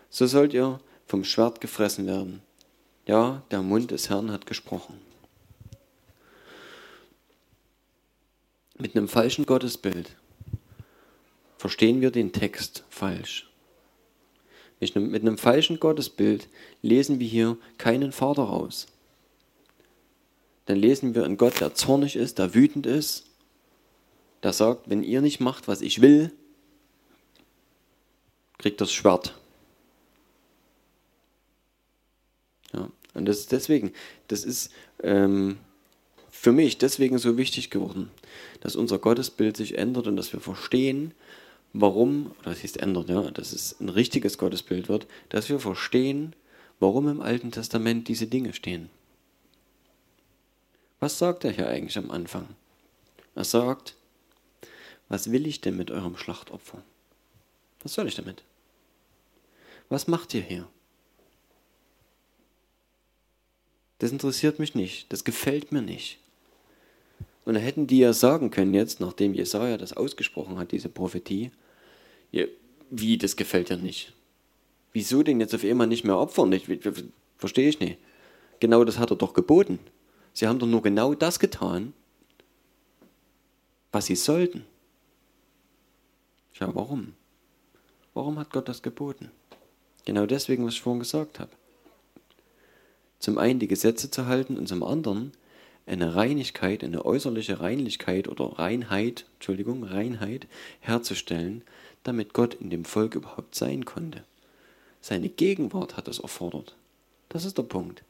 so 0.08 0.26
sollt 0.26 0.54
ihr 0.54 0.80
vom 1.06 1.24
Schwert 1.24 1.60
gefressen 1.60 2.06
werden. 2.06 2.42
Ja, 3.06 3.42
der 3.50 3.62
Mund 3.62 3.90
des 3.90 4.08
Herrn 4.08 4.30
hat 4.30 4.46
gesprochen. 4.46 4.94
Mit 8.78 8.96
einem 8.96 9.08
falschen 9.08 9.46
Gottesbild 9.46 10.16
verstehen 11.60 12.00
wir 12.00 12.10
den 12.10 12.32
Text 12.32 12.84
falsch. 12.88 13.50
Mit 14.80 14.96
einem 14.96 15.36
falschen 15.36 15.78
Gottesbild 15.78 16.48
lesen 16.80 17.20
wir 17.20 17.28
hier 17.28 17.58
keinen 17.76 18.12
Vater 18.12 18.44
raus. 18.44 18.86
Dann 20.64 20.78
lesen 20.78 21.14
wir 21.14 21.24
einen 21.24 21.36
Gott, 21.36 21.60
der 21.60 21.74
zornig 21.74 22.16
ist, 22.16 22.38
der 22.38 22.54
wütend 22.54 22.86
ist, 22.86 23.26
der 24.42 24.54
sagt, 24.54 24.88
wenn 24.88 25.02
ihr 25.02 25.20
nicht 25.20 25.40
macht, 25.40 25.68
was 25.68 25.82
ich 25.82 26.00
will, 26.00 26.32
kriegt 28.56 28.80
das 28.80 28.90
Schwert. 28.90 29.34
Und 33.12 33.26
das 33.26 33.40
ist 33.40 33.52
deswegen, 33.52 33.92
das 34.28 34.44
ist 34.44 34.70
ähm, 35.02 35.58
für 36.30 36.52
mich 36.52 36.78
deswegen 36.78 37.18
so 37.18 37.36
wichtig 37.36 37.68
geworden, 37.68 38.10
dass 38.60 38.76
unser 38.76 38.98
Gottesbild 38.98 39.56
sich 39.56 39.76
ändert 39.76 40.06
und 40.06 40.16
dass 40.16 40.32
wir 40.32 40.40
verstehen, 40.40 41.12
warum, 41.72 42.34
das 42.42 42.62
heißt 42.62 42.78
ändert, 42.78 43.08
ja, 43.08 43.30
dass 43.30 43.52
es 43.52 43.80
ein 43.80 43.88
richtiges 43.88 44.38
Gottesbild 44.38 44.88
wird, 44.88 45.06
dass 45.28 45.48
wir 45.48 45.60
verstehen, 45.60 46.34
warum 46.78 47.08
im 47.08 47.20
Alten 47.20 47.52
Testament 47.52 48.08
diese 48.08 48.26
Dinge 48.26 48.52
stehen. 48.52 48.90
Was 50.98 51.18
sagt 51.18 51.44
er 51.44 51.52
hier 51.52 51.68
eigentlich 51.68 51.98
am 51.98 52.10
Anfang? 52.10 52.48
Er 53.34 53.44
sagt, 53.44 53.94
was 55.08 55.32
will 55.32 55.46
ich 55.46 55.60
denn 55.60 55.76
mit 55.76 55.90
eurem 55.90 56.16
Schlachtopfer? 56.16 56.82
Was 57.82 57.94
soll 57.94 58.06
ich 58.06 58.14
damit? 58.14 58.42
Was 59.88 60.06
macht 60.06 60.34
ihr 60.34 60.42
hier? 60.42 60.68
Das 63.98 64.12
interessiert 64.12 64.58
mich 64.58 64.74
nicht. 64.74 65.12
Das 65.12 65.24
gefällt 65.24 65.72
mir 65.72 65.82
nicht. 65.82 66.19
Und 67.50 67.54
da 67.54 67.60
hätten 67.60 67.88
die 67.88 67.98
ja 67.98 68.12
sagen 68.12 68.52
können 68.52 68.74
jetzt, 68.74 69.00
nachdem 69.00 69.34
Jesaja 69.34 69.76
das 69.76 69.92
ausgesprochen 69.92 70.56
hat, 70.56 70.70
diese 70.70 70.88
Prophetie, 70.88 71.50
ja, 72.30 72.44
wie, 72.90 73.18
das 73.18 73.34
gefällt 73.34 73.70
dir 73.70 73.76
nicht. 73.76 74.12
Wieso 74.92 75.24
denn 75.24 75.40
jetzt 75.40 75.52
auf 75.52 75.64
einmal 75.64 75.88
nicht 75.88 76.04
mehr 76.04 76.16
opfern? 76.16 76.52
Ich, 76.52 76.68
verstehe 77.38 77.68
ich 77.68 77.80
nicht. 77.80 77.98
Genau 78.60 78.84
das 78.84 79.00
hat 79.00 79.10
er 79.10 79.16
doch 79.16 79.34
geboten. 79.34 79.80
Sie 80.32 80.46
haben 80.46 80.60
doch 80.60 80.68
nur 80.68 80.80
genau 80.80 81.12
das 81.14 81.40
getan, 81.40 81.92
was 83.90 84.06
sie 84.06 84.14
sollten. 84.14 84.64
Ja, 86.54 86.72
warum? 86.72 87.14
Warum 88.14 88.38
hat 88.38 88.52
Gott 88.52 88.68
das 88.68 88.80
geboten? 88.80 89.32
Genau 90.04 90.24
deswegen, 90.24 90.64
was 90.64 90.74
ich 90.74 90.82
vorhin 90.82 91.00
gesagt 91.00 91.40
habe 91.40 91.50
zum 93.18 93.38
einen 93.38 93.58
die 93.58 93.66
Gesetze 93.68 94.08
zu 94.08 94.26
halten 94.26 94.56
und 94.56 94.68
zum 94.68 94.84
anderen 94.84 95.32
eine 95.86 96.14
Reinigkeit, 96.14 96.84
eine 96.84 97.04
äußerliche 97.04 97.60
Reinlichkeit 97.60 98.28
oder 98.28 98.58
Reinheit, 98.58 99.26
Entschuldigung, 99.34 99.84
Reinheit 99.84 100.46
herzustellen, 100.80 101.62
damit 102.02 102.32
Gott 102.32 102.54
in 102.54 102.70
dem 102.70 102.84
Volk 102.84 103.14
überhaupt 103.14 103.54
sein 103.54 103.84
konnte. 103.84 104.24
Seine 105.00 105.28
Gegenwart 105.28 105.96
hat 105.96 106.08
es 106.08 106.18
erfordert. 106.18 106.76
Das 107.28 107.44
ist 107.44 107.58
der 107.58 107.62
Punkt. 107.64 108.04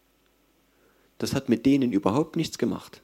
Das 1.19 1.35
hat 1.35 1.49
mit 1.49 1.67
denen 1.67 1.93
überhaupt 1.93 2.37
nichts 2.37 2.59
gemacht. 2.59 3.03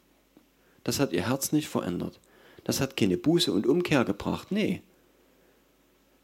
Das 0.84 1.00
hat 1.00 1.12
ihr 1.12 1.28
Herz 1.28 1.52
nicht 1.52 1.68
verändert. 1.68 2.20
Das 2.64 2.80
hat 2.80 2.96
keine 2.96 3.16
Buße 3.16 3.52
und 3.52 3.66
Umkehr 3.66 4.04
gebracht. 4.04 4.50
Nee. 4.50 4.82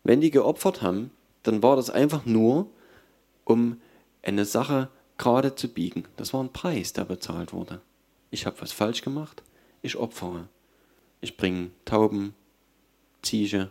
Wenn 0.02 0.20
die 0.20 0.30
geopfert 0.30 0.82
haben, 0.82 1.10
dann 1.42 1.62
war 1.62 1.76
das 1.76 1.90
einfach 1.90 2.24
nur, 2.24 2.68
um 3.44 3.80
eine 4.22 4.44
Sache 4.44 4.88
gerade 5.18 5.54
zu 5.54 5.68
biegen. 5.68 6.04
Das 6.16 6.32
war 6.32 6.42
ein 6.42 6.52
Preis, 6.52 6.92
der 6.92 7.04
bezahlt 7.04 7.52
wurde. 7.52 7.80
Ich 8.32 8.46
habe 8.46 8.60
was 8.62 8.72
falsch 8.72 9.02
gemacht, 9.02 9.42
ich 9.82 9.96
opfere. 9.96 10.48
Ich 11.20 11.36
bringe 11.36 11.70
Tauben, 11.84 12.34
Ziege, 13.20 13.70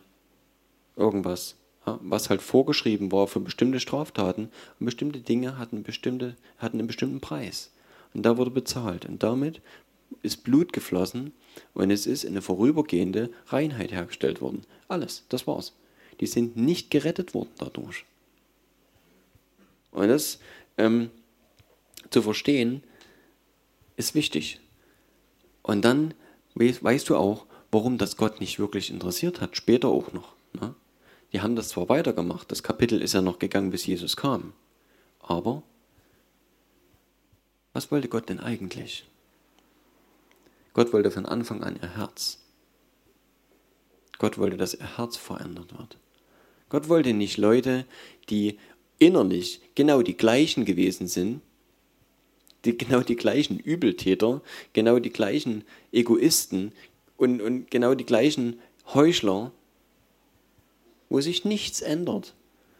irgendwas, 0.95 1.55
was 1.83 2.29
halt 2.29 2.43
vorgeschrieben 2.43 3.11
war 3.11 3.25
für 3.25 3.39
bestimmte 3.39 3.79
Straftaten. 3.79 4.49
Und 4.79 4.85
bestimmte 4.85 5.19
Dinge 5.19 5.57
hatten, 5.57 5.81
bestimmte, 5.81 6.35
hatten 6.59 6.77
einen 6.77 6.87
bestimmten 6.87 7.19
Preis. 7.19 7.71
Und 8.13 8.23
da 8.23 8.37
wurde 8.37 8.51
bezahlt. 8.51 9.05
Und 9.05 9.23
damit 9.23 9.61
ist 10.21 10.43
Blut 10.43 10.73
geflossen 10.73 11.33
und 11.73 11.89
es 11.89 12.05
ist 12.05 12.23
eine 12.23 12.43
vorübergehende 12.43 13.31
Reinheit 13.47 13.91
hergestellt 13.91 14.41
worden. 14.41 14.61
Alles, 14.87 15.25
das 15.29 15.47
war's. 15.47 15.73
Die 16.19 16.27
sind 16.27 16.55
nicht 16.55 16.91
gerettet 16.91 17.33
worden 17.33 17.49
dadurch. 17.57 18.05
Und 19.91 20.07
das 20.07 20.39
ähm, 20.77 21.09
zu 22.11 22.21
verstehen, 22.21 22.83
ist 23.95 24.15
wichtig. 24.15 24.59
Und 25.63 25.83
dann 25.83 26.13
weißt 26.55 27.09
du 27.09 27.15
auch, 27.15 27.45
warum 27.71 27.97
das 27.97 28.17
Gott 28.17 28.39
nicht 28.39 28.59
wirklich 28.59 28.89
interessiert 28.89 29.41
hat, 29.41 29.55
später 29.55 29.87
auch 29.87 30.11
noch. 30.11 30.33
Ne? 30.53 30.75
Die 31.33 31.41
haben 31.41 31.55
das 31.55 31.69
zwar 31.69 31.87
weitergemacht, 31.89 32.51
das 32.51 32.63
Kapitel 32.63 33.01
ist 33.01 33.13
ja 33.13 33.21
noch 33.21 33.39
gegangen, 33.39 33.71
bis 33.71 33.85
Jesus 33.85 34.17
kam. 34.17 34.53
Aber 35.19 35.63
was 37.73 37.91
wollte 37.91 38.09
Gott 38.09 38.27
denn 38.27 38.39
eigentlich? 38.39 39.05
Gott 40.73 40.91
wollte 40.93 41.11
von 41.11 41.25
Anfang 41.25 41.63
an 41.63 41.77
ihr 41.81 41.95
Herz. 41.95 42.39
Gott 44.17 44.37
wollte, 44.37 44.57
dass 44.57 44.73
ihr 44.73 44.97
Herz 44.97 45.17
verändert 45.17 45.77
wird. 45.77 45.97
Gott 46.69 46.89
wollte 46.89 47.13
nicht 47.13 47.37
Leute, 47.37 47.85
die 48.29 48.59
innerlich 48.99 49.61
genau 49.75 50.01
die 50.01 50.15
gleichen 50.15 50.63
gewesen 50.63 51.07
sind, 51.07 51.41
die, 52.65 52.77
genau 52.77 53.01
die 53.01 53.15
gleichen 53.15 53.59
Übeltäter, 53.59 54.41
genau 54.73 54.99
die 54.99 55.11
gleichen 55.11 55.63
Egoisten 55.91 56.73
und, 57.17 57.41
und 57.41 57.71
genau 57.71 57.95
die 57.95 58.05
gleichen 58.05 58.59
Heuchler, 58.93 59.51
wo 61.09 61.21
sich 61.21 61.45
nichts 61.45 61.81
ändert, 61.81 62.33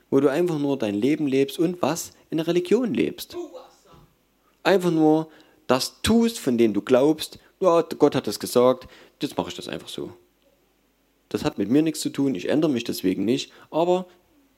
wo 0.10 0.20
du 0.20 0.30
einfach 0.30 0.60
nur 0.60 0.78
dein 0.78 0.96
Leben 0.96 1.28
lebst 1.28 1.60
und 1.60 1.82
was? 1.82 2.14
In 2.30 2.38
der 2.38 2.48
Religion 2.48 2.94
lebst. 2.94 3.36
Einfach 4.64 4.92
nur 4.92 5.30
das 5.68 6.02
tust, 6.02 6.40
von 6.40 6.58
dem 6.58 6.74
du 6.74 6.82
glaubst, 6.82 7.40
ja, 7.60 7.82
Gott 7.82 8.16
hat 8.16 8.28
das 8.28 8.40
gesagt, 8.40 8.88
jetzt 9.22 9.38
mache 9.38 9.50
ich 9.50 9.56
das 9.56 9.68
einfach 9.68 9.90
so. 9.90 10.14
Das 11.30 11.44
hat 11.46 11.58
mit 11.58 11.70
mir 11.70 11.82
nichts 11.82 12.02
zu 12.02 12.10
tun, 12.10 12.36
ich 12.36 12.50
ändere 12.50 12.72
mich 12.72 12.84
deswegen 12.84 13.26
nicht, 13.26 13.54
aber 13.70 14.06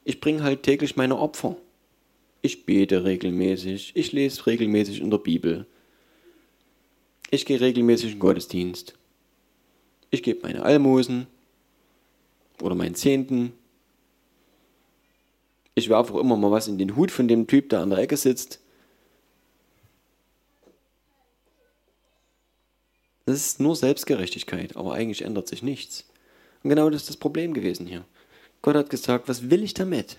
ich 0.04 0.20
bringe 0.20 0.44
halt 0.44 0.64
täglich 0.64 0.96
meine 0.96 1.18
Opfer. 1.18 1.56
Ich 2.46 2.66
bete 2.66 3.06
regelmäßig, 3.06 3.94
ich 3.96 4.12
lese 4.12 4.46
regelmäßig 4.46 5.00
in 5.00 5.10
der 5.10 5.18
Bibel. 5.18 5.66
Ich 7.32 7.46
gehe 7.46 7.60
regelmäßig 7.60 8.08
in 8.08 8.16
den 8.16 8.20
Gottesdienst. 8.20 8.96
Ich 10.12 10.24
gebe 10.24 10.42
meine 10.44 10.64
Almosen 10.64 11.28
oder 12.62 12.76
meinen 12.76 12.96
Zehnten. 12.96 13.54
Ich 15.74 15.88
werfe 15.88 16.14
auch 16.14 16.20
immer 16.20 16.36
mal 16.36 16.52
was 16.52 16.68
in 16.68 16.78
den 16.78 16.98
Hut 16.98 17.12
von 17.12 17.30
dem 17.30 17.48
Typ, 17.48 17.70
der 17.70 17.80
an 17.80 17.92
der 17.92 18.00
Ecke 18.00 18.18
sitzt. 18.18 18.60
Das 23.26 23.38
ist 23.38 23.62
nur 23.62 23.78
Selbstgerechtigkeit, 23.78 24.76
aber 24.76 24.94
eigentlich 24.94 25.22
ändert 25.22 25.48
sich 25.48 25.64
nichts. 25.64 26.10
Und 26.62 26.72
genau 26.72 26.90
das 26.90 27.04
ist 27.04 27.10
das 27.10 27.18
Problem 27.18 27.54
gewesen 27.54 27.88
hier. 27.88 28.04
Gott 28.62 28.76
hat 28.76 28.90
gesagt, 28.90 29.30
was 29.30 29.50
will 29.50 29.64
ich 29.64 29.74
damit? 29.74 30.18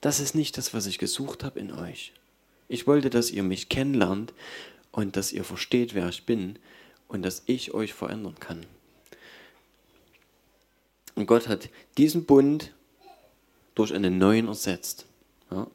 Das 0.00 0.20
ist 0.20 0.34
nicht 0.34 0.56
das, 0.58 0.74
was 0.74 0.86
ich 0.86 0.98
gesucht 0.98 1.44
habe 1.44 1.58
in 1.58 1.72
euch. 1.72 2.12
Ich 2.68 2.86
wollte, 2.86 3.10
dass 3.10 3.30
ihr 3.30 3.42
mich 3.42 3.68
kennenlernt 3.68 4.32
und 4.92 5.16
dass 5.16 5.32
ihr 5.32 5.44
versteht, 5.44 5.94
wer 5.94 6.08
ich 6.08 6.26
bin 6.26 6.58
und 7.08 7.22
dass 7.22 7.42
ich 7.46 7.74
euch 7.74 7.94
verändern 7.94 8.36
kann. 8.40 8.66
Und 11.14 11.26
Gott 11.26 11.48
hat 11.48 11.70
diesen 11.96 12.24
Bund 12.24 12.72
durch 13.74 13.94
einen 13.94 14.18
neuen 14.18 14.48
ersetzt. 14.48 15.06
Ja. 15.50 15.66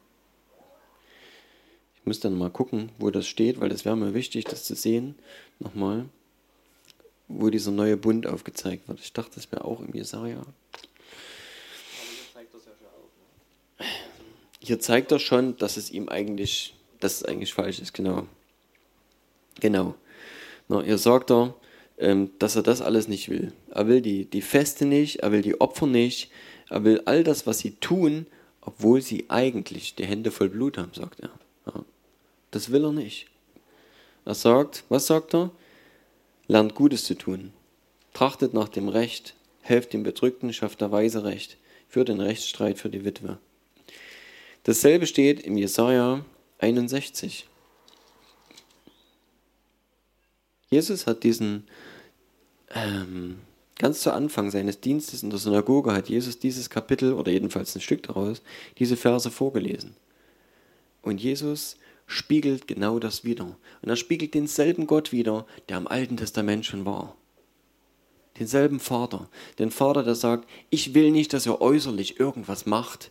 Ich 1.96 2.06
muss 2.06 2.20
dann 2.20 2.36
mal 2.36 2.50
gucken, 2.50 2.90
wo 2.98 3.10
das 3.10 3.26
steht, 3.26 3.60
weil 3.60 3.68
das 3.68 3.84
wäre 3.84 3.96
mir 3.96 4.14
wichtig, 4.14 4.44
das 4.44 4.64
zu 4.64 4.74
sehen. 4.74 5.16
Nochmal, 5.58 6.08
wo 7.28 7.50
dieser 7.50 7.70
neue 7.70 7.96
Bund 7.96 8.26
aufgezeigt 8.26 8.88
wird. 8.88 9.00
Ich 9.00 9.12
dachte, 9.12 9.36
das 9.36 9.50
wäre 9.50 9.64
auch 9.64 9.80
im 9.80 9.94
Jesaja. 9.94 10.44
Hier 14.64 14.78
zeigt 14.78 15.10
er 15.10 15.18
schon, 15.18 15.56
dass 15.56 15.76
es 15.76 15.90
ihm 15.90 16.08
eigentlich, 16.08 16.74
dass 17.00 17.16
es 17.16 17.24
eigentlich 17.24 17.52
falsch 17.52 17.80
ist, 17.80 17.92
genau. 17.92 18.26
Genau. 19.60 19.94
Na, 20.68 20.80
hier 20.82 20.98
sagt 20.98 21.32
er, 21.32 21.54
ähm, 21.98 22.30
dass 22.38 22.54
er 22.54 22.62
das 22.62 22.80
alles 22.80 23.08
nicht 23.08 23.28
will. 23.28 23.52
Er 23.70 23.88
will 23.88 24.00
die, 24.00 24.24
die 24.24 24.40
Feste 24.40 24.86
nicht, 24.86 25.20
er 25.20 25.32
will 25.32 25.42
die 25.42 25.60
Opfer 25.60 25.86
nicht, 25.86 26.30
er 26.70 26.84
will 26.84 27.02
all 27.06 27.24
das, 27.24 27.46
was 27.46 27.58
sie 27.58 27.72
tun, 27.76 28.26
obwohl 28.60 29.02
sie 29.02 29.26
eigentlich 29.28 29.96
die 29.96 30.06
Hände 30.06 30.30
voll 30.30 30.48
Blut 30.48 30.78
haben, 30.78 30.94
sagt 30.94 31.20
er. 31.20 31.30
Ja. 31.66 31.84
Das 32.52 32.70
will 32.70 32.84
er 32.84 32.92
nicht. 32.92 33.26
Er 34.24 34.34
sagt, 34.34 34.84
was 34.88 35.08
sagt 35.08 35.34
er? 35.34 35.50
Lernt 36.46 36.76
Gutes 36.76 37.04
zu 37.04 37.14
tun. 37.14 37.52
Trachtet 38.14 38.54
nach 38.54 38.68
dem 38.68 38.88
Recht, 38.88 39.34
helft 39.60 39.92
dem 39.92 40.04
Bedrückten, 40.04 40.52
schafft 40.52 40.80
der 40.80 40.92
Weise 40.92 41.24
Recht, 41.24 41.56
führt 41.88 42.08
den 42.08 42.20
Rechtsstreit 42.20 42.78
für 42.78 42.90
die 42.90 43.04
Witwe. 43.04 43.38
Dasselbe 44.64 45.06
steht 45.06 45.40
im 45.40 45.56
Jesaja 45.56 46.24
61. 46.58 47.48
Jesus 50.70 51.06
hat 51.06 51.24
diesen, 51.24 51.66
ähm, 52.74 53.40
ganz 53.76 54.00
zu 54.00 54.12
Anfang 54.12 54.50
seines 54.50 54.80
Dienstes 54.80 55.22
in 55.22 55.30
der 55.30 55.38
Synagoge, 55.38 55.92
hat 55.92 56.08
Jesus 56.08 56.38
dieses 56.38 56.70
Kapitel 56.70 57.12
oder 57.12 57.32
jedenfalls 57.32 57.74
ein 57.74 57.80
Stück 57.80 58.04
daraus, 58.04 58.40
diese 58.78 58.96
Verse 58.96 59.30
vorgelesen. 59.30 59.96
Und 61.02 61.20
Jesus 61.20 61.76
spiegelt 62.06 62.68
genau 62.68 62.98
das 62.98 63.24
wieder. 63.24 63.56
Und 63.82 63.88
er 63.88 63.96
spiegelt 63.96 64.34
denselben 64.34 64.86
Gott 64.86 65.12
wieder, 65.12 65.46
der 65.68 65.78
im 65.78 65.88
Alten 65.88 66.16
Testament 66.16 66.64
schon 66.64 66.86
war. 66.86 67.16
Denselben 68.38 68.80
Vater. 68.80 69.28
Den 69.58 69.70
Vater, 69.70 70.04
der 70.04 70.14
sagt, 70.14 70.48
ich 70.70 70.94
will 70.94 71.10
nicht, 71.10 71.32
dass 71.32 71.46
ihr 71.46 71.60
äußerlich 71.60 72.18
irgendwas 72.18 72.64
macht, 72.64 73.10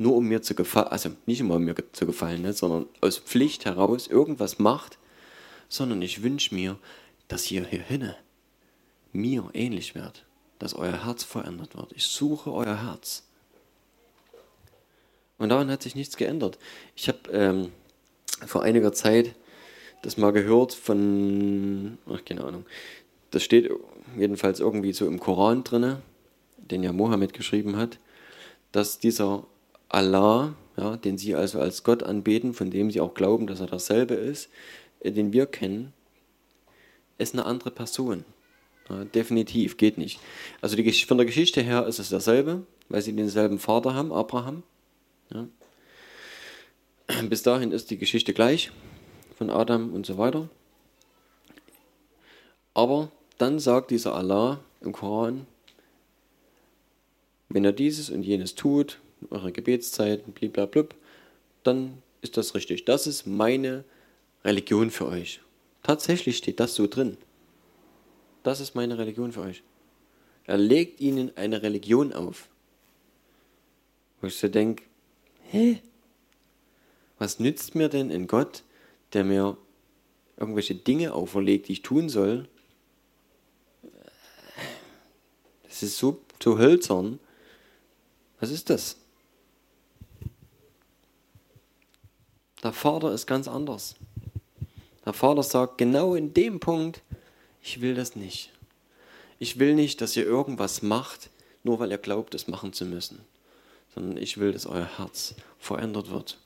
nur 0.00 0.16
um 0.16 0.26
mir 0.26 0.40
zu 0.40 0.54
gefallen, 0.54 0.88
also 0.88 1.10
nicht 1.26 1.40
immer 1.40 1.56
um 1.56 1.64
mir 1.64 1.74
zu 1.92 2.06
gefallen, 2.06 2.40
ne, 2.40 2.54
sondern 2.54 2.86
aus 3.02 3.18
Pflicht 3.18 3.66
heraus 3.66 4.06
irgendwas 4.06 4.58
macht, 4.58 4.96
sondern 5.68 6.00
ich 6.00 6.22
wünsche 6.22 6.54
mir, 6.54 6.78
dass 7.28 7.50
ihr 7.50 7.66
hier 7.66 7.82
hinne 7.82 8.16
mir 9.12 9.50
ähnlich 9.52 9.94
werdet, 9.94 10.24
dass 10.58 10.72
euer 10.72 11.04
Herz 11.04 11.22
verändert 11.22 11.76
wird. 11.76 11.92
Ich 11.92 12.04
suche 12.04 12.50
euer 12.50 12.82
Herz. 12.82 13.24
Und 15.36 15.50
daran 15.50 15.70
hat 15.70 15.82
sich 15.82 15.94
nichts 15.94 16.16
geändert. 16.16 16.58
Ich 16.96 17.08
habe 17.08 17.30
ähm, 17.30 17.72
vor 18.46 18.62
einiger 18.62 18.94
Zeit 18.94 19.34
das 20.00 20.16
mal 20.16 20.32
gehört 20.32 20.72
von, 20.72 21.98
ach 22.10 22.24
keine 22.24 22.44
Ahnung, 22.44 22.64
das 23.32 23.42
steht 23.42 23.70
jedenfalls 24.16 24.60
irgendwie 24.60 24.94
so 24.94 25.06
im 25.06 25.20
Koran 25.20 25.62
drinne, 25.62 26.00
den 26.56 26.82
ja 26.82 26.94
Mohammed 26.94 27.34
geschrieben 27.34 27.76
hat, 27.76 27.98
dass 28.72 28.98
dieser 28.98 29.44
Allah, 29.90 30.54
ja, 30.76 30.96
den 30.96 31.18
sie 31.18 31.34
also 31.34 31.60
als 31.60 31.82
Gott 31.82 32.02
anbeten, 32.02 32.54
von 32.54 32.70
dem 32.70 32.90
sie 32.90 33.00
auch 33.00 33.12
glauben, 33.12 33.46
dass 33.46 33.60
er 33.60 33.66
dasselbe 33.66 34.14
ist, 34.14 34.48
äh, 35.00 35.10
den 35.10 35.32
wir 35.32 35.46
kennen, 35.46 35.92
ist 37.18 37.34
eine 37.34 37.44
andere 37.44 37.70
Person. 37.70 38.24
Ja, 38.88 39.04
definitiv, 39.04 39.76
geht 39.76 39.98
nicht. 39.98 40.20
Also 40.60 40.76
die, 40.76 40.92
von 40.92 41.18
der 41.18 41.26
Geschichte 41.26 41.60
her 41.60 41.86
ist 41.86 41.98
es 41.98 42.08
dasselbe, 42.08 42.62
weil 42.88 43.02
sie 43.02 43.14
denselben 43.14 43.58
Vater 43.58 43.94
haben, 43.94 44.12
Abraham. 44.12 44.62
Ja. 45.32 45.46
Bis 47.28 47.42
dahin 47.42 47.72
ist 47.72 47.90
die 47.90 47.98
Geschichte 47.98 48.32
gleich, 48.32 48.70
von 49.36 49.50
Adam 49.50 49.92
und 49.92 50.06
so 50.06 50.18
weiter. 50.18 50.48
Aber 52.74 53.10
dann 53.38 53.58
sagt 53.58 53.90
dieser 53.90 54.14
Allah 54.14 54.60
im 54.80 54.92
Koran, 54.92 55.46
wenn 57.48 57.64
er 57.64 57.72
dieses 57.72 58.08
und 58.10 58.22
jenes 58.22 58.54
tut, 58.54 59.00
eure 59.28 59.52
Gebetszeiten, 59.52 60.32
bliblablub, 60.32 60.94
dann 61.62 62.02
ist 62.22 62.36
das 62.36 62.54
richtig. 62.54 62.84
Das 62.84 63.06
ist 63.06 63.26
meine 63.26 63.84
Religion 64.44 64.90
für 64.90 65.06
euch. 65.06 65.40
Tatsächlich 65.82 66.36
steht 66.36 66.60
das 66.60 66.74
so 66.74 66.86
drin. 66.86 67.16
Das 68.42 68.60
ist 68.60 68.74
meine 68.74 68.98
Religion 68.98 69.32
für 69.32 69.42
euch. 69.42 69.62
Er 70.44 70.58
legt 70.58 71.00
ihnen 71.00 71.36
eine 71.36 71.62
Religion 71.62 72.12
auf. 72.12 72.48
Wo 74.20 74.26
ich 74.26 74.36
so 74.36 74.48
denke, 74.48 74.84
hä? 75.50 75.80
Was 77.18 77.38
nützt 77.38 77.74
mir 77.74 77.88
denn 77.88 78.10
ein 78.10 78.26
Gott, 78.26 78.62
der 79.12 79.24
mir 79.24 79.56
irgendwelche 80.36 80.74
Dinge 80.74 81.12
auferlegt, 81.12 81.68
die 81.68 81.72
ich 81.72 81.82
tun 81.82 82.08
soll? 82.08 82.48
Das 85.64 85.82
ist 85.82 85.98
so, 85.98 86.20
so 86.42 86.58
hölzern. 86.58 87.20
Was 88.40 88.50
ist 88.50 88.70
das? 88.70 88.96
Der 92.62 92.72
Vater 92.72 93.12
ist 93.12 93.26
ganz 93.26 93.48
anders. 93.48 93.96
Der 95.04 95.12
Vater 95.12 95.42
sagt 95.42 95.78
genau 95.78 96.14
in 96.14 96.34
dem 96.34 96.60
Punkt, 96.60 97.02
ich 97.62 97.80
will 97.80 97.94
das 97.94 98.16
nicht. 98.16 98.50
Ich 99.38 99.58
will 99.58 99.74
nicht, 99.74 100.00
dass 100.00 100.16
ihr 100.16 100.24
irgendwas 100.24 100.82
macht, 100.82 101.30
nur 101.62 101.78
weil 101.78 101.90
ihr 101.90 101.98
glaubt, 101.98 102.34
es 102.34 102.48
machen 102.48 102.72
zu 102.72 102.84
müssen, 102.84 103.20
sondern 103.94 104.18
ich 104.18 104.38
will, 104.38 104.52
dass 104.52 104.66
euer 104.66 104.98
Herz 104.98 105.34
verändert 105.58 106.10
wird. 106.10 106.38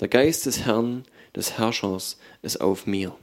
Der 0.00 0.08
Geist 0.08 0.46
des 0.46 0.60
Herrn, 0.64 1.04
des 1.36 1.58
Herrschers, 1.58 2.16
ist 2.40 2.60
auf 2.60 2.86
mir, 2.86 3.14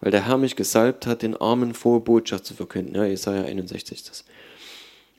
weil 0.00 0.10
der 0.10 0.26
Herr 0.26 0.38
mich 0.38 0.56
gesalbt 0.56 1.06
hat, 1.06 1.22
den 1.22 1.36
Armen 1.36 1.74
frohe 1.74 2.00
Botschaft 2.00 2.46
zu 2.46 2.54
verkünden. 2.54 2.94
Ja, 2.94 3.04
Jesaja 3.04 3.44
61 3.44 3.98
ist 3.98 4.08
das. 4.08 4.24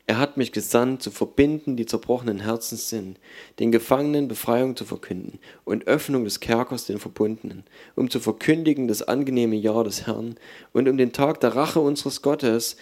Er 0.09 0.19
hat 0.19 0.37
mich 0.37 0.53
gesandt, 0.53 1.03
zu 1.03 1.11
verbinden, 1.11 1.75
die 1.75 1.85
zerbrochenen 1.85 2.39
Herzens 2.39 2.89
sind, 2.89 3.19
den 3.59 3.73
Gefangenen 3.73 4.29
Befreiung 4.29 4.77
zu 4.77 4.85
verkünden 4.85 5.37
und 5.65 5.85
Öffnung 5.85 6.23
des 6.23 6.39
Kerkers 6.39 6.85
den 6.85 6.97
Verbundenen, 6.97 7.65
um 7.97 8.09
zu 8.09 8.21
verkündigen 8.21 8.87
das 8.87 9.01
angenehme 9.01 9.57
Jahr 9.57 9.83
des 9.83 10.07
Herrn 10.07 10.35
und 10.71 10.87
um 10.87 10.95
den 10.95 11.11
Tag 11.11 11.41
der 11.41 11.57
Rache 11.57 11.81
unseres 11.81 12.21
Gottes, 12.21 12.77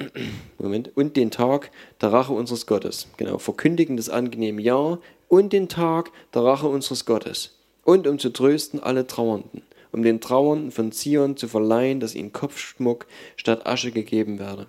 Moment, 0.58 0.90
und 0.96 1.16
den 1.16 1.30
Tag 1.30 1.70
der 2.00 2.12
Rache 2.12 2.32
unseres 2.32 2.66
Gottes, 2.66 3.06
genau, 3.16 3.38
verkündigen 3.38 3.96
das 3.96 4.10
angenehme 4.10 4.60
Jahr 4.60 4.98
und 5.28 5.52
den 5.52 5.68
Tag 5.68 6.10
der 6.34 6.42
Rache 6.42 6.66
unseres 6.66 7.04
Gottes. 7.04 7.60
Und 7.84 8.08
um 8.08 8.18
zu 8.18 8.30
trösten 8.30 8.80
alle 8.80 9.06
Trauernden, 9.06 9.62
um 9.92 10.02
den 10.02 10.20
Trauernden 10.20 10.72
von 10.72 10.90
Zion 10.90 11.36
zu 11.36 11.46
verleihen, 11.46 12.00
dass 12.00 12.16
ihnen 12.16 12.32
Kopfschmuck 12.32 13.06
statt 13.36 13.66
Asche 13.66 13.92
gegeben 13.92 14.40
werde 14.40 14.66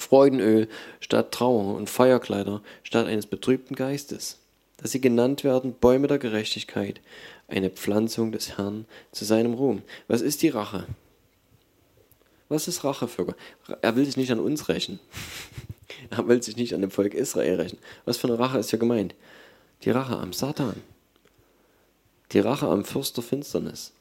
Freudenöl 0.00 0.68
statt 1.00 1.32
Trauer 1.32 1.76
und 1.76 1.90
Feierkleider 1.90 2.62
statt 2.82 3.06
eines 3.06 3.26
betrübten 3.26 3.76
Geistes. 3.76 4.38
dass 4.78 4.92
sie 4.92 5.00
genannt 5.00 5.42
werden 5.42 5.74
Bäume 5.74 6.06
der 6.06 6.18
Gerechtigkeit, 6.18 7.00
eine 7.48 7.68
Pflanzung 7.68 8.30
des 8.30 8.56
Herrn 8.56 8.86
zu 9.10 9.24
seinem 9.24 9.54
Ruhm. 9.54 9.82
Was 10.06 10.20
ist 10.20 10.40
die 10.42 10.50
Rache? 10.50 10.86
Was 12.48 12.68
ist 12.68 12.84
Rache 12.84 13.08
für 13.08 13.26
Gott? 13.26 13.36
Er 13.82 13.96
will 13.96 14.04
sich 14.04 14.16
nicht 14.16 14.32
an 14.32 14.40
uns 14.40 14.68
rächen. 14.68 15.00
Er 16.10 16.28
will 16.28 16.42
sich 16.42 16.56
nicht 16.56 16.74
an 16.74 16.80
dem 16.80 16.90
Volk 16.90 17.12
Israel 17.12 17.60
rächen. 17.60 17.78
Was 18.04 18.18
für 18.18 18.28
eine 18.28 18.38
Rache 18.38 18.58
ist 18.58 18.70
hier 18.70 18.78
gemeint? 18.78 19.14
Die 19.82 19.90
Rache 19.90 20.16
am 20.16 20.32
Satan. 20.32 20.80
Die 22.32 22.38
Rache 22.38 22.66
am 22.66 22.84
Fürst 22.84 23.16
der 23.16 23.24
Finsternis. 23.24 23.92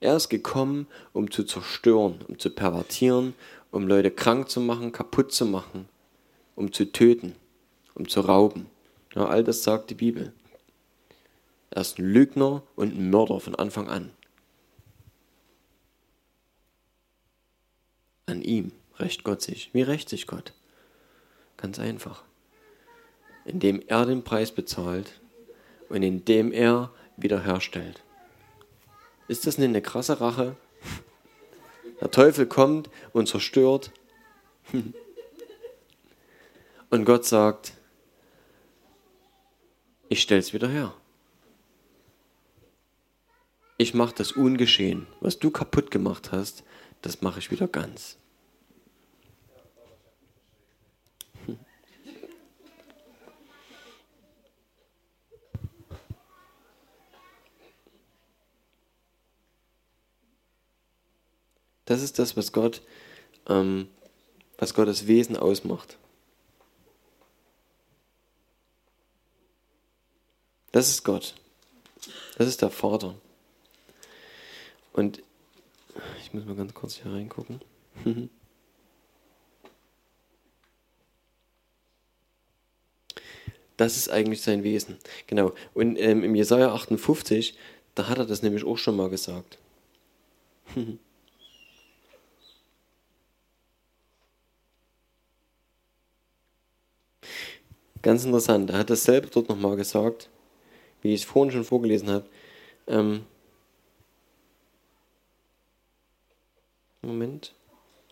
Er 0.00 0.16
ist 0.16 0.28
gekommen, 0.28 0.86
um 1.12 1.30
zu 1.30 1.44
zerstören, 1.44 2.20
um 2.28 2.38
zu 2.38 2.50
pervertieren, 2.50 3.34
um 3.76 3.86
Leute 3.86 4.10
krank 4.10 4.48
zu 4.48 4.60
machen, 4.60 4.90
kaputt 4.90 5.32
zu 5.32 5.44
machen, 5.44 5.88
um 6.54 6.72
zu 6.72 6.90
töten, 6.90 7.34
um 7.94 8.08
zu 8.08 8.20
rauben. 8.20 8.66
Ja, 9.14 9.26
all 9.26 9.44
das 9.44 9.62
sagt 9.62 9.90
die 9.90 9.94
Bibel. 9.94 10.32
Er 11.70 11.82
ist 11.82 11.98
ein 11.98 12.06
Lügner 12.06 12.62
und 12.74 12.96
ein 12.96 13.10
Mörder 13.10 13.38
von 13.38 13.54
Anfang 13.54 13.88
an. 13.88 14.10
An 18.24 18.40
ihm 18.40 18.72
rächt 18.98 19.24
Gott 19.24 19.42
sich. 19.42 19.70
Wie 19.74 19.82
rächt 19.82 20.08
sich 20.08 20.26
Gott? 20.26 20.54
Ganz 21.58 21.78
einfach. 21.78 22.24
Indem 23.44 23.82
er 23.86 24.06
den 24.06 24.24
Preis 24.24 24.52
bezahlt 24.52 25.20
und 25.90 26.02
indem 26.02 26.50
er 26.50 26.90
wiederherstellt. 27.18 28.02
Ist 29.28 29.46
das 29.46 29.58
nicht 29.58 29.68
eine 29.68 29.82
krasse 29.82 30.20
Rache? 30.20 30.56
Der 32.00 32.10
Teufel 32.10 32.46
kommt 32.46 32.90
und 33.12 33.28
zerstört. 33.28 33.90
Und 36.88 37.04
Gott 37.04 37.24
sagt, 37.24 37.72
ich 40.08 40.22
stelle 40.22 40.40
es 40.40 40.52
wieder 40.52 40.68
her. 40.68 40.94
Ich 43.76 43.92
mache 43.92 44.14
das 44.14 44.32
ungeschehen. 44.32 45.06
Was 45.20 45.38
du 45.38 45.50
kaputt 45.50 45.90
gemacht 45.90 46.30
hast, 46.32 46.62
das 47.02 47.22
mache 47.22 47.40
ich 47.40 47.50
wieder 47.50 47.66
ganz. 47.66 48.18
Das 61.86 62.02
ist 62.02 62.18
das, 62.18 62.36
was 62.36 62.52
Gott, 62.52 62.82
ähm, 63.48 63.88
was 64.58 64.74
Gottes 64.74 65.06
Wesen 65.06 65.36
ausmacht. 65.36 65.96
Das 70.72 70.90
ist 70.90 71.04
Gott. 71.04 71.34
Das 72.36 72.46
ist 72.48 72.60
der 72.60 72.70
Vater. 72.70 73.14
Und 74.92 75.22
ich 76.20 76.34
muss 76.34 76.44
mal 76.44 76.56
ganz 76.56 76.74
kurz 76.74 76.96
hier 76.96 77.10
reingucken. 77.12 77.60
Das 83.78 83.98
ist 83.98 84.08
eigentlich 84.08 84.40
sein 84.40 84.62
Wesen. 84.62 84.96
Genau. 85.26 85.52
Und 85.74 85.96
ähm, 85.98 86.24
im 86.24 86.34
Jesaja 86.34 86.72
58, 86.72 87.58
da 87.94 88.08
hat 88.08 88.16
er 88.16 88.24
das 88.24 88.42
nämlich 88.42 88.64
auch 88.64 88.78
schon 88.78 88.96
mal 88.96 89.10
gesagt. 89.10 89.58
Ganz 98.06 98.24
interessant. 98.24 98.70
Er 98.70 98.78
hat 98.78 98.90
dasselbe 98.90 99.26
dort 99.26 99.48
nochmal 99.48 99.74
gesagt, 99.74 100.28
wie 101.02 101.12
ich 101.12 101.22
es 101.22 101.26
vorhin 101.26 101.50
schon 101.50 101.64
vorgelesen 101.64 102.08
habe. 102.08 102.24
Ähm 102.86 103.26
Moment. 107.02 107.52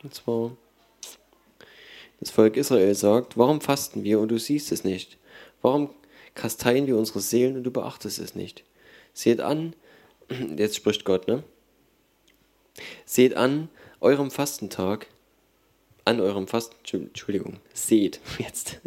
Und 0.02 0.12
zwar, 0.12 0.56
das 2.18 2.32
Volk 2.32 2.56
Israel 2.56 2.92
sagt, 2.96 3.38
warum 3.38 3.60
fasten 3.60 4.02
wir 4.02 4.18
und 4.18 4.32
du 4.32 4.38
siehst 4.38 4.72
es 4.72 4.82
nicht? 4.82 5.16
Warum 5.62 5.90
kasteien 6.34 6.88
wir 6.88 6.96
unsere 6.96 7.20
Seelen 7.20 7.56
und 7.56 7.62
du 7.62 7.70
beachtest 7.70 8.18
es 8.18 8.34
nicht? 8.34 8.64
Seht 9.12 9.40
an, 9.40 9.76
jetzt 10.56 10.74
spricht 10.74 11.04
Gott, 11.04 11.28
ne? 11.28 11.44
Seht 13.04 13.36
an 13.36 13.68
eurem 14.00 14.32
Fastentag, 14.32 15.06
an 16.04 16.20
eurem 16.20 16.46
Fasten, 16.46 16.74
Entschuldigung, 16.92 17.58
seht 17.72 18.20
jetzt, 18.38 18.80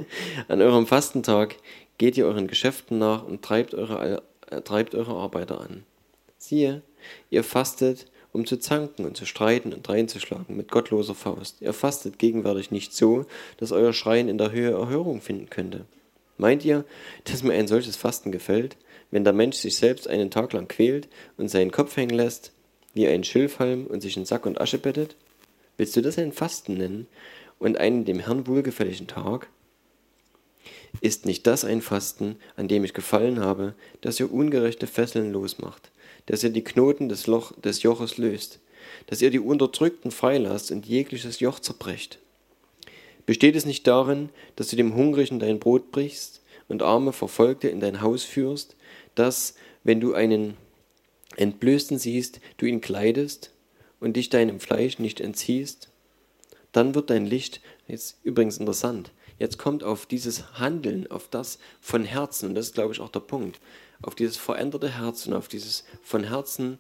an 0.48 0.62
eurem 0.62 0.88
Fastentag 0.88 1.56
geht 1.98 2.18
ihr 2.18 2.26
euren 2.26 2.48
Geschäften 2.48 3.00
nach 3.00 3.26
und 3.26 3.42
treibt 3.42 3.74
eure, 3.74 4.22
äh, 4.50 4.62
treibt 4.62 4.96
eure 4.96 5.16
Arbeiter 5.16 5.62
an. 5.62 5.84
Siehe, 6.38 6.82
ihr 7.30 7.44
fastet, 7.44 8.06
um 8.32 8.46
zu 8.46 8.58
zanken 8.58 9.06
und 9.06 9.18
zu 9.18 9.26
streiten 9.26 9.74
und 9.74 9.90
reinzuschlagen 9.90 10.56
mit 10.56 10.70
gottloser 10.70 11.16
Faust. 11.16 11.58
Ihr 11.62 11.74
fastet 11.74 12.20
gegenwärtig 12.20 12.70
nicht 12.70 12.94
so, 12.94 13.26
dass 13.58 13.72
euer 13.72 13.94
Schreien 13.94 14.30
in 14.30 14.38
der 14.38 14.52
Höhe 14.52 14.72
Erhörung 14.72 15.22
finden 15.22 15.50
könnte. 15.50 15.86
Meint 16.38 16.64
ihr, 16.64 16.86
dass 17.24 17.42
mir 17.42 17.54
ein 17.54 17.68
solches 17.68 17.96
Fasten 17.96 18.32
gefällt, 18.32 18.78
wenn 19.10 19.24
der 19.24 19.34
Mensch 19.34 19.58
sich 19.58 19.78
selbst 19.78 20.08
einen 20.08 20.30
Tag 20.30 20.54
lang 20.54 20.68
quält 20.68 21.08
und 21.38 21.50
seinen 21.50 21.72
Kopf 21.72 21.98
hängen 21.98 22.16
lässt, 22.16 22.52
wie 22.94 23.08
ein 23.08 23.24
Schilfhalm 23.24 23.88
und 23.88 24.02
sich 24.02 24.18
in 24.18 24.26
Sack 24.26 24.46
und 24.46 24.62
Asche 24.62 24.78
bettet? 24.78 25.16
Willst 25.78 25.96
du 25.96 26.02
das 26.02 26.18
ein 26.18 26.32
Fasten 26.32 26.74
nennen 26.74 27.08
und 27.60 27.78
einen 27.78 28.04
dem 28.04 28.20
Herrn 28.20 28.48
wohlgefälligen 28.48 29.08
Tag? 29.08 29.48
Ist 31.02 31.26
nicht 31.26 31.46
das 31.46 31.64
ein 31.64 31.82
Fasten, 31.82 32.38
an 32.56 32.68
dem 32.68 32.84
ich 32.84 32.94
gefallen 32.94 33.40
habe, 33.40 33.76
dass 34.02 34.20
ihr 34.20 34.32
ungerechte 34.32 34.88
Fesseln 34.88 35.32
losmacht, 35.32 35.92
dass 36.26 36.44
ihr 36.44 36.50
die 36.50 36.64
Knoten 36.64 37.10
des, 37.10 37.28
Loch, 37.28 37.54
des 37.62 37.84
Joches 37.84 38.18
löst, 38.18 38.60
dass 39.06 39.22
ihr 39.22 39.30
die 39.30 39.40
Unterdrückten 39.40 40.12
freilasst 40.12 40.72
und 40.72 40.88
jegliches 40.88 41.40
Joch 41.40 41.60
zerbrecht? 41.60 42.20
Besteht 43.28 43.56
es 43.56 43.66
nicht 43.66 43.86
darin, 43.86 44.30
dass 44.56 44.70
du 44.70 44.76
dem 44.76 44.96
Hungrigen 44.96 45.40
dein 45.40 45.60
Brot 45.60 45.92
brichst 45.92 46.42
und 46.68 46.82
arme 46.82 47.14
Verfolgte 47.14 47.68
in 47.68 47.80
dein 47.80 48.02
Haus 48.02 48.24
führst, 48.24 48.76
dass, 49.16 49.56
wenn 49.84 50.00
du 50.00 50.14
einen 50.14 50.56
Entblößten 51.36 52.00
siehst, 52.00 52.40
du 52.58 52.66
ihn 52.66 52.82
kleidest 52.82 53.52
und 54.00 54.14
dich 54.14 54.30
deinem 54.30 54.60
Fleisch 54.60 55.00
nicht 55.00 55.20
entziehst, 55.20 55.90
dann 56.72 56.96
wird 56.96 57.10
dein 57.10 57.26
Licht, 57.26 57.62
jetzt 57.88 58.18
übrigens 58.24 58.58
interessant, 58.58 59.12
jetzt 59.40 59.58
kommt 59.58 59.84
auf 59.84 60.06
dieses 60.06 60.60
Handeln, 60.60 61.10
auf 61.10 61.28
das 61.30 61.60
von 61.82 62.04
Herzen, 62.04 62.50
und 62.50 62.56
das 62.56 62.68
ist, 62.68 62.76
glaube 62.76 62.94
ich, 62.94 63.00
auch 63.00 63.10
der 63.10 63.22
Punkt, 63.22 63.60
auf 64.02 64.16
dieses 64.16 64.38
veränderte 64.38 64.90
Herzen, 64.90 65.34
auf 65.34 65.48
dieses 65.48 65.84
von 66.04 66.24
Herzen, 66.24 66.78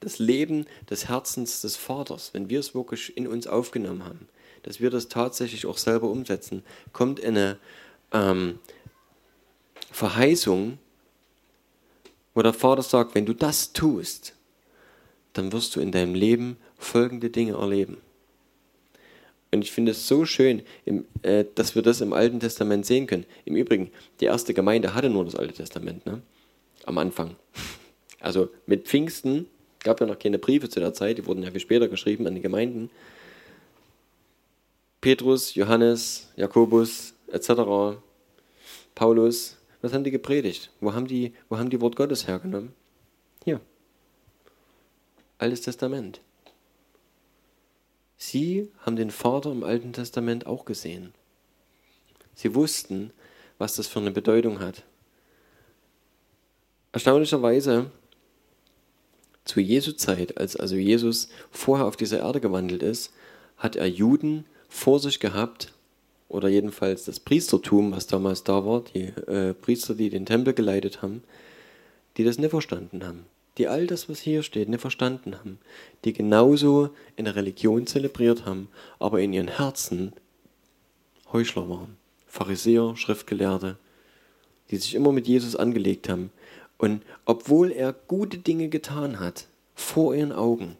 das 0.00 0.18
Leben 0.18 0.66
des 0.90 1.08
Herzens 1.08 1.62
des 1.62 1.76
Vaters, 1.76 2.30
wenn 2.32 2.50
wir 2.50 2.60
es 2.60 2.74
wirklich 2.74 3.16
in 3.16 3.26
uns 3.26 3.46
aufgenommen 3.46 4.04
haben, 4.04 4.28
dass 4.62 4.80
wir 4.80 4.90
das 4.90 5.08
tatsächlich 5.08 5.66
auch 5.66 5.78
selber 5.78 6.08
umsetzen, 6.10 6.64
kommt 6.92 7.22
eine 7.22 7.58
ähm, 8.12 8.58
Verheißung, 9.90 10.78
wo 12.34 12.42
der 12.42 12.52
Vater 12.52 12.82
sagt, 12.82 13.14
wenn 13.14 13.26
du 13.26 13.32
das 13.32 13.72
tust, 13.72 14.35
dann 15.36 15.52
wirst 15.52 15.76
du 15.76 15.80
in 15.80 15.92
deinem 15.92 16.14
Leben 16.14 16.56
folgende 16.78 17.30
Dinge 17.30 17.54
erleben. 17.54 17.98
Und 19.52 19.62
ich 19.62 19.72
finde 19.72 19.92
es 19.92 20.06
so 20.06 20.24
schön, 20.24 20.62
äh, 21.22 21.44
dass 21.54 21.74
wir 21.74 21.82
das 21.82 22.00
im 22.00 22.12
Alten 22.12 22.40
Testament 22.40 22.84
sehen 22.84 23.06
können. 23.06 23.24
Im 23.44 23.56
Übrigen, 23.56 23.90
die 24.20 24.26
erste 24.26 24.54
Gemeinde 24.54 24.94
hatte 24.94 25.08
nur 25.08 25.24
das 25.24 25.36
Alte 25.36 25.54
Testament, 25.54 26.04
ne? 26.06 26.20
am 26.84 26.98
Anfang. 26.98 27.36
Also 28.18 28.48
mit 28.64 28.88
Pfingsten 28.88 29.46
gab 29.80 30.00
ja 30.00 30.06
noch 30.06 30.18
keine 30.18 30.38
Briefe 30.38 30.68
zu 30.68 30.80
der 30.80 30.94
Zeit, 30.94 31.18
die 31.18 31.26
wurden 31.26 31.44
ja 31.44 31.50
viel 31.50 31.60
später 31.60 31.86
geschrieben 31.86 32.26
an 32.26 32.34
die 32.34 32.40
Gemeinden. 32.40 32.90
Petrus, 35.00 35.54
Johannes, 35.54 36.32
Jakobus 36.34 37.14
etc., 37.30 38.00
Paulus, 38.96 39.58
was 39.82 39.92
haben 39.92 40.02
die 40.02 40.10
gepredigt? 40.10 40.70
Wo 40.80 40.94
haben 40.94 41.06
die, 41.06 41.34
wo 41.48 41.58
haben 41.58 41.70
die 41.70 41.80
Wort 41.80 41.94
Gottes 41.94 42.26
hergenommen? 42.26 42.72
Hier. 43.44 43.60
Altes 45.38 45.60
Testament. 45.60 46.20
Sie 48.16 48.70
haben 48.80 48.96
den 48.96 49.10
Vater 49.10 49.52
im 49.52 49.64
Alten 49.64 49.92
Testament 49.92 50.46
auch 50.46 50.64
gesehen. 50.64 51.12
Sie 52.34 52.54
wussten, 52.54 53.12
was 53.58 53.76
das 53.76 53.86
für 53.86 54.00
eine 54.00 54.12
Bedeutung 54.12 54.60
hat. 54.60 54.84
Erstaunlicherweise 56.92 57.90
zu 59.44 59.60
Jesu 59.60 59.92
Zeit, 59.92 60.38
als 60.38 60.56
also 60.56 60.74
Jesus 60.74 61.28
vorher 61.50 61.84
auf 61.84 61.96
dieser 61.96 62.20
Erde 62.20 62.40
gewandelt 62.40 62.82
ist, 62.82 63.12
hat 63.58 63.76
er 63.76 63.86
Juden 63.86 64.46
vor 64.70 65.00
sich 65.00 65.20
gehabt, 65.20 65.72
oder 66.28 66.48
jedenfalls 66.48 67.04
das 67.04 67.20
Priestertum, 67.20 67.92
was 67.92 68.06
damals 68.06 68.42
da 68.42 68.64
war, 68.64 68.82
die 68.82 69.04
äh, 69.04 69.54
Priester, 69.54 69.94
die 69.94 70.10
den 70.10 70.26
Tempel 70.26 70.54
geleitet 70.54 71.02
haben, 71.02 71.22
die 72.16 72.24
das 72.24 72.38
nicht 72.38 72.50
verstanden 72.50 73.06
haben 73.06 73.26
die 73.58 73.68
all 73.68 73.86
das, 73.86 74.08
was 74.08 74.20
hier 74.20 74.42
steht, 74.42 74.68
nicht 74.68 74.80
verstanden 74.80 75.36
haben, 75.38 75.58
die 76.04 76.12
genauso 76.12 76.90
in 77.16 77.24
der 77.24 77.36
Religion 77.36 77.86
zelebriert 77.86 78.44
haben, 78.44 78.68
aber 78.98 79.20
in 79.20 79.32
ihren 79.32 79.48
Herzen 79.48 80.12
Heuchler 81.32 81.68
waren, 81.68 81.96
Pharisäer, 82.26 82.96
Schriftgelehrte, 82.96 83.76
die 84.70 84.76
sich 84.76 84.94
immer 84.94 85.12
mit 85.12 85.26
Jesus 85.26 85.56
angelegt 85.56 86.08
haben. 86.08 86.30
Und 86.78 87.02
obwohl 87.24 87.72
er 87.72 87.92
gute 87.92 88.38
Dinge 88.38 88.68
getan 88.68 89.18
hat, 89.18 89.46
vor 89.74 90.14
ihren 90.14 90.32
Augen, 90.32 90.76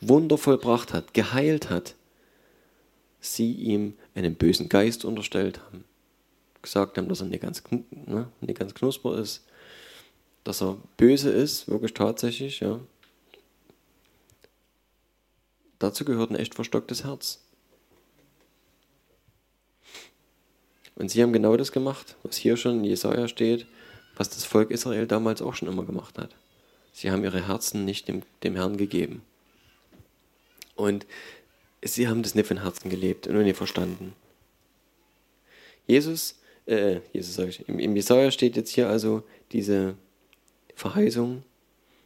Wunder 0.00 0.38
vollbracht 0.38 0.92
hat, 0.92 1.14
geheilt 1.14 1.70
hat, 1.70 1.94
sie 3.20 3.52
ihm 3.52 3.94
einen 4.14 4.34
bösen 4.34 4.68
Geist 4.68 5.04
unterstellt 5.04 5.60
haben, 5.60 5.84
gesagt 6.60 6.98
haben, 6.98 7.08
dass 7.08 7.20
er 7.20 7.26
nicht 7.26 7.42
ganz, 7.42 7.62
ne, 7.90 8.28
nicht 8.40 8.58
ganz 8.58 8.74
knusper 8.74 9.16
ist, 9.18 9.44
dass 10.44 10.62
er 10.62 10.76
böse 10.96 11.30
ist, 11.30 11.68
wirklich 11.68 11.94
tatsächlich, 11.94 12.60
ja. 12.60 12.80
Dazu 15.78 16.04
gehört 16.04 16.30
ein 16.30 16.36
echt 16.36 16.54
verstocktes 16.54 17.04
Herz. 17.04 17.40
Und 20.94 21.10
sie 21.10 21.22
haben 21.22 21.32
genau 21.32 21.56
das 21.56 21.72
gemacht, 21.72 22.16
was 22.22 22.36
hier 22.36 22.56
schon 22.56 22.78
in 22.78 22.84
Jesaja 22.84 23.26
steht, 23.26 23.66
was 24.16 24.30
das 24.30 24.44
Volk 24.44 24.70
Israel 24.70 25.06
damals 25.06 25.42
auch 25.42 25.54
schon 25.54 25.68
immer 25.68 25.84
gemacht 25.84 26.18
hat. 26.18 26.34
Sie 26.92 27.10
haben 27.10 27.24
ihre 27.24 27.48
Herzen 27.48 27.84
nicht 27.84 28.08
dem, 28.08 28.22
dem 28.42 28.54
Herrn 28.54 28.76
gegeben. 28.76 29.22
Und 30.76 31.06
sie 31.82 32.08
haben 32.08 32.22
das 32.22 32.34
nicht 32.34 32.46
von 32.46 32.62
Herzen 32.62 32.90
gelebt 32.90 33.26
und 33.26 33.36
nicht 33.42 33.56
verstanden. 33.56 34.14
Jesus, 35.86 36.38
äh, 36.66 37.00
Jesus 37.12 37.34
sage 37.34 37.48
ich, 37.50 37.68
im, 37.68 37.78
im 37.78 37.96
Jesaja 37.96 38.30
steht 38.30 38.56
jetzt 38.56 38.70
hier 38.70 38.88
also 38.88 39.24
diese 39.52 39.96
Verheißung, 40.82 41.42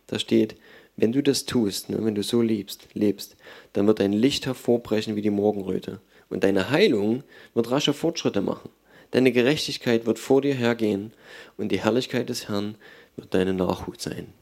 da 0.07 0.19
steht, 0.19 0.57
wenn 0.97 1.13
du 1.13 1.23
das 1.23 1.45
tust, 1.47 1.91
ne, 1.91 1.99
wenn 2.01 2.15
du 2.15 2.23
so 2.23 2.43
liebst, 2.43 2.89
lebst, 2.95 3.37
dann 3.73 3.87
wird 3.87 4.01
dein 4.01 4.13
Licht 4.13 4.47
hervorbrechen 4.47 5.17
wie 5.17 5.23
die 5.23 5.31
Morgenröte. 5.31 6.01
Und 6.29 6.45
deine 6.45 6.71
Heilung 6.71 7.23
wird 7.55 7.71
rasche 7.71 7.93
Fortschritte 7.93 8.43
machen. 8.43 8.71
Deine 9.13 9.33
Gerechtigkeit 9.33 10.07
wird 10.07 10.19
vor 10.19 10.43
dir 10.43 10.55
hergehen 10.55 11.13
und 11.57 11.71
die 11.71 11.81
Herrlichkeit 11.81 12.29
des 12.29 12.49
Herrn 12.49 12.77
wird 13.17 13.33
deine 13.33 13.55
Nachhut 13.55 14.01
sein. 14.01 14.33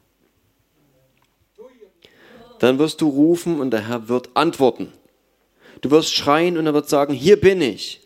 Dann 2.58 2.78
wirst 2.78 3.00
du 3.00 3.08
rufen 3.08 3.60
und 3.60 3.70
der 3.70 3.88
Herr 3.88 4.08
wird 4.08 4.30
antworten. 4.34 4.92
Du 5.80 5.90
wirst 5.90 6.14
schreien 6.14 6.56
und 6.56 6.66
er 6.66 6.74
wird 6.74 6.88
sagen, 6.88 7.12
hier 7.12 7.38
bin 7.38 7.60
ich. 7.60 8.00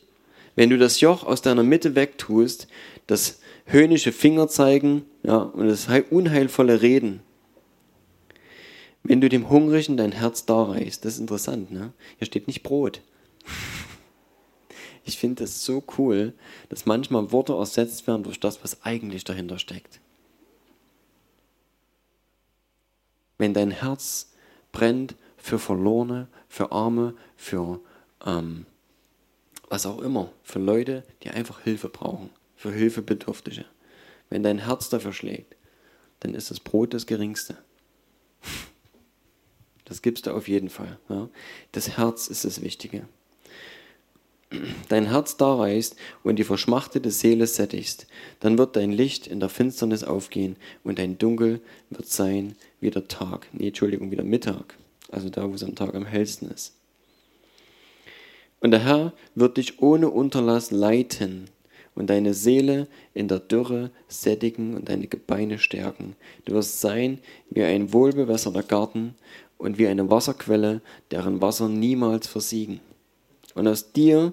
Wenn 0.57 0.71
du 0.71 0.79
das 0.79 1.01
Joch 1.01 1.23
aus 1.23 1.43
deiner 1.43 1.63
Mitte 1.63 1.95
wegtust, 1.95 2.67
das 3.07 3.41
höhnische 3.69 4.13
Finger 4.13 4.49
zeigen 4.49 5.05
ja, 5.23 5.37
und 5.37 5.69
das 5.69 5.89
unheilvolle 6.11 6.83
Reden, 6.83 7.21
wenn 9.03 9.21
du 9.21 9.29
dem 9.29 9.49
Hungrigen 9.49 9.97
dein 9.97 10.13
Herz 10.13 10.45
darreichst, 10.45 11.05
das 11.05 11.15
ist 11.15 11.21
interessant, 11.21 11.71
ne? 11.71 11.93
Hier 12.19 12.27
steht 12.27 12.47
nicht 12.47 12.63
Brot. 12.63 13.01
Ich 15.05 15.17
finde 15.17 15.45
es 15.45 15.65
so 15.65 15.83
cool, 15.97 16.35
dass 16.69 16.85
manchmal 16.85 17.33
Worte 17.33 17.55
ersetzt 17.55 18.07
werden 18.07 18.25
durch 18.25 18.41
das, 18.41 18.63
was 18.63 18.83
eigentlich 18.85 19.25
dahinter 19.25 19.59
steckt. 19.59 20.01
Wenn 23.39 23.55
dein 23.55 23.71
Herz 23.71 24.33
brennt 24.73 25.15
für 25.39 25.59
Verlorene, 25.59 26.29
für 26.49 26.73
Arme, 26.73 27.15
für 27.37 27.81
ähm, 28.27 28.67
was 29.71 29.87
auch 29.87 30.01
immer, 30.01 30.31
für 30.43 30.59
Leute, 30.59 31.05
die 31.23 31.31
einfach 31.31 31.61
Hilfe 31.61 31.89
brauchen, 31.89 32.29
für 32.59 32.71
Hilfebedürftige. 32.71 33.65
Wenn 34.29 34.43
dein 34.43 34.59
Herz 34.59 34.91
dafür 34.91 35.15
schlägt, 35.15 35.57
dann 36.21 36.35
ist 36.35 36.51
das 36.51 36.61
Brot 36.61 36.93
das 36.93 37.07
Geringste. 37.07 37.57
Das 39.87 40.03
gibst 40.03 40.27
du 40.27 40.33
auf 40.33 40.49
jeden 40.49 40.69
Fall. 40.69 40.99
Ja. 41.09 41.31
Das 41.73 41.97
Herz 41.97 42.29
ist 42.29 42.45
das 42.45 42.61
Wichtige 42.61 43.09
dein 44.89 45.07
Herz 45.07 45.37
darreichst 45.37 45.97
und 46.23 46.37
die 46.37 46.45
verschmachtete 46.45 47.11
Seele 47.11 47.47
sättigst, 47.47 48.07
dann 48.41 48.59
wird 48.59 48.77
dein 48.77 48.93
Licht 48.93 49.27
in 49.27 49.41
der 49.41 49.49
Finsternis 49.49 50.05
aufgehen 50.05 50.57
und 50.85 50.99
dein 50.99 51.19
Dunkel 51.19 51.61
wird 51.91 52.07
sein 52.07 52.57
wie 52.81 52.91
der 52.91 53.09
Tag. 53.09 53.49
Nee, 53.53 53.69
Entschuldigung, 53.69 54.11
wie 54.11 54.17
der 54.17 54.25
Mittag. 54.25 54.77
Also 55.11 55.29
da, 55.29 55.49
wo 55.49 55.55
es 55.55 55.65
am 55.65 55.75
Tag 55.75 55.95
am 55.95 56.07
hellsten 56.07 56.51
ist. 56.51 56.75
Und 58.61 58.73
der 58.73 58.81
Herr 58.81 59.13
wird 59.35 59.57
dich 59.57 59.81
ohne 59.81 60.11
Unterlass 60.11 60.71
leiten 60.71 61.49
und 61.99 62.09
deine 62.11 62.33
Seele 62.33 62.87
in 63.13 63.27
der 63.27 63.41
Dürre 63.41 63.91
sättigen 64.07 64.77
und 64.77 64.89
deine 64.89 65.09
Gebeine 65.09 65.59
stärken. 65.59 66.15
Du 66.45 66.55
wirst 66.55 66.81
sein 66.81 67.19
wie 67.51 67.65
ein 67.65 67.93
wohlbewässerter 67.93 68.63
Garten 68.63 69.17
und 69.59 69.79
wie 69.79 69.89
eine 69.89 70.09
Wasserquelle, 70.09 70.81
deren 71.11 71.41
Wasser 71.41 71.69
niemals 71.69 72.29
versiegen. 72.29 72.79
Und 73.57 73.67
aus 73.67 73.93
dir 73.93 74.33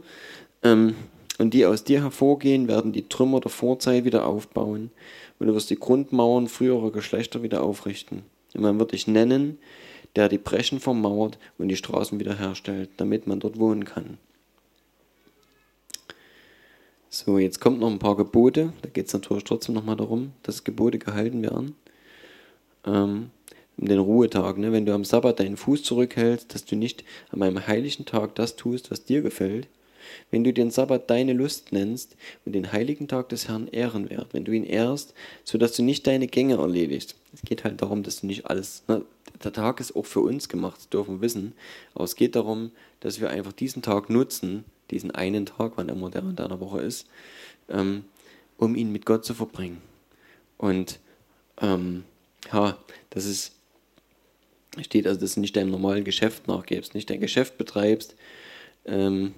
ähm, 0.61 0.93
und 1.39 1.55
die 1.55 1.65
aus 1.65 1.83
dir 1.83 2.03
hervorgehen, 2.03 2.67
werden 2.67 2.93
die 2.93 3.09
Trümmer 3.09 3.39
der 3.39 3.49
Vorzeit 3.49 4.05
wieder 4.05 4.27
aufbauen. 4.27 4.91
Und 5.39 5.47
du 5.47 5.55
wirst 5.55 5.71
die 5.71 5.79
Grundmauern 5.79 6.47
früherer 6.47 6.91
Geschlechter 6.91 7.41
wieder 7.41 7.63
aufrichten. 7.63 8.21
Und 8.53 8.61
man 8.61 8.77
wird 8.77 8.91
dich 8.91 9.07
nennen, 9.07 9.57
der 10.15 10.29
die 10.29 10.37
Breschen 10.37 10.79
vermauert 10.79 11.39
und 11.57 11.67
die 11.67 11.75
Straßen 11.75 12.19
wiederherstellt, 12.19 12.91
damit 12.97 13.25
man 13.25 13.39
dort 13.39 13.57
wohnen 13.57 13.85
kann. 13.85 14.19
So, 17.15 17.39
jetzt 17.39 17.61
kommt 17.61 17.79
noch 17.79 17.89
ein 17.89 17.97
paar 17.97 18.17
Gebote. 18.17 18.73
Da 18.81 18.89
geht 18.89 19.07
es 19.07 19.13
natürlich 19.13 19.45
trotzdem 19.45 19.73
nochmal 19.73 19.95
darum, 19.95 20.33
dass 20.43 20.65
Gebote 20.65 20.99
gehalten 20.99 21.41
werden. 21.43 21.73
Ähm, 22.85 23.29
den 23.77 23.99
Ruhetag, 23.99 24.57
ne? 24.57 24.73
wenn 24.73 24.85
du 24.85 24.93
am 24.93 25.05
Sabbat 25.05 25.39
deinen 25.39 25.55
Fuß 25.55 25.83
zurückhältst, 25.83 26.53
dass 26.53 26.65
du 26.65 26.75
nicht 26.75 27.05
an 27.29 27.41
einem 27.41 27.65
heiligen 27.67 28.03
Tag 28.03 28.35
das 28.35 28.57
tust, 28.57 28.91
was 28.91 29.05
dir 29.05 29.21
gefällt, 29.21 29.69
wenn 30.29 30.43
du 30.43 30.51
den 30.51 30.71
Sabbat 30.71 31.09
deine 31.09 31.31
Lust 31.31 31.71
nennst 31.71 32.17
und 32.43 32.51
den 32.51 32.73
heiligen 32.73 33.07
Tag 33.07 33.29
des 33.29 33.47
Herrn 33.47 33.69
ehrenwert, 33.69 34.33
wenn 34.33 34.43
du 34.43 34.51
ihn 34.51 34.65
ehrst, 34.65 35.13
sodass 35.45 35.71
du 35.71 35.83
nicht 35.83 36.05
deine 36.07 36.27
Gänge 36.27 36.55
erledigst. 36.55 37.15
Es 37.33 37.43
geht 37.43 37.63
halt 37.63 37.81
darum, 37.81 38.03
dass 38.03 38.19
du 38.19 38.27
nicht 38.27 38.47
alles, 38.47 38.83
ne? 38.89 39.05
der 39.41 39.53
Tag 39.53 39.79
ist 39.79 39.95
auch 39.95 40.05
für 40.05 40.19
uns 40.19 40.49
gemacht, 40.49 40.79
das 40.79 40.89
dürfen 40.89 41.15
wir 41.15 41.21
wissen, 41.21 41.53
aber 41.93 42.03
es 42.03 42.17
geht 42.17 42.35
darum, 42.35 42.71
dass 42.99 43.21
wir 43.21 43.29
einfach 43.29 43.53
diesen 43.53 43.81
Tag 43.81 44.09
nutzen, 44.09 44.65
diesen 44.91 45.11
einen 45.11 45.45
Tag, 45.45 45.73
wann 45.75 45.89
immer 45.89 46.09
der 46.09 46.21
in 46.21 46.35
deiner 46.35 46.59
Woche 46.59 46.81
ist, 46.81 47.07
ähm, 47.69 48.05
um 48.57 48.75
ihn 48.75 48.91
mit 48.91 49.05
Gott 49.05 49.25
zu 49.25 49.33
verbringen. 49.33 49.81
Und 50.57 50.99
ähm, 51.61 52.03
ja, 52.51 52.77
das 53.09 53.25
ist 53.25 53.55
steht 54.83 55.07
also, 55.07 55.19
dass 55.19 55.35
du 55.35 55.39
nicht 55.39 55.55
deinem 55.55 55.71
normalen 55.71 56.03
Geschäft 56.03 56.47
nachgibst, 56.47 56.95
nicht 56.95 57.09
dein 57.09 57.21
Geschäft 57.21 57.57
betreibst, 57.57 58.15
ähm, 58.85 59.33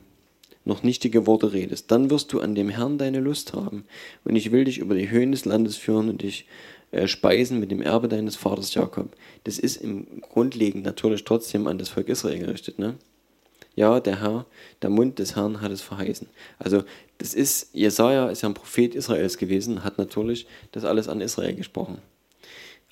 noch 0.66 0.84
nichtige 0.84 1.26
Worte 1.28 1.54
redest. 1.54 1.92
Dann 1.92 2.10
wirst 2.10 2.34
du 2.34 2.42
an 2.42 2.56
dem 2.56 2.70
Herrn 2.70 2.98
deine 2.98 3.20
Lust 3.20 3.54
haben. 3.54 3.86
Und 4.26 4.36
ich 4.36 4.52
will 4.52 4.66
dich 4.66 4.80
über 4.80 4.96
die 4.96 5.10
Höhen 5.10 5.32
des 5.32 5.46
Landes 5.46 5.78
führen 5.78 6.10
und 6.10 6.24
dich 6.24 6.46
äh, 6.92 7.08
speisen 7.08 7.60
mit 7.60 7.72
dem 7.72 7.82
Erbe 7.82 8.10
deines 8.10 8.36
Vaters 8.36 8.74
Jakob. 8.74 9.16
Das 9.46 9.60
ist 9.60 9.78
im 9.78 10.22
Grundlegend 10.22 10.84
natürlich 10.84 11.24
trotzdem 11.24 11.68
an 11.68 11.78
das 11.78 11.90
Volk 11.90 12.10
Israel 12.10 12.40
gerichtet. 12.40 12.80
Ne? 12.80 12.96
Ja, 13.78 14.00
der 14.00 14.22
Herr, 14.22 14.48
der 14.82 14.90
Mund 14.90 15.20
des 15.20 15.36
Herrn 15.36 15.62
hat 15.62 15.72
es 15.72 15.82
verheißen. 15.82 16.28
Also 16.58 16.84
das 17.20 17.36
ist, 17.36 17.76
Jesaja 17.76 18.28
ist 18.30 18.42
ja 18.42 18.50
ein 18.50 18.56
Prophet 18.56 18.96
Israels 18.96 19.38
gewesen, 19.38 19.84
hat 19.84 20.00
natürlich 20.00 20.48
das 20.72 20.84
alles 20.84 21.08
an 21.08 21.22
Israel 21.22 21.54
gesprochen. 21.54 22.00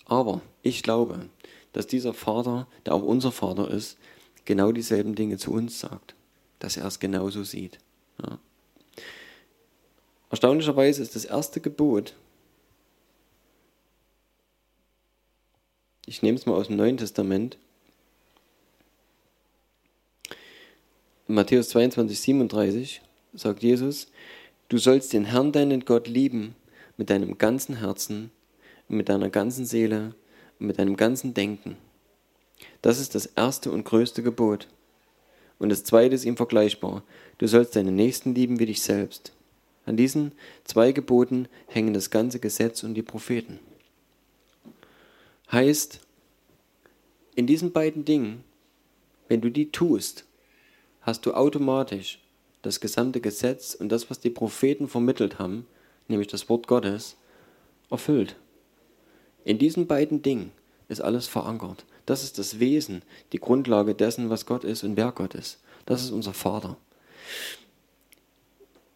Aber 0.05 0.41
ich 0.61 0.83
glaube, 0.83 1.27
dass 1.73 1.87
dieser 1.87 2.13
Vater, 2.13 2.67
der 2.85 2.93
auch 2.93 3.01
unser 3.01 3.31
Vater 3.31 3.67
ist, 3.71 3.97
genau 4.45 4.71
dieselben 4.71 5.15
Dinge 5.15 5.39
zu 5.39 5.51
uns 5.51 5.79
sagt, 5.79 6.13
dass 6.59 6.77
er 6.77 6.85
es 6.85 6.99
genauso 6.99 7.43
sieht. 7.43 7.79
Ja. 8.21 8.37
Erstaunlicherweise 10.29 11.01
ist 11.01 11.15
das 11.15 11.25
erste 11.25 11.61
Gebot, 11.61 12.13
ich 16.05 16.21
nehme 16.21 16.37
es 16.37 16.45
mal 16.45 16.53
aus 16.53 16.67
dem 16.67 16.75
Neuen 16.75 16.97
Testament, 16.97 17.57
Matthäus 21.27 21.69
22, 21.69 22.19
37 22.19 23.01
sagt 23.33 23.63
Jesus, 23.63 24.07
du 24.69 24.77
sollst 24.77 25.11
den 25.13 25.25
Herrn 25.25 25.51
deinen 25.51 25.85
Gott 25.85 26.07
lieben 26.07 26.55
mit 26.97 27.09
deinem 27.09 27.37
ganzen 27.37 27.77
Herzen, 27.77 28.31
mit 28.87 29.09
deiner 29.09 29.29
ganzen 29.29 29.65
Seele 29.65 30.13
mit 30.59 30.79
deinem 30.79 30.95
ganzen 30.95 31.33
Denken. 31.33 31.77
Das 32.81 32.99
ist 32.99 33.15
das 33.15 33.25
erste 33.25 33.71
und 33.71 33.83
größte 33.83 34.23
Gebot. 34.23 34.67
Und 35.59 35.69
das 35.69 35.83
zweite 35.83 36.15
ist 36.15 36.25
ihm 36.25 36.37
vergleichbar. 36.37 37.03
Du 37.37 37.47
sollst 37.47 37.75
deinen 37.75 37.95
Nächsten 37.95 38.35
lieben 38.35 38.59
wie 38.59 38.65
dich 38.65 38.81
selbst. 38.81 39.33
An 39.85 39.97
diesen 39.97 40.31
zwei 40.63 40.91
Geboten 40.91 41.47
hängen 41.67 41.93
das 41.93 42.09
ganze 42.09 42.39
Gesetz 42.39 42.83
und 42.83 42.93
die 42.95 43.03
Propheten. 43.03 43.59
Heißt, 45.51 46.01
in 47.35 47.47
diesen 47.47 47.71
beiden 47.71 48.03
Dingen, 48.03 48.43
wenn 49.27 49.41
du 49.41 49.49
die 49.49 49.71
tust, 49.71 50.25
hast 51.05 51.25
du 51.25 51.33
automatisch 51.33 52.19
das 52.63 52.79
gesamte 52.79 53.21
Gesetz 53.21 53.75
und 53.75 53.89
das, 53.89 54.09
was 54.09 54.19
die 54.19 54.31
Propheten 54.31 54.87
vermittelt 54.87 55.37
haben, 55.37 55.67
nämlich 56.07 56.27
das 56.27 56.49
Wort 56.49 56.67
Gottes, 56.67 57.15
erfüllt. 57.91 58.35
In 59.43 59.59
diesen 59.59 59.85
beiden 59.85 60.23
Dingen 60.23 60.51
ist 60.89 61.01
alles 61.01 61.27
verankert. 61.27 61.85
Das 62.07 62.23
ist 62.23 62.39
das 62.39 62.59
Wesen, 62.59 63.03
die 63.31 63.39
Grundlage 63.39 63.93
dessen, 63.93 64.29
was 64.31 64.47
Gott 64.47 64.63
ist 64.63 64.83
und 64.83 64.97
wer 64.97 65.11
Gott 65.11 65.35
ist. 65.35 65.59
Das 65.85 66.03
ist 66.03 66.09
unser 66.09 66.33
Vater. 66.33 66.77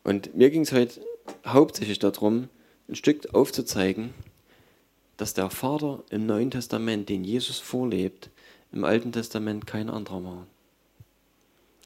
Und 0.03 0.35
mir 0.35 0.49
ging 0.49 0.61
es 0.61 0.71
heute 0.71 1.01
hauptsächlich 1.45 1.99
darum, 1.99 2.49
ein 2.87 2.95
Stück 2.95 3.35
aufzuzeigen, 3.35 4.13
dass 5.17 5.35
der 5.35 5.51
Vater 5.51 6.03
im 6.09 6.25
Neuen 6.25 6.49
Testament, 6.49 7.09
den 7.09 7.23
Jesus 7.23 7.59
vorlebt, 7.59 8.31
im 8.71 8.83
Alten 8.83 9.11
Testament 9.11 9.67
kein 9.67 9.89
anderer 9.89 10.23
war. 10.23 10.47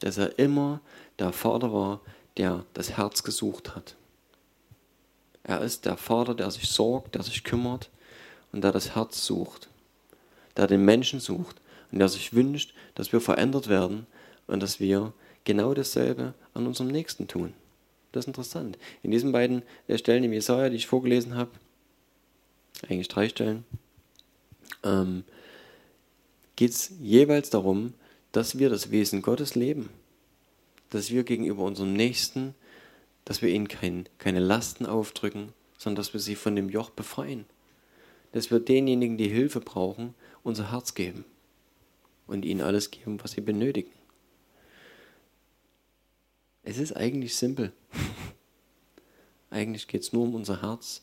Dass 0.00 0.18
er 0.18 0.38
immer 0.38 0.80
der 1.18 1.32
Vater 1.32 1.72
war, 1.72 2.00
der 2.36 2.64
das 2.74 2.96
Herz 2.96 3.22
gesucht 3.22 3.74
hat. 3.74 3.96
Er 5.44 5.60
ist 5.60 5.84
der 5.84 5.96
Vater, 5.96 6.34
der 6.34 6.50
sich 6.50 6.68
sorgt, 6.68 7.14
der 7.14 7.22
sich 7.22 7.44
kümmert 7.44 7.90
und 8.52 8.64
der 8.64 8.72
das 8.72 8.94
Herz 8.94 9.24
sucht, 9.24 9.68
der 10.56 10.66
den 10.66 10.84
Menschen 10.84 11.20
sucht 11.20 11.60
und 11.92 11.98
der 11.98 12.08
sich 12.08 12.32
wünscht, 12.32 12.74
dass 12.94 13.12
wir 13.12 13.20
verändert 13.20 13.68
werden 13.68 14.06
und 14.46 14.62
dass 14.62 14.80
wir 14.80 15.12
genau 15.44 15.74
dasselbe 15.74 16.34
an 16.54 16.66
unserem 16.66 16.90
Nächsten 16.90 17.28
tun. 17.28 17.52
Das 18.12 18.24
ist 18.24 18.28
interessant. 18.28 18.78
In 19.02 19.10
diesen 19.10 19.32
beiden 19.32 19.62
Stellen 19.96 20.24
im 20.24 20.32
Jesaja, 20.32 20.70
die 20.70 20.76
ich 20.76 20.86
vorgelesen 20.86 21.36
habe, 21.36 21.50
eigentlich 22.88 23.08
drei 23.08 23.28
Stellen, 23.28 23.64
ähm, 24.82 25.24
geht 26.56 26.70
es 26.70 26.92
jeweils 27.00 27.50
darum, 27.50 27.94
dass 28.34 28.58
wir 28.58 28.68
das 28.68 28.90
Wesen 28.90 29.22
Gottes 29.22 29.54
leben. 29.54 29.90
Dass 30.90 31.10
wir 31.10 31.22
gegenüber 31.22 31.62
unserem 31.62 31.92
Nächsten, 31.92 32.54
dass 33.24 33.42
wir 33.42 33.48
ihnen 33.48 33.68
kein, 33.68 34.08
keine 34.18 34.40
Lasten 34.40 34.86
aufdrücken, 34.86 35.52
sondern 35.78 36.02
dass 36.02 36.12
wir 36.14 36.20
sie 36.20 36.34
von 36.34 36.56
dem 36.56 36.68
Joch 36.68 36.90
befreien. 36.90 37.44
Dass 38.32 38.50
wir 38.50 38.58
denjenigen, 38.58 39.16
die 39.18 39.28
Hilfe 39.28 39.60
brauchen, 39.60 40.14
unser 40.42 40.72
Herz 40.72 40.94
geben 40.94 41.24
und 42.26 42.44
ihnen 42.44 42.60
alles 42.60 42.90
geben, 42.90 43.22
was 43.22 43.32
sie 43.32 43.40
benötigen. 43.40 43.92
Es 46.64 46.78
ist 46.78 46.96
eigentlich 46.96 47.36
simpel. 47.36 47.72
eigentlich 49.50 49.86
geht 49.86 50.02
es 50.02 50.12
nur 50.12 50.24
um 50.24 50.34
unser 50.34 50.60
Herz 50.60 51.02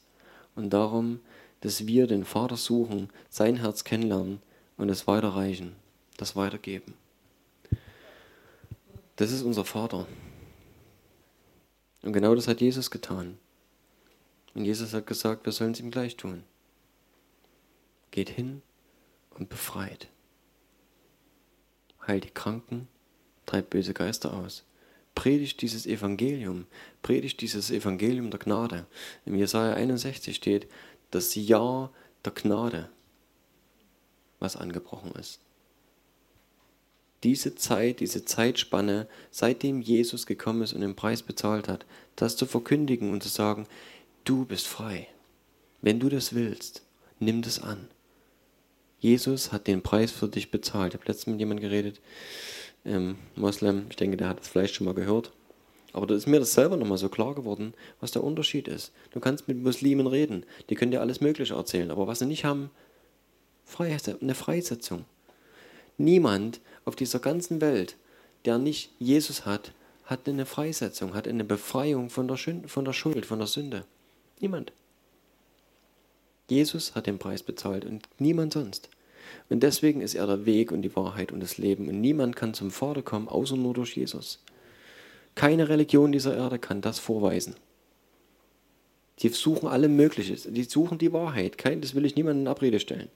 und 0.56 0.72
darum, 0.72 1.22
dass 1.62 1.88
wir 1.88 2.08
den 2.08 2.26
Vater 2.26 2.58
suchen, 2.58 3.10
sein 3.30 3.56
Herz 3.56 3.86
kennenlernen 3.86 4.42
und 4.76 4.90
es 4.90 5.08
weiterreichen, 5.08 5.78
das 6.18 6.36
weitergeben. 6.36 6.94
Das 9.22 9.32
ist 9.32 9.44
unser 9.44 9.66
Vater. 9.66 10.08
Und 12.02 12.12
genau 12.12 12.34
das 12.34 12.48
hat 12.48 12.60
Jesus 12.60 12.90
getan. 12.90 13.38
Und 14.56 14.66
Jesus 14.66 14.96
hat 14.96 15.06
gesagt, 15.06 15.46
wir 15.46 15.54
sollen 15.54 15.74
es 15.74 15.80
ihm 15.80 15.92
gleich 15.92 16.18
tun. 16.18 16.42
Geht 18.10 18.30
hin 18.30 18.64
und 19.30 19.48
befreit. 19.48 20.08
Heilt 22.08 22.24
die 22.24 22.32
Kranken, 22.32 22.88
treibt 23.46 23.70
böse 23.70 23.94
Geister 23.94 24.34
aus. 24.34 24.64
Predigt 25.14 25.62
dieses 25.62 25.86
Evangelium, 25.86 26.66
predigt 27.04 27.42
dieses 27.42 27.70
Evangelium 27.70 28.32
der 28.32 28.40
Gnade. 28.40 28.88
Im 29.28 29.36
Jesaja 29.36 29.76
61 29.76 30.36
steht 30.36 30.68
das 31.12 31.36
Ja 31.36 31.92
der 32.26 32.32
Gnade 32.32 32.90
was 34.40 34.56
angebrochen 34.56 35.12
ist. 35.12 35.40
Diese 37.24 37.56
Zeit, 37.56 38.00
diese 38.00 38.26
Zeitspanne, 38.26 39.08
seitdem 39.30 39.82
Jesus 39.82 40.26
gekommen 40.26 40.64
ist 40.64 40.74
und 40.74 40.82
den 40.82 40.96
Preis 40.96 41.22
bezahlt 41.22 41.68
hat, 41.68 41.86
das 42.16 42.36
zu 42.36 42.46
verkündigen 42.46 43.12
und 43.12 43.22
zu 43.22 43.30
sagen, 43.30 43.68
du 44.24 44.46
bist 44.46 44.68
frei. 44.68 45.08
Wenn 45.82 46.00
du 46.00 46.10
das 46.10 46.34
willst, 46.34 46.84
nimm 47.20 47.42
das 47.42 47.62
an. 47.62 47.88
Jesus 49.00 49.52
hat 49.52 49.68
den 49.68 49.82
Preis 49.82 50.12
für 50.12 50.28
dich 50.28 50.52
bezahlt. 50.52 50.94
Ich 50.94 51.00
habe 51.00 51.08
letztens 51.08 51.34
mit 51.34 51.40
jemandem 51.40 51.70
geredet, 51.70 52.02
ähm, 52.86 53.18
Moslem, 53.36 53.86
ich 53.90 53.96
denke, 53.96 54.18
der 54.18 54.30
hat 54.30 54.40
das 54.40 54.48
vielleicht 54.48 54.76
schon 54.76 54.86
mal 54.86 54.94
gehört. 54.94 55.32
Aber 55.94 56.08
da 56.08 56.16
ist 56.16 56.28
mir 56.28 56.40
das 56.40 56.54
selber 56.54 56.78
nochmal 56.78 56.98
so 56.98 57.10
klar 57.10 57.36
geworden, 57.36 57.74
was 58.00 58.12
der 58.12 58.24
Unterschied 58.24 58.68
ist. 58.68 58.94
Du 59.12 59.20
kannst 59.20 59.48
mit 59.48 59.62
Muslimen 59.62 60.08
reden, 60.08 60.46
die 60.70 60.76
können 60.76 60.92
dir 60.92 61.02
alles 61.02 61.20
Mögliche 61.20 61.56
erzählen, 61.56 61.92
aber 61.92 62.08
was 62.08 62.20
sie 62.20 62.26
nicht 62.26 62.46
haben, 62.46 62.70
eine 63.78 64.36
Freisetzung. 64.36 65.06
Niemand 65.98 66.62
auf 66.86 66.96
dieser 66.96 67.20
ganzen 67.20 67.62
Welt, 67.62 67.96
der 68.46 68.58
nicht 68.58 68.92
Jesus 69.00 69.46
hat, 69.46 69.74
hat 70.06 70.28
eine 70.28 70.46
Freisetzung, 70.46 71.14
hat 71.14 71.28
eine 71.28 71.44
Befreiung 71.44 72.10
von 72.10 72.28
der, 72.28 72.38
von 72.38 72.86
der 72.86 72.94
Schuld, 72.94 73.26
von 73.26 73.40
der 73.40 73.48
Sünde. 73.48 73.86
Niemand. 74.40 74.74
Jesus 76.50 76.96
hat 76.96 77.08
den 77.08 77.20
Preis 77.20 77.44
bezahlt 77.44 77.86
und 77.86 78.10
niemand 78.18 78.54
sonst. 78.54 78.90
Und 79.50 79.62
deswegen 79.64 80.02
ist 80.02 80.16
er 80.16 80.28
der 80.28 80.46
Weg 80.46 80.72
und 80.72 80.82
die 80.82 80.96
Wahrheit 80.96 81.32
und 81.32 81.42
das 81.42 81.58
Leben. 81.58 81.88
Und 81.88 82.02
niemand 82.02 82.36
kann 82.36 82.54
zum 82.54 82.72
Vater 82.72 83.02
kommen, 83.02 83.30
außer 83.30 83.56
nur 83.56 83.74
durch 83.74 83.96
Jesus. 83.96 84.44
Keine 85.36 85.70
Religion 85.70 86.12
dieser 86.12 86.36
Erde 86.36 86.60
kann 86.60 86.82
das 86.82 87.00
vorweisen. 87.00 87.56
Die 89.20 89.30
suchen 89.30 89.70
alle 89.70 89.88
Mögliches. 89.88 90.48
Die 90.50 90.64
suchen 90.64 90.98
die 90.98 91.14
Wahrheit. 91.14 91.64
Das 91.64 91.96
will 91.96 92.06
ich 92.06 92.16
niemandem 92.16 92.44
in 92.44 92.48
Abrede 92.48 92.80
stellen. 92.80 93.10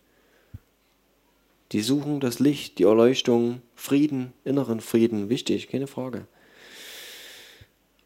Die 1.71 1.81
suchen 1.81 2.19
das 2.19 2.39
Licht, 2.39 2.77
die 2.79 2.83
Erleuchtung, 2.83 3.61
Frieden, 3.75 4.33
inneren 4.43 4.81
Frieden, 4.81 5.29
wichtig, 5.29 5.67
keine 5.67 5.87
Frage. 5.87 6.27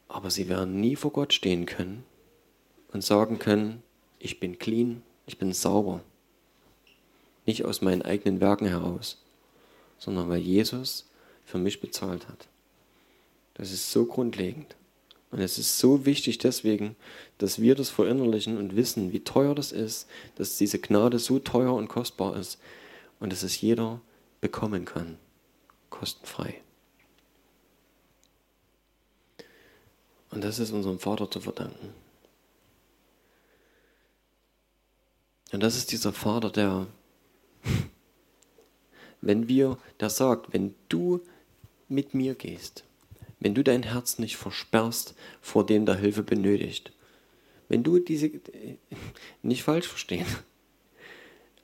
Aber 0.08 0.32
sie 0.32 0.50
werden 0.50 0.80
nie 0.80 0.96
vor 0.96 1.12
Gott 1.12 1.34
stehen 1.34 1.66
können 1.66 2.04
und 2.92 3.04
sagen 3.04 3.38
können, 3.38 3.84
ich 4.18 4.40
bin 4.40 4.58
clean, 4.58 5.04
ich 5.26 5.38
bin 5.38 5.54
sauber. 5.54 6.02
Nicht 7.46 7.66
aus 7.66 7.82
meinen 7.82 8.02
eigenen 8.02 8.42
Werken 8.42 8.68
heraus, 8.68 9.22
sondern 9.98 10.30
weil 10.30 10.40
Jesus 10.40 11.10
für 11.46 11.58
mich 11.58 11.82
bezahlt 11.82 12.28
hat. 12.28 12.48
Das 13.56 13.72
ist 13.72 13.92
so 13.92 14.06
grundlegend. 14.06 14.76
Und 15.32 15.40
es 15.42 15.60
ist 15.60 15.78
so 15.78 16.06
wichtig 16.06 16.40
deswegen, 16.40 16.96
dass 17.38 17.62
wir 17.62 17.76
das 17.76 17.90
verinnerlichen 17.90 18.58
und 18.58 18.76
wissen, 18.76 19.12
wie 19.12 19.20
teuer 19.20 19.54
das 19.54 19.72
ist, 19.72 20.08
dass 20.36 20.58
diese 20.58 20.80
Gnade 20.80 21.20
so 21.20 21.38
teuer 21.40 21.74
und 21.74 21.88
kostbar 21.88 22.36
ist, 22.36 22.58
und 23.20 23.32
dass 23.32 23.44
es 23.44 23.60
jeder 23.62 24.02
bekommen 24.42 24.86
kann, 24.86 25.18
kostenfrei. 25.90 26.62
Und 30.32 30.44
das 30.44 30.60
ist 30.60 30.72
unserem 30.72 31.00
Vater 31.00 31.30
zu 31.30 31.42
verdanken. 31.42 31.94
Und 35.52 35.62
das 35.62 35.76
ist 35.76 35.92
dieser 35.92 36.14
Vater, 36.14 36.52
der, 36.52 36.88
wenn 39.22 39.48
wir, 39.48 39.78
der 40.00 40.10
sagt, 40.10 40.54
wenn 40.54 40.76
du 40.88 41.22
mit 41.88 42.14
mir 42.14 42.36
gehst, 42.36 42.84
wenn 43.40 43.56
du 43.56 43.64
dein 43.64 43.84
Herz 43.84 44.20
nicht 44.20 44.38
versperrst 44.38 45.16
vor 45.42 45.66
dem, 45.66 45.86
der 45.86 45.96
Hilfe 45.96 46.24
benötigt, 46.24 46.92
wenn 47.68 47.84
du 47.84 48.00
diese, 48.00 48.30
nicht 49.42 49.64
falsch 49.64 49.88
verstehen, 49.88 50.28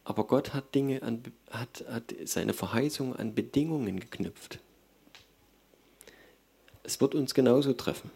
aber 0.05 0.27
Gott 0.27 0.53
hat 0.53 0.73
Dinge 0.75 1.01
an, 1.01 1.23
hat, 1.49 1.83
hat 1.89 2.15
seine 2.25 2.53
Verheißung 2.53 3.15
an 3.15 3.33
Bedingungen 3.33 3.99
geknüpft. 3.99 4.59
Es 6.83 7.01
wird 7.01 7.15
uns 7.15 7.33
genauso 7.33 7.73
treffen. 7.73 8.11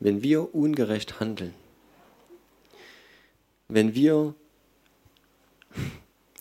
Wenn 0.00 0.22
wir 0.24 0.52
ungerecht 0.52 1.20
handeln, 1.20 1.54
wenn 3.68 3.94
wir, 3.94 4.34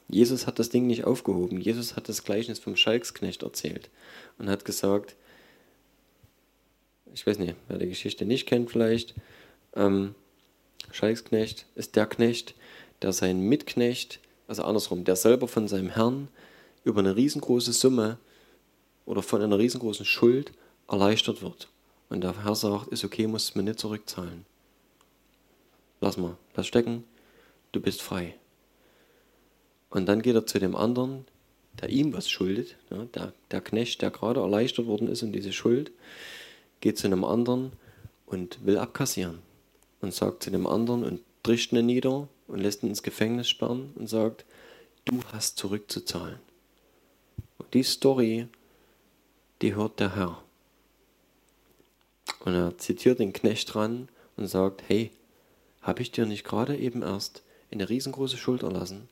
Jesus 0.10 0.48
hat 0.48 0.58
das 0.58 0.70
Ding 0.70 0.88
nicht 0.88 1.06
aufgehoben, 1.06 1.62
Jesus 1.62 1.96
hat 1.96 2.10
das 2.10 2.24
Gleichnis 2.24 2.58
vom 2.58 2.76
Schalksknecht 2.76 3.44
erzählt 3.44 3.92
und 4.40 4.50
hat 4.50 4.66
gesagt, 4.66 5.16
ich 7.14 7.28
weiß 7.28 7.38
nicht, 7.38 7.56
wer 7.68 7.78
die 7.78 7.90
Geschichte 7.90 8.26
nicht 8.26 8.48
kennt 8.48 8.72
vielleicht, 8.72 9.14
ähm, 9.76 10.16
Schalksknecht 10.92 11.68
ist 11.76 11.96
der 11.96 12.08
Knecht, 12.08 12.56
der 13.04 13.14
seinen 13.14 13.48
Mitknecht 13.48 14.20
also 14.52 14.64
andersrum, 14.64 15.06
der 15.06 15.16
selber 15.16 15.48
von 15.48 15.70
seinem 15.70 15.92
Herrn 15.92 16.28
über 16.84 17.00
eine 17.00 17.16
riesengroße 17.16 17.72
Summe 17.72 18.18
oder 19.06 19.22
von 19.22 19.42
einer 19.42 19.58
riesengroßen 19.58 20.06
Schuld 20.06 20.52
erleichtert 20.90 21.42
wird. 21.42 21.70
Und 22.10 22.20
der 22.20 22.44
Herr 22.44 22.54
sagt, 22.54 22.90
ist 22.90 23.06
okay, 23.06 23.28
musst 23.28 23.50
es 23.50 23.56
mir 23.56 23.64
nicht 23.64 23.80
zurückzahlen. 23.80 24.46
Lass 26.02 26.18
mal, 26.18 26.36
lass 26.54 26.68
stecken, 26.68 27.06
du 27.72 27.80
bist 27.80 28.02
frei. 28.02 28.36
Und 29.90 30.08
dann 30.08 30.22
geht 30.22 30.36
er 30.36 30.46
zu 30.46 30.60
dem 30.60 30.76
anderen, 30.76 31.24
der 31.82 31.88
ihm 31.88 32.12
was 32.12 32.30
schuldet, 32.30 32.76
ja, 32.90 33.06
der, 33.06 33.32
der 33.52 33.62
Knecht, 33.62 34.02
der 34.02 34.12
gerade 34.12 34.42
erleichtert 34.42 34.86
worden 34.86 35.08
ist 35.08 35.24
und 35.24 35.32
diese 35.32 35.54
Schuld, 35.54 35.94
geht 36.82 36.98
zu 36.98 37.08
einem 37.08 37.24
anderen 37.24 37.72
und 38.26 38.66
will 38.66 38.78
abkassieren. 38.78 39.40
Und 40.02 40.14
sagt 40.14 40.44
zu 40.44 40.52
dem 40.52 40.68
anderen 40.68 41.06
und 41.06 41.22
trischt 41.42 41.72
ihn 41.72 41.86
nieder 41.86 42.28
und 42.52 42.60
lässt 42.60 42.84
ihn 42.84 42.90
ins 42.90 43.02
Gefängnis 43.02 43.48
sperren 43.48 43.94
und 43.96 44.08
sagt, 44.08 44.46
du 45.06 45.20
hast 45.32 45.58
zurückzuzahlen. 45.58 46.40
Und 47.58 47.74
die 47.74 47.84
Story, 47.84 48.48
die 49.62 49.74
hört 49.74 50.00
der 50.00 50.16
Herr. 50.16 50.44
Und 52.42 52.54
er 52.54 52.78
zitiert 52.78 53.20
den 53.20 53.32
Knecht 53.34 53.74
ran 53.76 54.10
und 54.36 54.48
sagt, 54.48 54.84
hey, 54.88 55.12
habe 55.82 56.02
ich 56.02 56.12
dir 56.12 56.26
nicht 56.26 56.44
gerade 56.44 56.78
eben 56.78 57.02
erst 57.04 57.42
eine 57.72 57.88
riesengroße 57.88 58.38
Schuld 58.38 58.64
erlassen? 58.64 59.08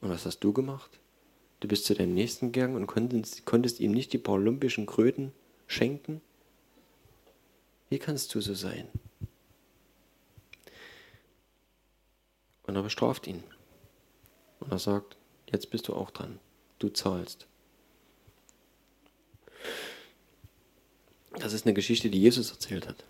Und 0.00 0.08
was 0.08 0.24
hast 0.24 0.40
du 0.40 0.52
gemacht? 0.54 0.90
Du 1.60 1.68
bist 1.68 1.84
zu 1.84 1.94
deinem 1.94 2.14
Nächsten 2.14 2.52
gegangen 2.52 2.76
und 2.76 2.86
konntest, 2.86 3.44
konntest 3.44 3.78
ihm 3.80 3.92
nicht 3.92 4.14
die 4.14 4.18
paar 4.18 4.38
lumpischen 4.38 4.86
Kröten 4.86 5.32
schenken? 5.66 6.22
Wie 7.90 7.98
kannst 7.98 8.34
du 8.34 8.40
so 8.40 8.54
sein? 8.54 8.88
Und 12.70 12.76
er 12.76 12.84
bestraft 12.84 13.26
ihn. 13.26 13.42
Und 14.60 14.70
er 14.70 14.78
sagt, 14.78 15.16
jetzt 15.50 15.70
bist 15.70 15.88
du 15.88 15.92
auch 15.92 16.12
dran. 16.12 16.38
Du 16.78 16.88
zahlst. 16.88 17.48
Das 21.36 21.52
ist 21.52 21.66
eine 21.66 21.74
Geschichte, 21.74 22.10
die 22.10 22.20
Jesus 22.20 22.52
erzählt 22.52 22.86
hat. 22.86 23.02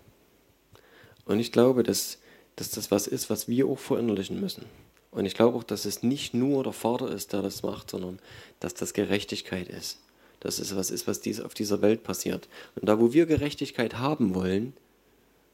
Und 1.25 1.39
ich 1.39 1.51
glaube, 1.51 1.83
dass, 1.83 2.17
dass 2.55 2.71
das 2.71 2.89
was 2.89 3.05
ist, 3.05 3.29
was 3.29 3.47
wir 3.47 3.67
auch 3.67 3.77
verinnerlichen 3.77 4.41
müssen. 4.41 4.65
Und 5.11 5.27
ich 5.27 5.35
glaube 5.35 5.55
auch, 5.55 5.63
dass 5.63 5.85
es 5.85 6.01
nicht 6.01 6.33
nur 6.33 6.63
der 6.63 6.73
Vater 6.73 7.11
ist, 7.11 7.31
der 7.31 7.43
das 7.43 7.61
macht, 7.61 7.91
sondern 7.91 8.17
dass 8.59 8.73
das 8.73 8.93
Gerechtigkeit 8.93 9.69
ist. 9.69 9.99
Dass 10.39 10.57
es 10.57 10.75
was 10.75 10.89
ist, 10.89 11.05
was 11.05 11.21
dies 11.21 11.39
auf 11.39 11.53
dieser 11.53 11.83
Welt 11.83 12.01
passiert. 12.01 12.49
Und 12.73 12.89
da, 12.89 12.99
wo 12.99 13.13
wir 13.13 13.27
Gerechtigkeit 13.27 13.99
haben 13.99 14.33
wollen, 14.33 14.73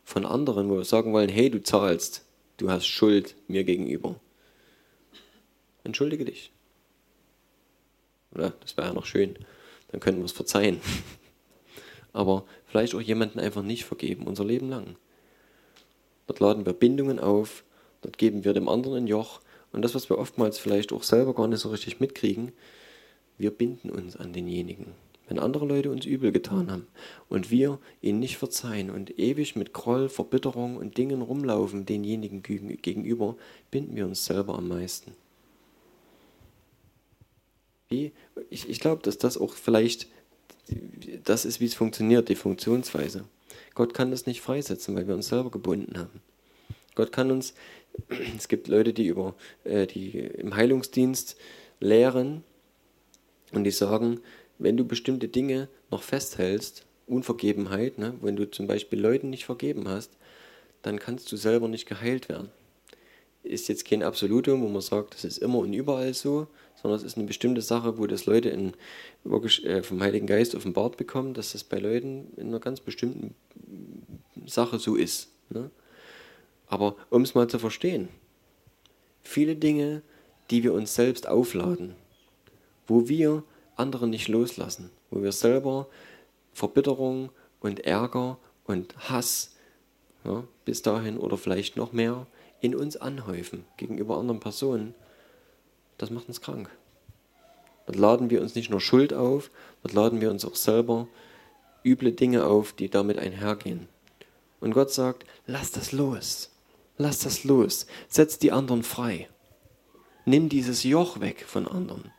von 0.05 0.25
anderen, 0.25 0.69
wo 0.69 0.77
wir 0.77 0.85
sagen 0.85 1.11
wollen, 1.11 1.27
hey, 1.27 1.49
du 1.49 1.61
zahlst, 1.61 2.23
du 2.57 2.69
hast 2.69 2.87
Schuld 2.87 3.35
mir 3.47 3.63
gegenüber. 3.63 4.19
Entschuldige 5.83 6.25
dich. 6.25 6.51
Oder 8.33 8.53
das 8.59 8.75
wäre 8.75 8.87
ja 8.87 8.93
noch 8.93 9.05
schön, 9.05 9.37
dann 9.91 9.99
könnten 9.99 10.21
wir 10.21 10.25
es 10.25 10.31
verzeihen. 10.31 10.81
Aber 12.13 12.45
vielleicht 12.65 12.93
auch 12.95 13.01
jemanden 13.01 13.39
einfach 13.39 13.63
nicht 13.63 13.85
vergeben, 13.85 14.27
unser 14.27 14.43
Leben 14.43 14.69
lang. 14.69 14.95
Dort 16.27 16.39
laden 16.39 16.65
wir 16.65 16.73
Bindungen 16.73 17.19
auf, 17.19 17.63
dort 18.01 18.17
geben 18.17 18.43
wir 18.43 18.53
dem 18.53 18.67
anderen 18.67 19.05
ein 19.05 19.07
Joch. 19.07 19.39
Und 19.71 19.81
das, 19.81 19.95
was 19.95 20.09
wir 20.09 20.17
oftmals 20.17 20.59
vielleicht 20.59 20.91
auch 20.91 21.03
selber 21.03 21.33
gar 21.33 21.47
nicht 21.47 21.59
so 21.59 21.69
richtig 21.69 21.99
mitkriegen, 21.99 22.51
wir 23.37 23.51
binden 23.51 23.89
uns 23.89 24.15
an 24.15 24.33
denjenigen. 24.33 24.93
Wenn 25.27 25.39
andere 25.39 25.65
Leute 25.65 25.91
uns 25.91 26.05
übel 26.05 26.31
getan 26.31 26.71
haben 26.71 26.87
und 27.27 27.51
wir 27.51 27.79
ihnen 28.01 28.19
nicht 28.19 28.37
verzeihen 28.37 28.89
und 28.89 29.19
ewig 29.19 29.55
mit 29.55 29.73
Groll, 29.73 30.07
Verbitterung 30.07 30.77
und 30.77 30.97
Dingen 30.97 31.21
rumlaufen 31.21 31.85
denjenigen 31.85 32.43
gegenüber, 32.43 33.35
binden 33.69 33.95
wir 33.95 34.05
uns 34.05 34.25
selber 34.25 34.55
am 34.55 34.69
meisten. 34.69 35.11
Wie, 37.89 38.11
ich, 38.49 38.69
ich 38.69 38.79
glaube, 38.79 39.01
dass 39.03 39.17
das 39.17 39.37
auch 39.37 39.53
vielleicht 39.53 40.07
das 41.23 41.45
ist, 41.45 41.59
wie 41.59 41.65
es 41.65 41.73
funktioniert, 41.73 42.29
die 42.29 42.35
Funktionsweise. 42.35 43.25
Gott 43.73 43.93
kann 43.93 44.11
das 44.11 44.25
nicht 44.25 44.41
freisetzen, 44.41 44.95
weil 44.95 45.07
wir 45.07 45.15
uns 45.15 45.29
selber 45.29 45.51
gebunden 45.51 45.97
haben. 45.97 46.21
Gott 46.95 47.11
kann 47.11 47.31
uns, 47.31 47.53
es 48.37 48.47
gibt 48.47 48.67
Leute, 48.67 48.93
die 48.93 49.07
über 49.07 49.35
äh, 49.63 49.87
die 49.87 50.17
im 50.17 50.55
Heilungsdienst 50.55 51.37
lehren 51.79 52.43
und 53.51 53.63
die 53.63 53.71
sagen, 53.71 54.19
wenn 54.59 54.77
du 54.77 54.85
bestimmte 54.85 55.27
Dinge 55.27 55.69
noch 55.91 56.03
festhältst, 56.03 56.85
Unvergebenheit, 57.07 57.97
ne, 57.97 58.15
wenn 58.21 58.35
du 58.35 58.49
zum 58.49 58.67
Beispiel 58.67 58.99
Leuten 58.99 59.29
nicht 59.29 59.45
vergeben 59.45 59.87
hast, 59.87 60.11
dann 60.81 60.99
kannst 60.99 61.31
du 61.31 61.37
selber 61.37 61.67
nicht 61.67 61.87
geheilt 61.87 62.29
werden. 62.29 62.49
Ist 63.43 63.69
jetzt 63.69 63.85
kein 63.85 64.03
Absolutum, 64.03 64.61
wo 64.61 64.67
man 64.67 64.81
sagt, 64.81 65.13
das 65.13 65.23
ist 65.23 65.37
immer 65.37 65.59
und 65.59 65.71
überall 65.71 66.13
so, 66.13 66.47
sondern 66.81 66.99
es 66.99 67.05
ist 67.05 67.17
eine 67.17 67.27
bestimmte 67.27 67.61
Sache, 67.61 67.97
wo 67.97 68.05
das 68.07 68.25
Leute 68.25 68.49
in, 68.49 68.73
äh, 69.63 69.83
vom 69.83 70.01
Heiligen 70.01 70.27
Geist 70.27 70.53
offenbart 70.53 70.97
bekommen, 70.97 71.33
dass 71.33 71.53
das 71.53 71.63
bei 71.63 71.79
Leuten 71.79 72.33
in 72.35 72.47
einer 72.47 72.59
ganz 72.59 72.81
bestimmten 72.81 73.35
Sache 74.45 74.79
so 74.79 74.95
ist. 74.95 75.29
Ne? 75.49 75.71
Aber 76.67 76.97
um 77.09 77.21
es 77.21 77.35
mal 77.35 77.47
zu 77.47 77.57
verstehen, 77.57 78.09
viele 79.21 79.55
Dinge, 79.55 80.01
die 80.49 80.63
wir 80.63 80.73
uns 80.73 80.93
selbst 80.93 81.27
aufladen, 81.27 81.95
wo 82.85 83.07
wir 83.07 83.43
andere 83.77 84.07
nicht 84.07 84.27
loslassen, 84.27 84.89
wo 85.09 85.21
wir 85.21 85.31
selber 85.31 85.87
Verbitterung 86.53 87.31
und 87.59 87.81
Ärger 87.81 88.37
und 88.65 88.95
Hass 89.09 89.55
ja, 90.23 90.43
bis 90.65 90.81
dahin 90.81 91.17
oder 91.17 91.37
vielleicht 91.37 91.77
noch 91.77 91.93
mehr 91.93 92.27
in 92.59 92.75
uns 92.75 92.97
anhäufen 92.97 93.65
gegenüber 93.77 94.17
anderen 94.17 94.39
Personen, 94.39 94.93
das 95.97 96.09
macht 96.09 96.27
uns 96.27 96.41
krank. 96.41 96.69
Dort 97.85 97.97
laden 97.97 98.29
wir 98.29 98.41
uns 98.41 98.55
nicht 98.55 98.69
nur 98.69 98.81
Schuld 98.81 99.13
auf, 99.13 99.49
dort 99.83 99.93
laden 99.93 100.21
wir 100.21 100.29
uns 100.29 100.43
auch 100.43 100.55
selber 100.55 101.07
üble 101.85 102.11
Dinge 102.11 102.45
auf, 102.45 102.73
die 102.73 102.89
damit 102.89 103.17
einhergehen. 103.17 103.87
Und 104.59 104.73
Gott 104.73 104.91
sagt, 104.91 105.25
lass 105.45 105.71
das 105.71 105.91
los, 105.91 106.49
lass 106.97 107.19
das 107.19 107.43
los, 107.43 107.87
setz 108.09 108.39
die 108.39 108.51
anderen 108.51 108.83
frei. 108.83 109.29
Nimm 110.25 110.49
dieses 110.49 110.83
Joch 110.83 111.21
weg 111.21 111.45
von 111.47 111.67
anderen. 111.67 112.11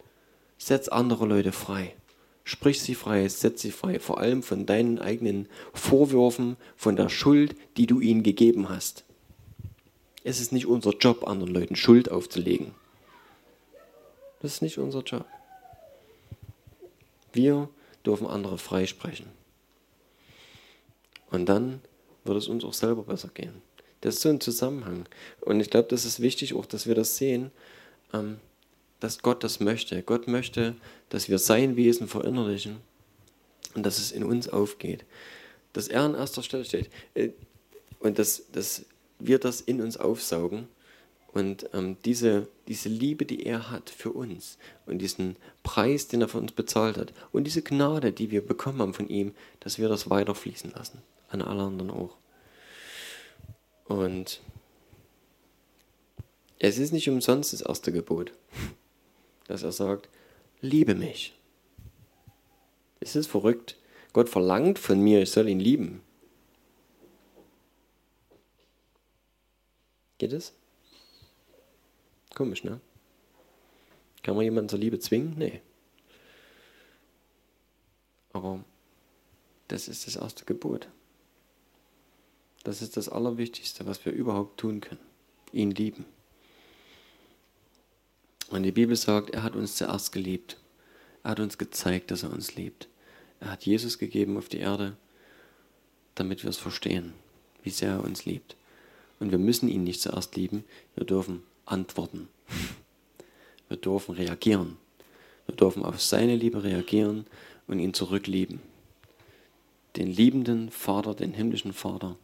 Setz 0.58 0.88
andere 0.88 1.26
Leute 1.26 1.52
frei. 1.52 1.94
Sprich 2.44 2.80
sie 2.80 2.94
frei, 2.94 3.28
setz 3.28 3.62
sie 3.62 3.70
frei, 3.70 4.00
vor 4.00 4.18
allem 4.18 4.42
von 4.42 4.66
deinen 4.66 4.98
eigenen 4.98 5.48
Vorwürfen, 5.72 6.56
von 6.76 6.96
der 6.96 7.08
Schuld, 7.08 7.54
die 7.76 7.86
du 7.86 8.00
ihnen 8.00 8.22
gegeben 8.22 8.68
hast. 8.68 9.04
Es 10.24 10.40
ist 10.40 10.52
nicht 10.52 10.66
unser 10.66 10.96
Job, 10.96 11.26
anderen 11.26 11.52
Leuten 11.52 11.76
Schuld 11.76 12.10
aufzulegen. 12.10 12.74
Das 14.40 14.54
ist 14.54 14.62
nicht 14.62 14.78
unser 14.78 15.02
Job. 15.02 15.26
Wir 17.32 17.68
dürfen 18.04 18.26
andere 18.26 18.58
freisprechen. 18.58 19.26
Und 21.30 21.46
dann 21.48 21.82
wird 22.24 22.38
es 22.38 22.48
uns 22.48 22.64
auch 22.64 22.72
selber 22.72 23.02
besser 23.02 23.28
gehen. 23.28 23.62
Das 24.00 24.14
ist 24.14 24.22
so 24.22 24.28
ein 24.28 24.40
Zusammenhang. 24.40 25.06
Und 25.40 25.60
ich 25.60 25.70
glaube, 25.70 25.88
das 25.88 26.04
ist 26.04 26.20
wichtig 26.20 26.54
auch, 26.54 26.66
dass 26.66 26.86
wir 26.86 26.94
das 26.94 27.16
sehen, 27.16 27.50
ähm, 28.14 28.38
dass 29.00 29.20
Gott 29.20 29.44
das 29.44 29.60
möchte. 29.60 30.02
Gott 30.02 30.28
möchte, 30.28 30.76
dass 31.08 31.28
wir 31.28 31.38
sein 31.38 31.76
Wesen 31.76 32.08
verinnerlichen 32.08 32.78
und 33.74 33.84
dass 33.84 33.98
es 33.98 34.12
in 34.12 34.24
uns 34.24 34.48
aufgeht. 34.48 35.04
Dass 35.72 35.88
er 35.88 36.02
an 36.02 36.14
erster 36.14 36.42
Stelle 36.42 36.64
steht. 36.64 36.90
Äh, 37.14 37.30
und 38.00 38.18
dass, 38.18 38.44
dass 38.52 38.86
wir 39.18 39.38
das 39.38 39.60
in 39.60 39.80
uns 39.80 39.96
aufsaugen 39.96 40.68
und 41.32 41.68
ähm, 41.74 41.96
diese, 42.04 42.48
diese 42.68 42.88
Liebe, 42.88 43.26
die 43.26 43.44
er 43.44 43.70
hat 43.70 43.90
für 43.90 44.10
uns 44.10 44.58
und 44.86 44.98
diesen 44.98 45.36
Preis, 45.62 46.08
den 46.08 46.22
er 46.22 46.28
für 46.28 46.38
uns 46.38 46.52
bezahlt 46.52 46.96
hat 46.96 47.12
und 47.32 47.44
diese 47.44 47.62
Gnade, 47.62 48.12
die 48.12 48.30
wir 48.30 48.44
bekommen 48.44 48.80
haben 48.80 48.94
von 48.94 49.08
ihm, 49.08 49.34
dass 49.60 49.78
wir 49.78 49.88
das 49.88 50.08
weiterfließen 50.08 50.70
lassen, 50.70 51.02
an 51.28 51.42
alle 51.42 51.64
anderen 51.64 51.90
auch. 51.90 52.16
Und 53.84 54.40
es 56.58 56.78
ist 56.78 56.92
nicht 56.92 57.08
umsonst 57.08 57.52
das 57.52 57.60
erste 57.60 57.92
Gebot, 57.92 58.32
dass 59.48 59.64
er 59.64 59.72
sagt, 59.72 60.08
liebe 60.60 60.94
mich. 60.94 61.34
Es 63.00 63.16
ist 63.16 63.26
verrückt. 63.26 63.76
Gott 64.12 64.28
verlangt 64.28 64.78
von 64.78 65.00
mir, 65.00 65.22
ich 65.22 65.30
soll 65.30 65.48
ihn 65.48 65.60
lieben. 65.60 66.02
Geht 70.18 70.32
es? 70.32 70.52
Komisch, 72.34 72.64
ne? 72.64 72.80
Kann 74.22 74.34
man 74.34 74.44
jemanden 74.44 74.68
zur 74.68 74.78
Liebe 74.78 74.98
zwingen? 74.98 75.34
Nee. 75.38 75.60
Aber 78.32 78.64
das 79.68 79.88
ist 79.88 80.06
das 80.06 80.16
erste 80.16 80.44
Gebot. 80.44 80.88
Das 82.64 82.82
ist 82.82 82.96
das 82.96 83.08
Allerwichtigste, 83.08 83.86
was 83.86 84.04
wir 84.04 84.12
überhaupt 84.12 84.58
tun 84.58 84.80
können. 84.80 85.00
Ihn 85.52 85.70
lieben. 85.70 86.04
Und 88.50 88.62
die 88.62 88.72
Bibel 88.72 88.96
sagt, 88.96 89.30
er 89.30 89.42
hat 89.42 89.56
uns 89.56 89.76
zuerst 89.76 90.12
geliebt. 90.12 90.56
Er 91.22 91.32
hat 91.32 91.40
uns 91.40 91.58
gezeigt, 91.58 92.10
dass 92.10 92.22
er 92.22 92.32
uns 92.32 92.54
liebt. 92.54 92.88
Er 93.40 93.52
hat 93.52 93.66
Jesus 93.66 93.98
gegeben 93.98 94.36
auf 94.36 94.48
die 94.48 94.58
Erde, 94.58 94.96
damit 96.14 96.42
wir 96.42 96.50
es 96.50 96.56
verstehen, 96.56 97.12
wie 97.62 97.70
sehr 97.70 97.92
er 97.92 98.04
uns 98.04 98.24
liebt. 98.24 98.56
Und 99.20 99.30
wir 99.30 99.38
müssen 99.38 99.68
ihn 99.68 99.84
nicht 99.84 100.00
zuerst 100.00 100.36
lieben, 100.36 100.64
wir 100.94 101.04
dürfen 101.04 101.42
antworten. 101.66 102.28
Wir 103.68 103.76
dürfen 103.76 104.14
reagieren. 104.14 104.78
Wir 105.46 105.54
dürfen 105.54 105.84
auf 105.84 106.00
seine 106.00 106.36
Liebe 106.36 106.64
reagieren 106.64 107.26
und 107.66 107.80
ihn 107.80 107.92
zurücklieben. 107.92 108.60
Den 109.96 110.10
liebenden 110.10 110.70
Vater, 110.70 111.14
den 111.14 111.34
himmlischen 111.34 111.74
Vater 111.74 112.16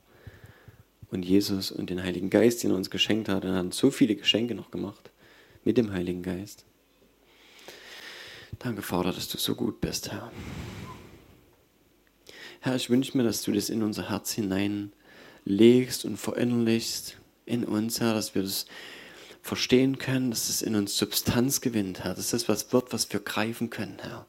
und 1.10 1.22
Jesus 1.22 1.70
und 1.70 1.90
den 1.90 2.02
Heiligen 2.02 2.30
Geist, 2.30 2.62
den 2.62 2.70
er 2.70 2.76
uns 2.76 2.90
geschenkt 2.90 3.28
hat. 3.28 3.44
Er 3.44 3.54
hat 3.54 3.74
so 3.74 3.90
viele 3.90 4.16
Geschenke 4.16 4.54
noch 4.54 4.70
gemacht 4.70 5.10
mit 5.64 5.76
dem 5.76 5.92
Heiligen 5.92 6.22
Geist. 6.22 6.64
Danke, 8.58 8.82
Vater, 8.82 9.12
dass 9.12 9.28
du 9.28 9.38
so 9.38 9.54
gut 9.54 9.80
bist, 9.80 10.12
Herr. 10.12 10.30
Herr, 12.60 12.76
ich 12.76 12.88
wünsche 12.88 13.16
mir, 13.16 13.24
dass 13.24 13.42
du 13.42 13.52
das 13.52 13.68
in 13.68 13.82
unser 13.82 14.08
Herz 14.08 14.32
hineinlegst 14.32 16.04
und 16.04 16.16
verinnerlichst 16.16 17.18
in 17.46 17.64
uns, 17.64 18.00
Herr, 18.00 18.14
dass 18.14 18.34
wir 18.34 18.42
das 18.42 18.66
verstehen 19.42 19.98
können, 19.98 20.30
dass 20.30 20.48
es 20.48 20.62
in 20.62 20.74
uns 20.74 20.96
Substanz 20.96 21.60
gewinnt, 21.60 22.04
Herr. 22.04 22.14
Dass 22.14 22.30
das 22.30 22.48
was 22.48 22.72
wird, 22.72 22.92
was 22.92 23.12
wir 23.12 23.20
greifen 23.20 23.68
können, 23.68 23.98
Herr. 24.00 24.26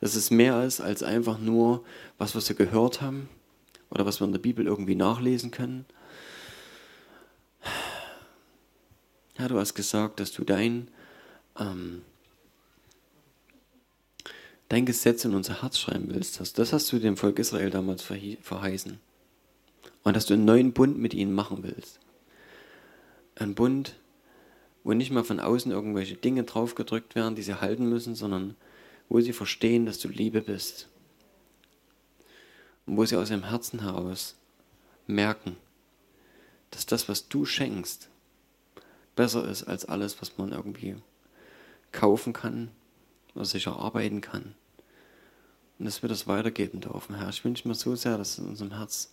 Dass 0.00 0.16
es 0.16 0.30
mehr 0.30 0.64
ist 0.64 0.80
als 0.80 1.04
einfach 1.04 1.38
nur, 1.38 1.84
was, 2.18 2.34
was 2.34 2.48
wir 2.48 2.56
gehört 2.56 3.00
haben 3.00 3.28
oder 3.90 4.04
was 4.04 4.20
wir 4.20 4.26
in 4.26 4.32
der 4.32 4.40
Bibel 4.40 4.66
irgendwie 4.66 4.96
nachlesen 4.96 5.52
können. 5.52 5.84
Herr, 9.34 9.48
du 9.48 9.58
hast 9.58 9.74
gesagt, 9.74 10.20
dass 10.20 10.32
du 10.32 10.44
dein, 10.44 10.88
ähm, 11.58 12.02
dein 14.68 14.84
Gesetz 14.84 15.24
in 15.24 15.34
unser 15.34 15.62
Herz 15.62 15.78
schreiben 15.78 16.08
willst. 16.10 16.40
Das 16.58 16.72
hast 16.72 16.92
du 16.92 16.98
dem 16.98 17.16
Volk 17.16 17.38
Israel 17.38 17.70
damals 17.70 18.02
verheißen. 18.02 19.00
Und 20.04 20.16
dass 20.16 20.26
du 20.26 20.34
einen 20.34 20.44
neuen 20.44 20.72
Bund 20.72 20.98
mit 20.98 21.14
ihnen 21.14 21.32
machen 21.32 21.62
willst. 21.62 21.98
Ein 23.36 23.54
Bund, 23.54 23.94
wo 24.84 24.92
nicht 24.92 25.10
mal 25.10 25.24
von 25.24 25.40
außen 25.40 25.72
irgendwelche 25.72 26.16
Dinge 26.16 26.42
draufgedrückt 26.42 27.14
werden, 27.14 27.34
die 27.34 27.42
sie 27.42 27.60
halten 27.60 27.88
müssen, 27.88 28.14
sondern 28.14 28.56
wo 29.08 29.20
sie 29.20 29.32
verstehen, 29.32 29.86
dass 29.86 29.98
du 29.98 30.08
Liebe 30.08 30.42
bist. 30.42 30.88
Und 32.86 32.96
wo 32.96 33.04
sie 33.06 33.16
aus 33.16 33.30
ihrem 33.30 33.44
Herzen 33.44 33.80
heraus 33.80 34.36
merken, 35.06 35.56
dass 36.70 36.84
das, 36.84 37.08
was 37.08 37.28
du 37.28 37.44
schenkst, 37.44 38.08
besser 39.16 39.46
ist 39.48 39.64
als 39.64 39.84
alles, 39.84 40.20
was 40.20 40.38
man 40.38 40.52
irgendwie 40.52 40.96
kaufen 41.92 42.32
kann 42.32 42.70
oder 43.34 43.44
sich 43.44 43.66
erarbeiten 43.66 44.20
kann. 44.20 44.54
Und 45.78 45.86
dass 45.86 46.02
wir 46.02 46.08
das 46.08 46.26
weitergeben 46.26 46.80
dürfen, 46.80 47.16
Herr. 47.16 47.28
Ich 47.28 47.44
wünsche 47.44 47.66
mir 47.66 47.74
so 47.74 47.96
sehr, 47.96 48.18
dass 48.18 48.38
in 48.38 48.46
unserem 48.46 48.72
Herz 48.72 49.10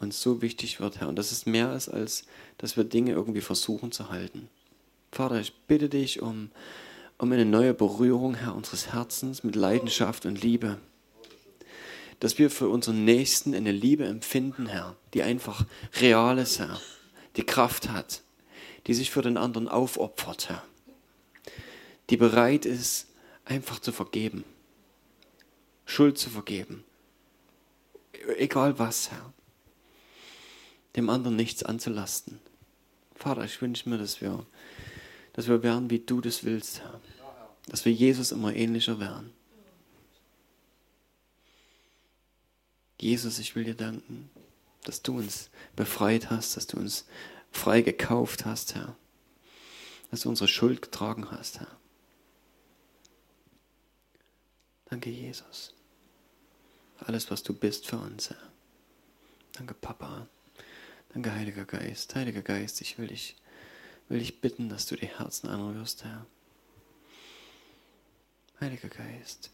uns 0.00 0.20
so 0.20 0.42
wichtig 0.42 0.80
wird, 0.80 1.00
Herr. 1.00 1.08
Und 1.08 1.16
dass 1.16 1.32
es 1.32 1.46
mehr 1.46 1.74
ist, 1.74 1.88
als 1.88 2.24
dass 2.58 2.76
wir 2.76 2.84
Dinge 2.84 3.12
irgendwie 3.12 3.40
versuchen 3.40 3.92
zu 3.92 4.10
halten. 4.10 4.48
Vater, 5.12 5.40
ich 5.40 5.54
bitte 5.66 5.88
dich 5.88 6.20
um, 6.20 6.50
um 7.18 7.32
eine 7.32 7.44
neue 7.44 7.74
Berührung, 7.74 8.34
Herr, 8.34 8.54
unseres 8.54 8.92
Herzens 8.92 9.42
mit 9.42 9.56
Leidenschaft 9.56 10.26
und 10.26 10.42
Liebe. 10.42 10.78
Dass 12.20 12.38
wir 12.38 12.50
für 12.50 12.68
unseren 12.68 13.04
Nächsten 13.04 13.54
eine 13.54 13.72
Liebe 13.72 14.04
empfinden, 14.04 14.66
Herr, 14.66 14.96
die 15.14 15.22
einfach 15.22 15.64
real 16.00 16.38
ist, 16.38 16.58
Herr, 16.58 16.80
die 17.38 17.46
Kraft 17.46 17.88
hat, 17.88 18.22
die 18.86 18.92
sich 18.92 19.10
für 19.10 19.22
den 19.22 19.38
anderen 19.38 19.68
aufopfert, 19.68 20.50
Herr, 20.50 20.62
die 22.10 22.18
bereit 22.18 22.66
ist, 22.66 23.06
einfach 23.46 23.78
zu 23.78 23.92
vergeben, 23.92 24.44
Schuld 25.86 26.18
zu 26.18 26.28
vergeben, 26.28 26.84
egal 28.36 28.78
was, 28.78 29.10
Herr 29.10 29.32
dem 30.98 31.10
anderen 31.10 31.36
nichts 31.36 31.62
anzulasten. 31.62 32.40
Vater, 33.14 33.44
ich 33.44 33.62
wünsche 33.62 33.88
mir, 33.88 33.98
dass 33.98 34.20
wir, 34.20 34.44
dass 35.32 35.46
wir 35.46 35.62
werden, 35.62 35.90
wie 35.90 36.00
du 36.00 36.20
das 36.20 36.42
willst, 36.42 36.80
Herr. 36.80 37.00
Dass 37.66 37.84
wir 37.84 37.92
Jesus 37.92 38.32
immer 38.32 38.54
ähnlicher 38.54 38.98
werden. 38.98 39.32
Jesus, 43.00 43.38
ich 43.38 43.54
will 43.54 43.62
dir 43.62 43.74
danken, 43.74 44.28
dass 44.84 45.02
du 45.02 45.18
uns 45.18 45.50
befreit 45.76 46.30
hast, 46.30 46.56
dass 46.56 46.66
du 46.66 46.78
uns 46.78 47.06
frei 47.50 47.82
gekauft 47.82 48.44
hast, 48.44 48.74
Herr. 48.74 48.96
Dass 50.10 50.22
du 50.22 50.28
unsere 50.28 50.48
Schuld 50.48 50.82
getragen 50.82 51.30
hast, 51.30 51.60
Herr. 51.60 51.78
Danke, 54.86 55.10
Jesus. 55.10 55.74
Alles, 56.98 57.30
was 57.30 57.42
du 57.42 57.52
bist 57.52 57.86
für 57.86 57.98
uns, 57.98 58.30
Herr. 58.30 58.52
Danke, 59.52 59.74
Papa. 59.74 60.28
Danke, 61.12 61.32
Heiliger 61.32 61.64
Geist. 61.64 62.14
Heiliger 62.14 62.42
Geist, 62.42 62.80
ich 62.80 62.98
will 62.98 63.08
dich, 63.08 63.36
will 64.08 64.18
dich 64.18 64.40
bitten, 64.40 64.68
dass 64.68 64.86
du 64.86 64.96
die 64.96 65.06
Herzen 65.06 65.48
anrührst, 65.48 66.04
Herr. 66.04 66.26
Heiliger 68.60 68.88
Geist, 68.88 69.52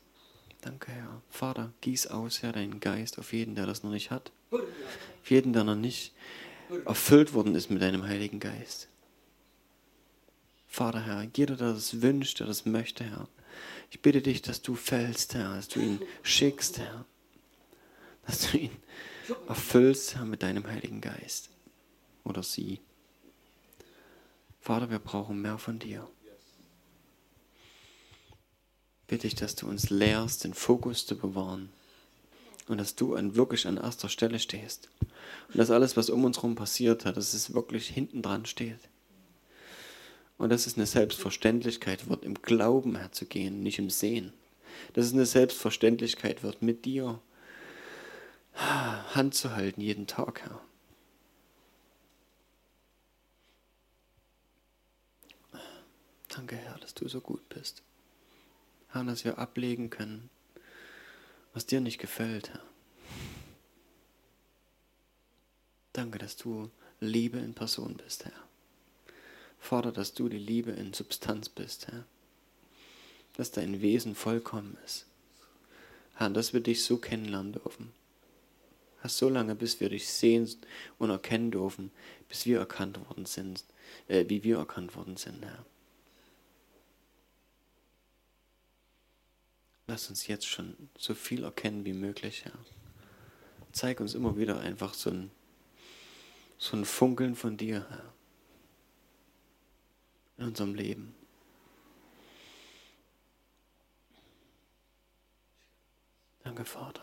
danke, 0.63 0.91
Herr. 0.91 1.21
Vater, 1.29 1.75
gieß 1.83 2.07
aus, 2.07 2.43
Herr, 2.43 2.53
deinen 2.53 2.81
Geist 2.81 3.19
auf 3.19 3.35
jeden, 3.35 3.55
der 3.55 3.67
das 3.67 3.83
noch 3.83 3.91
nicht 3.91 4.11
hat. 4.11 4.33
Auf 4.61 5.31
jeden, 5.31 5.53
der 5.53 5.65
noch 5.65 5.77
nicht 5.77 6.13
erfüllt 6.85 7.33
worden 7.35 7.55
ist 7.55 7.71
mit 7.71 7.83
deinem 7.83 8.05
Heiligen 8.05 8.41
Geist. 8.41 8.89
Vater, 10.67 11.01
Herr, 11.01 11.29
jeder, 11.37 11.57
der 11.57 11.73
das 11.73 12.03
wünscht, 12.03 12.41
der 12.41 12.47
das 12.47 12.67
möchte, 12.67 13.05
Herr. 13.05 13.29
Ich 13.91 14.03
bitte 14.03 14.21
dich, 14.21 14.43
dass 14.43 14.61
du 14.61 14.75
fällst, 14.75 15.35
Herr, 15.35 15.55
dass 15.55 15.69
du 15.69 15.81
ihn 15.81 16.01
schickst, 16.23 16.79
Herr. 16.79 17.05
Dass 18.27 18.51
du 18.51 18.59
ihn 18.59 18.77
erfüllst, 19.47 20.17
Herr, 20.17 20.25
mit 20.25 20.43
deinem 20.43 20.67
Heiligen 20.67 21.01
Geist. 21.01 21.51
Oder 22.25 22.43
sie. 22.43 22.81
Vater, 24.61 24.91
wir 24.91 24.99
brauchen 24.99 25.41
mehr 25.41 25.59
von 25.59 25.79
dir. 25.79 26.09
Bitte 29.07 29.27
ich, 29.27 29.35
dass 29.35 29.55
du 29.55 29.69
uns 29.69 29.91
lehrst, 29.91 30.45
den 30.45 30.55
Fokus 30.55 31.07
zu 31.07 31.17
bewahren. 31.17 31.71
Und 32.66 32.78
dass 32.78 32.95
du 32.95 33.15
an, 33.15 33.36
wirklich 33.36 33.66
an 33.66 33.77
erster 33.77 34.09
Stelle 34.09 34.39
stehst. 34.39 34.89
Und 35.01 35.59
dass 35.59 35.70
alles, 35.70 35.97
was 35.97 36.11
um 36.11 36.24
uns 36.24 36.39
herum 36.39 36.55
passiert 36.55 37.05
hat, 37.05 37.16
dass 37.16 37.35
es 37.35 37.55
wirklich 37.55 37.89
hinten 37.89 38.23
dran 38.23 38.47
steht. 38.47 38.78
Und 40.39 40.51
dass 40.51 40.66
es 40.66 40.77
eine 40.77 40.86
Selbstverständlichkeit 40.86 42.09
wird, 42.09 42.24
im 42.24 42.35
Glauben 42.35 42.97
herzugehen, 42.97 43.62
nicht 43.62 43.78
im 43.78 43.91
Sehen. 43.91 44.32
Dass 44.95 45.07
es 45.07 45.12
eine 45.12 45.27
Selbstverständlichkeit 45.27 46.43
wird, 46.43 46.62
mit 46.62 46.85
dir 46.85 47.20
Hand 48.55 49.35
zu 49.35 49.55
halten 49.55 49.81
jeden 49.81 50.07
Tag, 50.07 50.43
Herr. 50.43 50.61
Danke, 56.28 56.57
Herr, 56.57 56.78
dass 56.78 56.95
du 56.95 57.09
so 57.09 57.20
gut 57.20 57.49
bist. 57.49 57.82
Herr, 58.89 59.05
dass 59.05 59.24
wir 59.24 59.39
ablegen 59.39 59.91
können, 59.91 60.31
was 61.55 61.67
dir 61.67 61.81
nicht 61.81 61.99
gefällt, 61.99 62.51
Herr. 62.51 62.63
Danke, 65.95 66.19
dass 66.19 66.37
du 66.37 66.71
Liebe 67.01 67.39
in 67.39 67.55
Person 67.55 67.95
bist, 67.97 68.27
Herr. 68.27 68.33
Fordere, 69.59 69.93
dass 69.93 70.13
du 70.13 70.29
die 70.29 70.39
Liebe 70.39 70.73
in 70.73 70.93
Substanz 70.93 71.49
bist, 71.49 71.87
Herr. 71.87 72.05
Dass 73.35 73.51
dein 73.51 73.81
Wesen 73.81 74.15
vollkommen 74.15 74.77
ist. 74.85 75.07
Herr, 76.17 76.31
dass 76.31 76.53
wir 76.53 76.61
dich 76.61 76.85
so 76.85 76.99
kennenlernen 76.99 77.53
dürfen 77.53 77.93
so 79.09 79.29
lange, 79.29 79.55
bis 79.55 79.81
wir 79.81 79.91
dich 79.91 80.09
sehen 80.09 80.49
und 80.99 81.11
erkennen 81.11 81.51
dürfen, 81.51 81.91
bis 82.29 82.47
wir 82.47 82.59
erkannt 82.59 82.99
worden 83.09 83.27
sind, 83.27 83.65
äh, 84.09 84.25
wie 84.29 84.45
wir 84.45 84.59
erkannt 84.59 84.97
worden 84.97 85.17
sind, 85.17 85.45
Herr. 85.45 85.65
Lass 89.86 90.09
uns 90.09 90.27
jetzt 90.27 90.47
schon 90.47 90.89
so 90.98 91.15
viel 91.15 91.44
erkennen 91.44 91.85
wie 91.85 91.93
möglich, 91.93 92.44
Herr. 92.44 92.59
Zeig 93.73 94.01
uns 94.01 94.15
immer 94.15 94.36
wieder 94.36 94.61
einfach 94.61 94.94
so 94.94 95.11
ein, 95.11 95.31
so 96.59 96.77
ein 96.77 96.85
Funkeln 96.85 97.35
von 97.35 97.56
dir, 97.56 97.86
Herr. 97.90 98.12
In 100.39 100.44
unserem 100.47 100.74
Leben. 100.74 101.15
Danke, 106.44 106.65
Vater. 106.65 107.02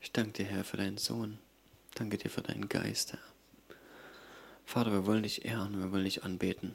Ich 0.00 0.12
danke 0.12 0.32
dir, 0.32 0.46
Herr, 0.46 0.64
für 0.64 0.76
deinen 0.76 0.98
Sohn. 0.98 1.38
Danke 1.94 2.18
dir 2.18 2.30
für 2.30 2.42
deinen 2.42 2.68
Geist, 2.68 3.12
Herr. 3.12 3.20
Vater, 4.64 4.92
wir 4.92 5.06
wollen 5.06 5.22
dich 5.22 5.44
ehren, 5.44 5.78
wir 5.78 5.92
wollen 5.92 6.04
dich 6.04 6.24
anbeten. 6.24 6.74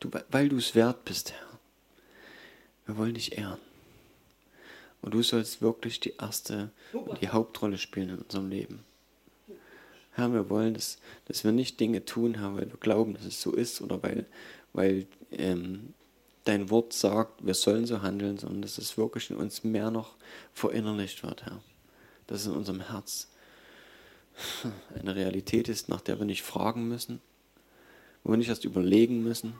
Du, 0.00 0.10
weil 0.30 0.48
du 0.48 0.56
es 0.56 0.74
wert 0.74 1.04
bist, 1.04 1.32
Herr. 1.32 1.47
Wir 2.88 2.96
wollen 2.96 3.14
dich 3.14 3.38
ehren. 3.38 3.60
Und 5.00 5.14
du 5.14 5.22
sollst 5.22 5.62
wirklich 5.62 6.00
die 6.00 6.14
erste, 6.18 6.70
die 7.20 7.28
Hauptrolle 7.28 7.78
spielen 7.78 8.08
in 8.08 8.18
unserem 8.18 8.50
Leben. 8.50 8.80
Herr, 10.10 10.32
wir 10.32 10.50
wollen, 10.50 10.74
dass, 10.74 10.98
dass 11.26 11.44
wir 11.44 11.52
nicht 11.52 11.78
Dinge 11.78 12.04
tun, 12.04 12.34
Herr, 12.34 12.56
weil 12.56 12.68
wir 12.68 12.78
glauben, 12.80 13.14
dass 13.14 13.24
es 13.24 13.40
so 13.40 13.52
ist 13.52 13.80
oder 13.80 14.02
weil, 14.02 14.26
weil 14.72 15.06
ähm, 15.30 15.94
dein 16.42 16.70
Wort 16.70 16.92
sagt, 16.92 17.46
wir 17.46 17.54
sollen 17.54 17.86
so 17.86 18.02
handeln, 18.02 18.38
sondern 18.38 18.62
dass 18.62 18.78
es 18.78 18.98
wirklich 18.98 19.30
in 19.30 19.36
uns 19.36 19.62
mehr 19.62 19.92
noch 19.92 20.16
verinnerlicht 20.52 21.22
wird, 21.22 21.46
Herr 21.46 21.60
dass 22.28 22.42
es 22.42 22.46
in 22.46 22.52
unserem 22.52 22.80
Herz 22.80 23.26
eine 24.94 25.16
Realität 25.16 25.68
ist, 25.68 25.88
nach 25.88 26.00
der 26.00 26.20
wir 26.20 26.26
nicht 26.26 26.42
fragen 26.42 26.86
müssen, 26.86 27.20
wo 28.22 28.30
wir 28.30 28.36
nicht 28.36 28.48
erst 28.48 28.64
überlegen 28.64 29.24
müssen, 29.24 29.54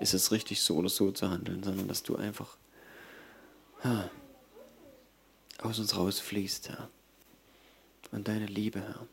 ist 0.00 0.14
es 0.14 0.32
richtig 0.32 0.60
so 0.60 0.76
oder 0.76 0.88
so 0.88 1.12
zu 1.12 1.30
handeln, 1.30 1.62
sondern 1.62 1.86
dass 1.86 2.02
du 2.02 2.16
einfach 2.16 2.56
aus 5.58 5.78
uns 5.78 5.96
rausfließt, 5.96 6.70
Herr. 6.70 6.88
Und 8.12 8.28
deine 8.28 8.46
Liebe, 8.46 8.80
Herr. 8.80 9.06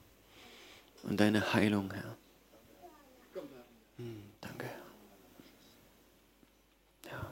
Und 1.03 1.19
deine 1.19 1.53
Heilung, 1.53 1.91
Herr. 1.91 2.17
Hm, 3.97 4.23
danke, 4.39 4.65
Herr. 4.65 4.81
Ja. 7.11 7.31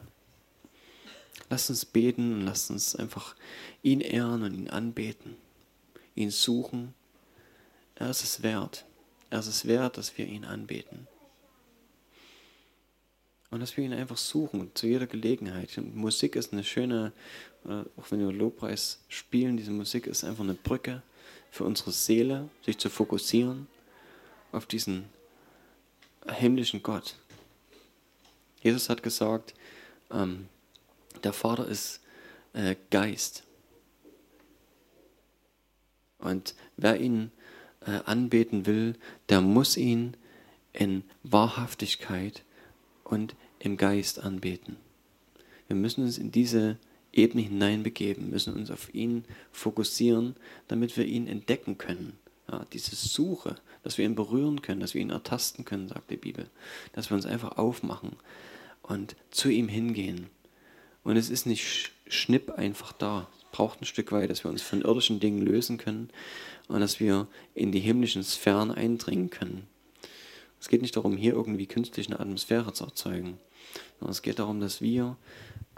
Lass 1.50 1.70
uns 1.70 1.86
beten 1.86 2.34
und 2.34 2.42
lass 2.42 2.70
uns 2.70 2.96
einfach 2.96 3.36
ihn 3.84 4.02
ehren 4.02 4.44
und 4.44 4.54
ihn 4.54 4.70
anbeten 4.70 5.38
ihn 6.20 6.32
suchen. 6.32 6.94
Er 7.96 8.10
ist 8.10 8.24
es 8.24 8.44
wert. 8.44 8.86
Er 9.30 9.40
ist 9.40 9.48
es 9.48 9.66
wert, 9.66 9.98
dass 9.98 10.18
wir 10.18 10.26
ihn 10.26 10.46
anbeten. 10.46 11.08
Und 13.52 13.62
dass 13.62 13.78
wir 13.78 13.84
ihn 13.84 13.94
einfach 13.94 14.18
suchen, 14.18 14.72
zu 14.76 14.86
jeder 14.86 15.08
Gelegenheit. 15.08 15.76
Und 15.78 15.96
Musik 15.96 16.36
ist 16.36 16.54
eine 16.54 16.64
schöne, 16.64 17.12
äh, 17.66 17.84
auch 17.98 18.12
wenn 18.12 18.20
wir 18.20 18.32
Lobpreis 18.32 19.00
spielen, 19.08 19.58
diese 19.58 19.72
Musik 19.72 20.06
ist 20.06 20.24
einfach 20.24 20.44
eine 20.44 20.54
Brücke 20.54 21.02
für 21.50 21.64
unsere 21.64 21.92
Seele, 21.92 22.50
sich 22.64 22.78
zu 22.78 22.90
fokussieren 22.90 23.68
auf 24.52 24.66
diesen 24.66 25.06
himmlischen 26.28 26.84
Gott. 26.84 27.16
Jesus 28.62 28.90
hat 28.90 29.02
gesagt, 29.02 29.54
ähm, 30.12 30.48
der 31.24 31.34
Vater 31.34 31.68
ist 31.68 32.02
äh, 32.54 32.76
Geist. 32.92 33.44
Und 36.20 36.54
wer 36.78 37.00
ihn 37.00 37.32
äh, 37.86 38.00
anbeten 38.06 38.66
will, 38.66 38.96
der 39.30 39.42
muss 39.42 39.78
ihn 39.78 40.16
in 40.74 41.04
Wahrhaftigkeit 41.24 42.44
und 43.10 43.36
im 43.60 43.76
Geist 43.76 44.20
anbeten. 44.20 44.78
Wir 45.68 45.76
müssen 45.76 46.04
uns 46.04 46.18
in 46.18 46.32
diese 46.32 46.78
Ebene 47.12 47.42
hineinbegeben, 47.42 48.30
müssen 48.30 48.54
uns 48.54 48.72
auf 48.72 48.94
ihn 48.94 49.26
fokussieren, 49.52 50.36
damit 50.68 50.96
wir 50.96 51.06
ihn 51.06 51.28
entdecken 51.28 51.78
können. 51.78 52.14
Ja, 52.50 52.66
diese 52.72 52.96
Suche, 52.96 53.56
dass 53.84 53.98
wir 53.98 54.06
ihn 54.06 54.16
berühren 54.16 54.62
können, 54.62 54.80
dass 54.80 54.94
wir 54.94 55.02
ihn 55.02 55.10
ertasten 55.10 55.66
können, 55.66 55.88
sagt 55.88 56.10
die 56.12 56.18
Bibel. 56.18 56.50
Dass 56.94 57.10
wir 57.10 57.16
uns 57.16 57.26
einfach 57.26 57.58
aufmachen 57.58 58.14
und 58.84 59.16
zu 59.32 59.50
ihm 59.50 59.68
hingehen. 59.68 60.28
Und 61.04 61.18
es 61.18 61.30
ist 61.30 61.46
nicht 61.46 61.92
schnipp 62.08 62.52
einfach 62.52 62.94
da. 62.94 63.28
Es 63.38 63.46
braucht 63.52 63.82
ein 63.82 63.86
Stück 63.86 64.12
weit, 64.12 64.30
dass 64.30 64.44
wir 64.44 64.52
uns 64.52 64.62
von 64.62 64.82
irdischen 64.82 65.20
Dingen 65.20 65.42
lösen 65.42 65.78
können 65.78 66.10
und 66.68 66.80
dass 66.80 67.00
wir 67.00 67.28
in 67.56 67.72
die 67.72 67.80
himmlischen 67.80 68.24
Sphären 68.24 68.72
eindringen 68.72 69.30
können. 69.30 69.68
Es 70.60 70.68
geht 70.68 70.82
nicht 70.82 70.96
darum, 70.96 71.16
hier 71.16 71.34
irgendwie 71.34 71.68
künstlich 71.68 72.08
eine 72.08 72.20
Atmosphäre 72.20 72.74
zu 72.74 72.86
erzeugen, 72.86 73.40
sondern 74.00 74.12
es 74.12 74.22
geht 74.22 74.40
darum, 74.40 74.60
dass 74.60 74.82
wir 74.82 75.16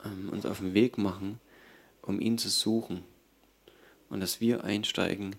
ähm, 0.03 0.29
uns 0.29 0.45
auf 0.45 0.59
den 0.59 0.73
Weg 0.73 0.97
machen, 0.97 1.39
um 2.01 2.19
ihn 2.19 2.37
zu 2.37 2.49
suchen 2.49 3.03
und 4.09 4.19
dass 4.19 4.41
wir 4.41 4.63
einsteigen 4.63 5.35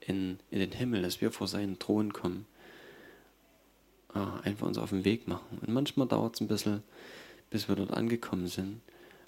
in, 0.00 0.38
in 0.50 0.60
den 0.60 0.72
Himmel, 0.72 1.02
dass 1.02 1.20
wir 1.20 1.30
vor 1.30 1.48
seinen 1.48 1.78
Thron 1.78 2.12
kommen. 2.12 2.46
Ah, 4.12 4.40
einfach 4.40 4.66
uns 4.66 4.78
auf 4.78 4.90
den 4.90 5.04
Weg 5.04 5.28
machen. 5.28 5.58
Und 5.60 5.68
manchmal 5.68 6.08
dauert 6.08 6.36
es 6.36 6.40
ein 6.40 6.48
bisschen, 6.48 6.82
bis 7.50 7.68
wir 7.68 7.76
dort 7.76 7.92
angekommen 7.92 8.46
sind, 8.46 8.80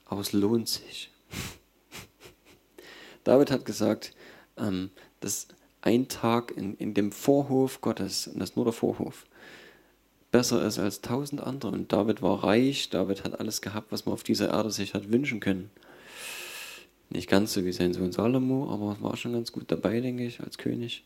aber 0.06 0.22
es 0.22 0.32
lohnt 0.32 0.68
sich. 0.68 1.10
David 3.24 3.50
hat 3.50 3.66
gesagt, 3.66 4.14
ähm, 4.56 4.90
dass 5.20 5.48
ein 5.82 6.08
Tag 6.08 6.52
in, 6.56 6.74
in 6.76 6.94
dem 6.94 7.12
Vorhof 7.12 7.80
Gottes, 7.80 8.28
und 8.28 8.38
das 8.38 8.50
ist 8.50 8.56
nur 8.56 8.64
der 8.64 8.72
Vorhof, 8.72 9.26
besser 10.30 10.64
ist 10.64 10.78
als 10.78 11.00
tausend 11.00 11.40
andere. 11.40 11.72
Und 11.72 11.92
David 11.92 12.22
war 12.22 12.44
reich, 12.44 12.90
David 12.90 13.24
hat 13.24 13.40
alles 13.40 13.60
gehabt, 13.60 13.92
was 13.92 14.06
man 14.06 14.12
auf 14.12 14.22
dieser 14.22 14.50
Erde 14.50 14.70
sich 14.70 14.94
hat 14.94 15.10
wünschen 15.10 15.40
können. 15.40 15.70
Nicht 17.10 17.28
ganz 17.28 17.54
so 17.54 17.64
wie 17.64 17.72
sein 17.72 17.94
Sohn 17.94 18.12
Salomo, 18.12 18.70
aber 18.70 19.00
war 19.00 19.16
schon 19.16 19.32
ganz 19.32 19.52
gut 19.52 19.70
dabei, 19.70 20.00
denke 20.00 20.26
ich, 20.26 20.40
als 20.40 20.58
König. 20.58 21.04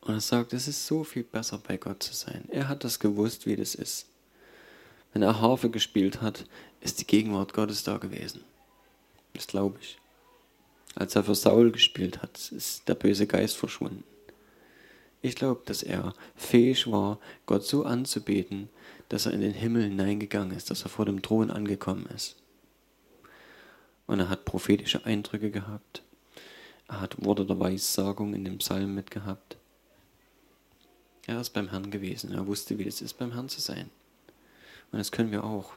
Und 0.00 0.14
er 0.14 0.20
sagt, 0.20 0.52
es 0.52 0.66
ist 0.66 0.86
so 0.86 1.04
viel 1.04 1.22
besser 1.22 1.58
bei 1.58 1.76
Gott 1.76 2.02
zu 2.02 2.14
sein. 2.14 2.44
Er 2.48 2.68
hat 2.68 2.82
das 2.82 2.98
gewusst, 2.98 3.46
wie 3.46 3.56
das 3.56 3.74
ist. 3.74 4.06
Wenn 5.12 5.22
er 5.22 5.40
Harfe 5.40 5.70
gespielt 5.70 6.22
hat, 6.22 6.46
ist 6.80 7.00
die 7.00 7.06
Gegenwart 7.06 7.52
Gottes 7.52 7.84
da 7.84 7.98
gewesen. 7.98 8.42
Das 9.34 9.46
glaube 9.46 9.78
ich. 9.80 9.98
Als 10.94 11.14
er 11.14 11.24
für 11.24 11.34
Saul 11.34 11.70
gespielt 11.70 12.22
hat, 12.22 12.50
ist 12.52 12.88
der 12.88 12.94
böse 12.94 13.26
Geist 13.26 13.56
verschwunden. 13.56 14.04
Ich 15.22 15.36
glaube, 15.36 15.62
dass 15.66 15.84
er 15.84 16.14
fähig 16.34 16.90
war, 16.90 17.18
Gott 17.46 17.64
so 17.64 17.84
anzubeten, 17.84 18.68
dass 19.08 19.26
er 19.26 19.32
in 19.32 19.40
den 19.40 19.54
Himmel 19.54 19.84
hineingegangen 19.84 20.56
ist, 20.56 20.70
dass 20.70 20.82
er 20.82 20.88
vor 20.88 21.06
dem 21.06 21.22
Thron 21.22 21.50
angekommen 21.50 22.06
ist. 22.06 22.36
Und 24.08 24.18
er 24.18 24.28
hat 24.28 24.44
prophetische 24.44 25.06
Eindrücke 25.06 25.52
gehabt. 25.52 26.02
Er 26.88 27.00
hat 27.00 27.24
Worte 27.24 27.46
der 27.46 27.58
Weissagung 27.58 28.34
in 28.34 28.44
dem 28.44 28.58
Psalm 28.58 28.96
mitgehabt. 28.96 29.56
Er 31.26 31.40
ist 31.40 31.50
beim 31.50 31.70
Herrn 31.70 31.92
gewesen. 31.92 32.32
Er 32.32 32.46
wusste, 32.48 32.78
wie 32.78 32.86
es 32.88 33.00
ist, 33.00 33.14
beim 33.14 33.32
Herrn 33.32 33.48
zu 33.48 33.60
sein. 33.60 33.90
Und 34.90 34.98
das 34.98 35.12
können 35.12 35.30
wir 35.30 35.44
auch. 35.44 35.74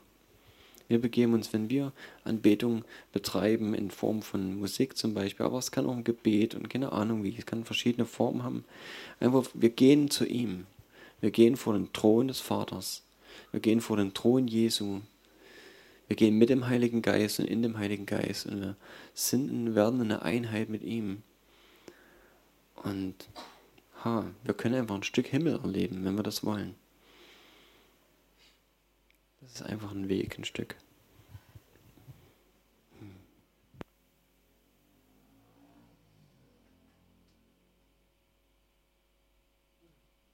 Wir 0.87 0.99
begeben 0.99 1.33
uns, 1.33 1.51
wenn 1.51 1.69
wir 1.69 1.93
Anbetung 2.23 2.83
betreiben, 3.11 3.73
in 3.73 3.89
Form 3.89 4.21
von 4.21 4.59
Musik 4.59 4.97
zum 4.97 5.13
Beispiel, 5.13 5.45
aber 5.45 5.57
es 5.57 5.71
kann 5.71 5.85
auch 5.85 5.95
ein 5.95 6.03
Gebet 6.03 6.53
und 6.53 6.69
keine 6.69 6.91
Ahnung 6.91 7.23
wie, 7.23 7.35
es 7.37 7.45
kann 7.45 7.65
verschiedene 7.65 8.05
Formen 8.05 8.43
haben. 8.43 8.65
Einfach, 9.19 9.47
wir 9.53 9.69
gehen 9.69 10.09
zu 10.09 10.25
ihm. 10.25 10.65
Wir 11.21 11.31
gehen 11.31 11.55
vor 11.55 11.73
den 11.73 11.91
Thron 11.91 12.27
des 12.27 12.39
Vaters. 12.39 13.03
Wir 13.51 13.59
gehen 13.59 13.81
vor 13.81 13.97
den 13.97 14.13
Thron 14.13 14.47
Jesu. 14.47 15.01
Wir 16.07 16.15
gehen 16.15 16.37
mit 16.37 16.49
dem 16.49 16.67
Heiligen 16.67 17.01
Geist 17.01 17.39
und 17.39 17.45
in 17.45 17.63
dem 17.63 17.77
Heiligen 17.77 18.05
Geist 18.05 18.45
und 18.45 18.61
wir 18.61 18.75
sind 19.15 19.49
und 19.49 19.75
werden 19.75 20.01
eine 20.01 20.21
Einheit 20.21 20.69
mit 20.69 20.83
ihm. 20.83 21.23
Und 22.83 23.15
ha, 24.03 24.25
wir 24.43 24.53
können 24.53 24.75
einfach 24.75 24.95
ein 24.95 25.03
Stück 25.03 25.25
Himmel 25.25 25.59
erleben, 25.63 26.05
wenn 26.05 26.15
wir 26.15 26.23
das 26.23 26.43
wollen. 26.43 26.75
Das 29.45 29.61
ist 29.61 29.67
einfach 29.67 29.91
ein 29.91 30.09
Weg, 30.09 30.39
ein 30.39 30.43
Stück. 30.43 30.75